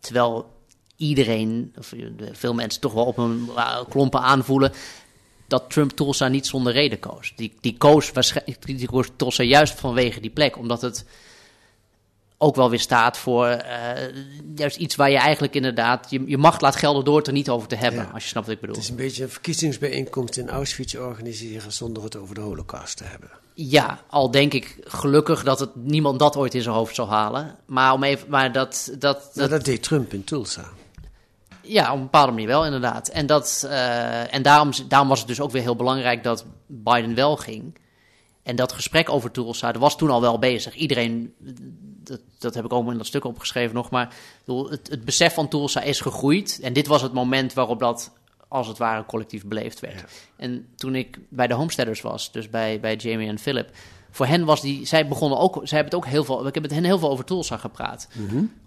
Terwijl 0.00 0.50
iedereen, 0.96 1.74
of 1.78 1.92
eh, 1.92 2.06
veel 2.32 2.54
mensen 2.54 2.80
toch 2.80 2.92
wel 2.92 3.04
op 3.04 3.18
een 3.18 3.48
uh, 3.56 3.80
klompen 3.88 4.20
aanvoelen 4.20 4.72
dat 5.50 5.70
Trump 5.70 5.90
Tulsa 5.90 6.28
niet 6.28 6.46
zonder 6.46 6.72
reden 6.72 6.98
koos. 6.98 7.32
Die, 7.36 7.54
die, 7.60 7.76
koos 7.78 8.12
waarschijnlijk, 8.12 8.66
die 8.66 8.86
koos 8.88 9.08
Tulsa 9.16 9.42
juist 9.42 9.80
vanwege 9.80 10.20
die 10.20 10.30
plek, 10.30 10.56
omdat 10.56 10.82
het 10.82 11.04
ook 12.42 12.56
wel 12.56 12.70
weer 12.70 12.80
staat 12.80 13.18
voor 13.18 13.46
eh, 13.46 14.14
juist 14.56 14.76
iets 14.76 14.96
waar 14.96 15.10
je 15.10 15.16
eigenlijk 15.16 15.54
inderdaad 15.54 16.06
je, 16.10 16.22
je 16.26 16.38
macht 16.38 16.60
laat 16.60 16.76
gelden 16.76 17.04
door 17.04 17.16
het 17.16 17.26
er 17.26 17.32
niet 17.32 17.50
over 17.50 17.68
te 17.68 17.74
hebben, 17.74 18.02
Ja. 18.02 18.10
als 18.12 18.22
je 18.22 18.28
snapt 18.28 18.46
wat 18.46 18.54
ik 18.54 18.60
bedoel. 18.60 18.76
Het 18.76 18.84
is 18.84 18.90
een 18.90 18.96
beetje 18.96 19.22
een 19.22 19.30
verkiezingsbijeenkomst 19.30 20.36
in 20.36 20.48
Auschwitz 20.48 20.94
organiseren 20.94 21.72
zonder 21.72 22.02
het 22.02 22.16
over 22.16 22.34
de 22.34 22.40
holocaust 22.40 22.96
te 22.96 23.04
hebben. 23.04 23.30
Ja, 23.54 24.00
al 24.08 24.30
denk 24.30 24.52
ik 24.54 24.76
gelukkig 24.84 25.42
dat 25.42 25.60
het 25.60 25.70
niemand 25.74 26.18
dat 26.18 26.36
ooit 26.36 26.54
in 26.54 26.62
zijn 26.62 26.74
hoofd 26.74 26.94
zal 26.94 27.08
halen. 27.08 27.56
Maar, 27.66 27.92
om 27.92 28.02
even, 28.04 28.28
maar 28.30 28.52
dat, 28.52 28.92
dat, 28.98 29.16
Nou, 29.18 29.30
dat, 29.34 29.50
dat 29.50 29.64
deed 29.64 29.82
Trump 29.82 30.12
in 30.12 30.24
Tulsa. 30.24 30.68
Ja, 31.62 31.90
op 31.90 31.96
een 31.96 32.02
bepaalde 32.02 32.32
manier 32.32 32.46
wel, 32.46 32.64
inderdaad. 32.64 33.08
En, 33.08 33.26
dat, 33.26 33.66
eh, 33.68 34.34
en 34.34 34.42
daarom, 34.42 34.70
daarom 34.88 35.08
was 35.08 35.18
het 35.18 35.28
dus 35.28 35.40
ook 35.40 35.50
weer 35.50 35.62
heel 35.62 35.76
belangrijk 35.76 36.22
dat 36.22 36.44
Biden 36.66 37.14
wel 37.14 37.36
ging. 37.36 37.78
En 38.42 38.56
dat 38.56 38.72
gesprek 38.72 39.08
over 39.08 39.30
Tulsa, 39.30 39.72
dat 39.72 39.80
was 39.80 39.96
toen 39.96 40.10
al 40.10 40.20
wel 40.20 40.38
bezig. 40.38 40.74
Iedereen, 40.74 41.34
dat, 42.02 42.20
dat 42.38 42.54
heb 42.54 42.64
ik 42.64 42.72
ook 42.72 42.90
in 42.90 42.96
dat 42.96 43.06
stuk 43.06 43.24
opgeschreven 43.24 43.74
nog, 43.74 43.90
maar 43.90 44.14
het, 44.46 44.88
het 44.88 45.04
besef 45.04 45.34
van 45.34 45.48
Tulsa 45.48 45.82
is 45.82 46.00
gegroeid. 46.00 46.58
En 46.62 46.72
dit 46.72 46.86
was 46.86 47.02
het 47.02 47.12
moment 47.12 47.52
waarop 47.52 47.78
dat, 47.78 48.12
als 48.48 48.66
het 48.66 48.78
ware, 48.78 49.04
collectief 49.04 49.44
beleefd 49.44 49.80
werd. 49.80 50.04
En 50.36 50.68
toen 50.76 50.94
ik 50.94 51.18
bij 51.28 51.46
de 51.46 51.54
Homesteaders 51.54 52.00
was, 52.00 52.32
dus 52.32 52.50
bij, 52.50 52.80
bij 52.80 52.96
Jamie 52.96 53.28
en 53.28 53.38
Philip, 53.38 53.70
voor 54.10 54.26
hen 54.26 54.44
was 54.44 54.60
die, 54.60 54.86
zij 54.86 55.08
begonnen 55.08 55.38
ook, 55.38 55.54
zij 55.54 55.78
hebben 55.78 55.98
het 55.98 56.06
ook 56.06 56.12
heel 56.12 56.24
veel, 56.24 56.46
ik 56.46 56.54
heb 56.54 56.62
met 56.62 56.72
hen 56.72 56.84
heel 56.84 56.98
veel 56.98 57.10
over 57.10 57.24
Tulsa 57.24 57.56
gepraat. 57.56 58.08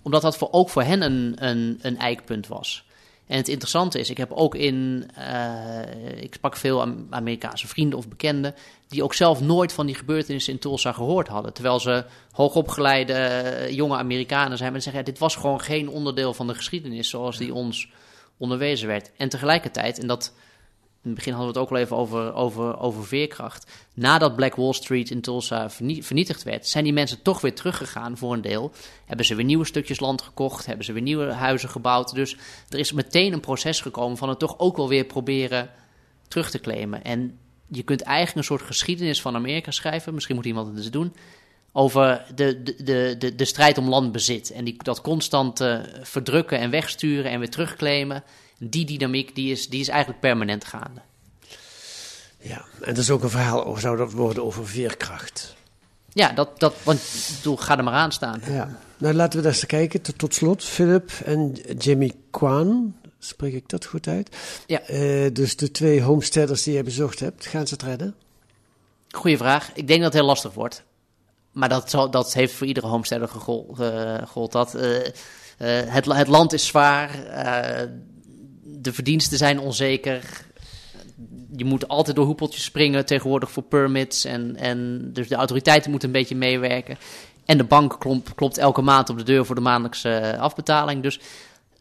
Omdat 0.02 0.22
dat 0.22 0.38
voor, 0.38 0.48
ook 0.52 0.70
voor 0.70 0.84
hen 0.84 1.02
een, 1.02 1.34
een, 1.36 1.80
een 1.82 1.98
eikpunt 1.98 2.48
was. 2.48 2.86
En 3.28 3.38
het 3.38 3.48
interessante 3.48 4.00
is, 4.00 4.10
ik 4.10 4.18
heb 4.18 4.32
ook 4.32 4.56
in, 4.56 5.10
eh, 5.16 6.22
ik 6.24 6.34
sprak 6.34 6.56
veel 6.56 6.82
Am- 6.82 7.08
Amerikaanse 7.10 7.68
vrienden 7.68 7.98
of 7.98 8.08
bekenden, 8.08 8.56
die 8.88 9.04
ook 9.04 9.14
zelf 9.14 9.42
nooit 9.42 9.74
van 9.74 9.86
die 9.86 9.96
gebeurtenissen 9.96 10.54
in 10.54 10.60
Tulsa 10.60 10.92
gehoord 10.92 11.28
hadden. 11.28 11.54
Terwijl 11.54 11.80
ze 11.80 12.06
hoogopgeleide 12.32 13.14
eh, 13.14 13.76
jonge 13.76 13.98
Amerikanen 13.98 14.58
zijn, 14.58 14.72
maar 14.72 14.82
ze 14.82 14.90
zeggen, 14.90 15.06
ja, 15.06 15.12
dit 15.12 15.22
was 15.22 15.36
gewoon 15.36 15.62
geen 15.62 15.90
onderdeel 15.90 16.34
van 16.34 16.48
de 16.48 16.56
geschiedenis 16.56 17.10
zoals 17.10 17.38
die 17.38 17.54
ons 17.54 17.90
onderwezen 18.38 18.88
werd. 18.88 19.12
En 19.18 19.30
tegelijkertijd, 19.30 20.00
en 20.00 20.08
dat, 20.08 20.34
in 21.04 21.10
het 21.10 21.16
begin 21.16 21.34
hadden 21.34 21.54
we 21.54 21.60
het 21.60 21.70
ook 21.70 21.76
al 21.76 21.84
even 21.84 21.98
over, 21.98 22.34
over, 22.34 22.80
over 22.80 23.06
veerkracht. 23.06 23.72
Nadat 23.94 24.36
Black 24.36 24.56
Wall 24.56 24.74
Street 24.74 25.10
in 25.10 25.22
Tulsa 25.22 25.70
vernie- 25.70 26.04
vernietigd 26.04 26.44
werd, 26.44 26.68
zijn 26.68 26.84
die 26.84 26.94
mensen 26.94 27.22
toch 27.22 27.42
weer 27.42 27.56
teruggegaan 27.56 28.18
voor 28.18 28.34
een 28.34 28.42
deel. 28.42 28.72
Hebben 29.06 29.26
ze 29.26 29.36
weer 29.36 29.46
nieuwe 29.46 29.66
stukjes 29.66 30.00
land 30.00 30.22
gekocht, 30.22 30.66
hebben 30.66 30.86
ze 30.86 30.94
weer 30.94 31.02
nieuwe 31.02 31.32
huizen 31.32 31.70
gebouwd. 31.70 32.14
Dus 32.14 32.38
er 32.70 32.80
is 32.80 32.92
meteen 32.92 33.34
een 33.34 33.40
proces 33.40 33.82
gekomen 33.82 34.18
van 34.18 34.30
het 34.30 34.40
toch 34.40 34.60
ook 34.60 34.78
wel 34.78 34.88
weer 34.88 35.06
proberen 35.06 35.70
terug 36.28 36.50
te 36.50 36.60
claimen. 36.60 37.04
En 37.04 37.38
je 37.68 37.84
kunt 37.84 38.02
eigenlijk 38.02 38.38
een 38.38 38.58
soort 38.58 38.62
geschiedenis 38.62 39.22
van 39.22 39.36
Amerika 39.36 39.72
schrijven, 39.72 40.14
misschien 40.14 40.36
moet 40.36 40.46
iemand 40.46 40.68
het 40.68 40.78
eens 40.78 40.92
doen, 40.92 41.16
over 41.72 42.26
de, 42.36 42.64
de, 42.64 42.84
de, 42.84 43.16
de, 43.18 43.36
de 43.36 43.46
strijd 43.46 43.78
om 43.78 43.90
landbezit. 43.90 44.52
En 44.52 44.64
die, 44.64 44.76
dat 44.78 45.02
constant 45.02 45.62
eh, 45.62 45.80
verdrukken 46.02 46.60
en 46.60 46.70
wegsturen 46.70 47.32
en 47.32 47.40
weer 47.40 47.50
terugclaimen. 47.50 48.24
Die 48.70 48.86
dynamiek 48.86 49.36
die 49.36 49.52
is, 49.52 49.70
die 49.70 49.80
is 49.80 49.88
eigenlijk 49.88 50.20
permanent 50.20 50.66
gaande. 50.66 51.02
Ja, 52.40 52.66
en 52.82 52.94
dat 52.94 52.98
is 52.98 53.10
ook 53.10 53.24
een 53.24 53.30
verhaal, 53.30 53.66
over, 53.66 53.82
zou 53.82 53.98
dat 53.98 54.12
worden 54.12 54.44
over 54.44 54.68
veerkracht. 54.68 55.56
Ja, 56.14 56.32
dat, 56.32 56.60
dat, 56.60 56.76
want 56.84 57.02
bedoel, 57.38 57.58
ga 57.58 57.78
er 57.78 57.84
maar 57.84 57.94
aan 57.94 58.12
staan. 58.12 58.42
Ja. 58.48 58.80
Nou, 58.98 59.14
laten 59.14 59.38
we 59.38 59.44
daar 59.44 59.54
eens 59.54 59.66
kijken. 59.66 60.02
Tot, 60.02 60.18
tot 60.18 60.34
slot, 60.34 60.64
Philip 60.64 61.12
en 61.26 61.56
Jimmy 61.78 62.12
Kwan. 62.32 62.96
Spreek 63.20 63.54
ik 63.54 63.70
dat 63.70 63.86
goed 63.86 64.08
uit? 64.08 64.36
Ja. 64.68 64.82
Eh, 64.82 65.34
dus 65.34 65.56
de 65.56 65.72
twee 65.72 66.02
homesteaders 66.02 66.64
die 66.64 66.74
je 66.74 66.84
bezocht 66.84 67.20
hebt, 67.20 67.46
gaan 67.46 67.68
ze 67.68 67.74
het 67.74 67.84
redden? 67.84 68.16
Goeie 69.10 69.38
vraag. 69.38 69.70
Ik 69.74 69.88
denk 69.88 70.02
dat 70.02 70.14
het 70.14 70.22
heel 70.22 70.30
lastig 70.30 70.54
wordt. 70.54 70.84
Maar 71.52 71.70
dat, 71.70 71.90
zal, 71.90 72.12
dat 72.12 72.34
heeft 72.34 72.54
voor 72.54 72.68
iedere 72.68 72.88
homesteader 72.88 73.28
eh, 73.28 74.18
gegold. 74.20 74.52
Dat, 74.52 74.76
eh, 74.76 75.06
eh, 75.06 75.14
het, 75.94 76.06
het 76.06 76.28
land 76.28 76.54
is 76.54 76.66
zwaar. 76.66 77.10
De 78.82 78.94
verdiensten 78.94 79.38
zijn 79.38 79.60
onzeker. 79.60 80.46
Je 81.56 81.66
moet 81.66 81.88
altijd 81.88 82.16
door 82.16 82.26
hoepeltjes 82.26 82.64
springen 82.64 83.06
tegenwoordig 83.06 83.52
voor 83.52 83.64
permits. 83.64 84.26
En, 84.26 84.56
en 84.56 85.10
dus 85.14 85.28
de 85.28 85.36
autoriteiten 85.36 85.90
moeten 85.92 86.08
een 86.10 86.14
beetje 86.16 86.36
meewerken. 86.36 86.98
En 87.46 87.58
de 87.58 87.64
bank 87.64 87.96
klomp- 88.00 88.36
klopt 88.36 88.58
elke 88.58 88.82
maand 88.82 89.10
op 89.10 89.18
de 89.18 89.24
deur 89.24 89.46
voor 89.46 89.56
de 89.56 89.62
maandelijkse 89.62 90.10
eh, 90.10 90.40
afbetaling. 90.40 91.04
Dus 91.04 91.20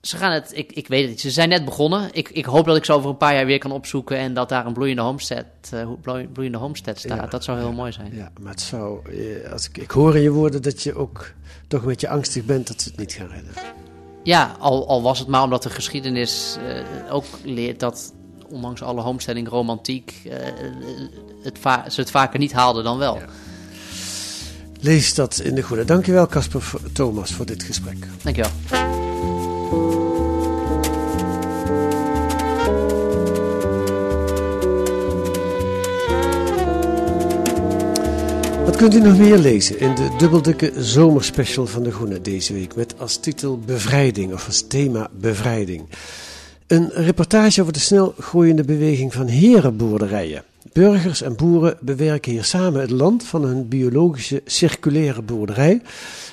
ze 0.00 0.16
gaan 0.16 0.32
het, 0.32 0.50
ik, 0.54 0.72
ik 0.72 0.88
weet 0.88 1.00
het 1.00 1.10
niet. 1.10 1.20
Ze 1.20 1.30
zijn 1.30 1.48
net 1.48 1.64
begonnen. 1.64 2.08
Ik, 2.12 2.28
ik 2.28 2.44
hoop 2.44 2.64
dat 2.66 2.76
ik 2.76 2.84
ze 2.84 2.92
over 2.92 3.10
een 3.10 3.16
paar 3.16 3.34
jaar 3.34 3.46
weer 3.46 3.58
kan 3.58 3.72
opzoeken. 3.72 4.16
En 4.16 4.34
dat 4.34 4.48
daar 4.48 4.66
een 4.66 4.72
bloeiende 4.72 5.02
homestead, 5.02 5.44
eh, 5.70 5.88
bloei- 6.00 6.26
bloeiende 6.26 6.58
homestead 6.58 6.98
staat. 6.98 7.18
Ja, 7.18 7.26
dat 7.26 7.44
zou 7.44 7.58
heel 7.58 7.72
mooi 7.72 7.92
zijn. 7.92 8.14
Ja, 8.14 8.30
maar 8.40 8.50
het 8.52 8.60
zou, 8.60 9.00
eh, 9.10 9.52
als 9.52 9.68
ik, 9.68 9.78
ik 9.78 9.90
hoor 9.90 10.16
in 10.16 10.22
je 10.22 10.30
woorden 10.30 10.62
dat 10.62 10.82
je 10.82 10.94
ook 10.94 11.32
toch 11.68 11.80
een 11.82 11.88
beetje 11.88 12.08
angstig 12.08 12.44
bent 12.44 12.66
dat 12.66 12.82
ze 12.82 12.88
het 12.88 12.98
niet 12.98 13.12
gaan 13.12 13.28
redden. 13.28 13.52
Ja, 14.22 14.56
al, 14.58 14.88
al 14.88 15.02
was 15.02 15.18
het 15.18 15.28
maar 15.28 15.42
omdat 15.42 15.62
de 15.62 15.70
geschiedenis 15.70 16.56
eh, 16.66 17.14
ook 17.14 17.24
leert 17.44 17.80
dat 17.80 18.12
ondanks 18.48 18.82
alle 18.82 19.00
homesteading 19.00 19.48
romantiek 19.48 20.14
eh, 20.24 20.36
het 21.42 21.58
ze 21.88 22.00
het 22.00 22.10
vaker 22.10 22.38
niet 22.38 22.52
haalden 22.52 22.84
dan 22.84 22.98
wel. 22.98 23.18
Lees 24.80 25.14
dat 25.14 25.38
in 25.38 25.54
de 25.54 25.62
goede. 25.62 25.84
Dankjewel 25.84 26.26
Casper 26.26 26.70
Thomas 26.92 27.32
voor 27.32 27.46
dit 27.46 27.62
gesprek. 27.62 28.06
Dankjewel. 28.22 28.50
Wat 38.72 38.80
kunt 38.80 38.94
u 38.94 39.00
nog 39.00 39.18
meer 39.18 39.38
lezen 39.38 39.78
in 39.78 39.94
de 39.94 40.14
dubbeldikke 40.18 40.72
zomerspecial 40.76 41.66
van 41.66 41.82
De 41.82 41.92
Groene 41.92 42.20
deze 42.20 42.52
week 42.52 42.74
met 42.74 42.94
als 42.98 43.16
titel 43.16 43.58
Bevrijding 43.58 44.32
of 44.32 44.46
als 44.46 44.66
thema 44.68 45.08
Bevrijding. 45.12 45.82
Een 46.66 46.90
reportage 46.94 47.60
over 47.60 47.72
de 47.72 47.78
snel 47.78 48.14
groeiende 48.18 48.64
beweging 48.64 49.12
van 49.12 49.26
herenboerderijen. 49.26 50.44
Burgers 50.72 51.22
en 51.22 51.36
boeren 51.36 51.76
bewerken 51.80 52.32
hier 52.32 52.44
samen 52.44 52.80
het 52.80 52.90
land 52.90 53.24
van 53.24 53.44
hun 53.44 53.68
biologische 53.68 54.42
circulaire 54.44 55.22
boerderij 55.22 55.82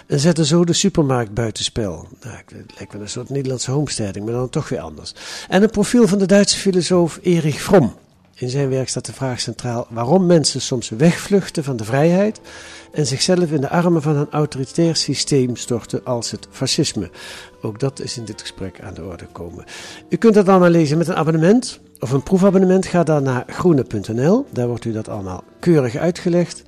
en 0.07 0.19
zetten 0.19 0.45
zo 0.45 0.63
de 0.63 0.73
supermarkt 0.73 1.33
buitenspel. 1.33 2.07
Nou, 2.23 2.35
het 2.35 2.73
lijkt 2.77 2.93
wel 2.93 3.01
een 3.01 3.09
soort 3.09 3.29
Nederlandse 3.29 3.71
homesteading, 3.71 4.25
maar 4.25 4.33
dan 4.33 4.49
toch 4.49 4.69
weer 4.69 4.79
anders. 4.79 5.13
En 5.49 5.63
een 5.63 5.69
profiel 5.69 6.07
van 6.07 6.17
de 6.19 6.25
Duitse 6.25 6.57
filosoof 6.57 7.19
Erich 7.21 7.61
Fromm. 7.61 7.93
In 8.39 8.49
zijn 8.49 8.69
werk 8.69 8.89
staat 8.89 9.05
de 9.05 9.13
vraag 9.13 9.39
centraal 9.39 9.87
waarom 9.89 10.25
mensen 10.25 10.61
soms 10.61 10.89
wegvluchten 10.89 11.63
van 11.63 11.77
de 11.77 11.83
vrijheid 11.83 12.39
en 12.91 13.05
zichzelf 13.05 13.51
in 13.51 13.61
de 13.61 13.69
armen 13.69 14.01
van 14.01 14.15
een 14.15 14.31
autoritair 14.31 14.95
systeem 14.95 15.55
storten 15.55 16.05
als 16.05 16.31
het 16.31 16.47
fascisme. 16.51 17.09
Ook 17.61 17.79
dat 17.79 17.99
is 17.99 18.17
in 18.17 18.25
dit 18.25 18.41
gesprek 18.41 18.81
aan 18.81 18.93
de 18.93 19.03
orde 19.03 19.25
komen. 19.31 19.65
U 20.09 20.15
kunt 20.15 20.33
dat 20.33 20.47
allemaal 20.47 20.69
lezen 20.69 20.97
met 20.97 21.07
een 21.07 21.15
abonnement 21.15 21.79
of 21.99 22.11
een 22.11 22.23
proefabonnement. 22.23 22.85
Ga 22.85 23.03
dan 23.03 23.23
naar 23.23 23.43
groene.nl, 23.47 24.45
daar 24.51 24.67
wordt 24.67 24.85
u 24.85 24.91
dat 24.91 25.09
allemaal 25.09 25.43
keurig 25.59 25.95
uitgelegd. 25.95 26.63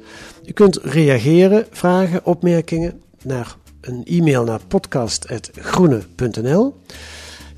U 0.45 0.51
kunt 0.51 0.79
reageren, 0.81 1.67
vragen, 1.71 2.25
opmerkingen 2.25 3.01
naar 3.23 3.55
een 3.81 4.01
e-mail 4.05 4.43
naar 4.43 4.61
podcast.groene.nl. 4.67 6.75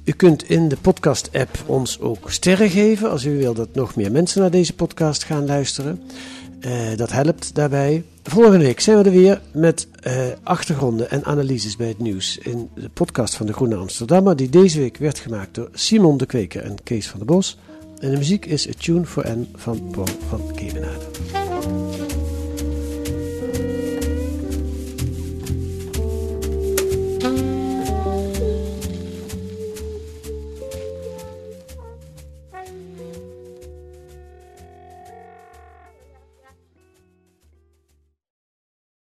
U 0.04 0.12
kunt 0.12 0.50
in 0.50 0.68
de 0.68 0.78
podcast-app 0.82 1.64
ons 1.66 2.00
ook 2.00 2.32
sterren 2.32 2.70
geven 2.70 3.10
als 3.12 3.26
u 3.26 3.38
wil 3.38 3.54
dat 3.54 3.74
nog 3.74 3.96
meer 3.96 4.12
mensen 4.12 4.42
naar 4.42 4.52
deze 4.52 4.74
podcast 4.74 5.24
gaan 5.24 5.46
luisteren. 5.46 6.02
Eh, 6.60 6.72
dat 6.96 7.12
helpt 7.12 7.56
daarbij. 7.56 8.04
Volgende 8.24 8.58
week 8.66 8.80
zijn 8.80 8.98
we 8.98 9.04
er 9.04 9.12
weer 9.12 9.42
met 9.54 9.88
eh, 10.00 10.16
achtergronden 10.44 11.10
en 11.10 11.26
analyses 11.26 11.76
bij 11.76 11.88
het 11.88 12.00
nieuws 12.00 12.38
in 12.38 12.70
de 12.76 12.90
podcast 12.90 13.36
van 13.36 13.46
de 13.46 13.54
Groene 13.54 13.76
Amsterdammer, 13.76 14.36
die 14.36 14.50
deze 14.50 14.80
week 14.80 14.98
werd 14.98 15.20
gemaakt 15.20 15.56
door 15.56 15.70
Simon 15.74 16.18
de 16.18 16.26
Kweker 16.26 16.62
en 16.62 16.84
Kees 16.84 17.08
van 17.08 17.20
der 17.20 17.28
Bos. 17.28 17.58
En 18.00 18.12
de 18.12 18.18
muziek 18.18 18.46
is 18.46 18.68
A 18.68 18.72
Tune 18.78 19.06
for 19.06 19.28
N 19.28 19.48
van 19.56 19.88
Paul 19.92 20.08
van 20.30 20.56
Kemenade. 20.56 21.43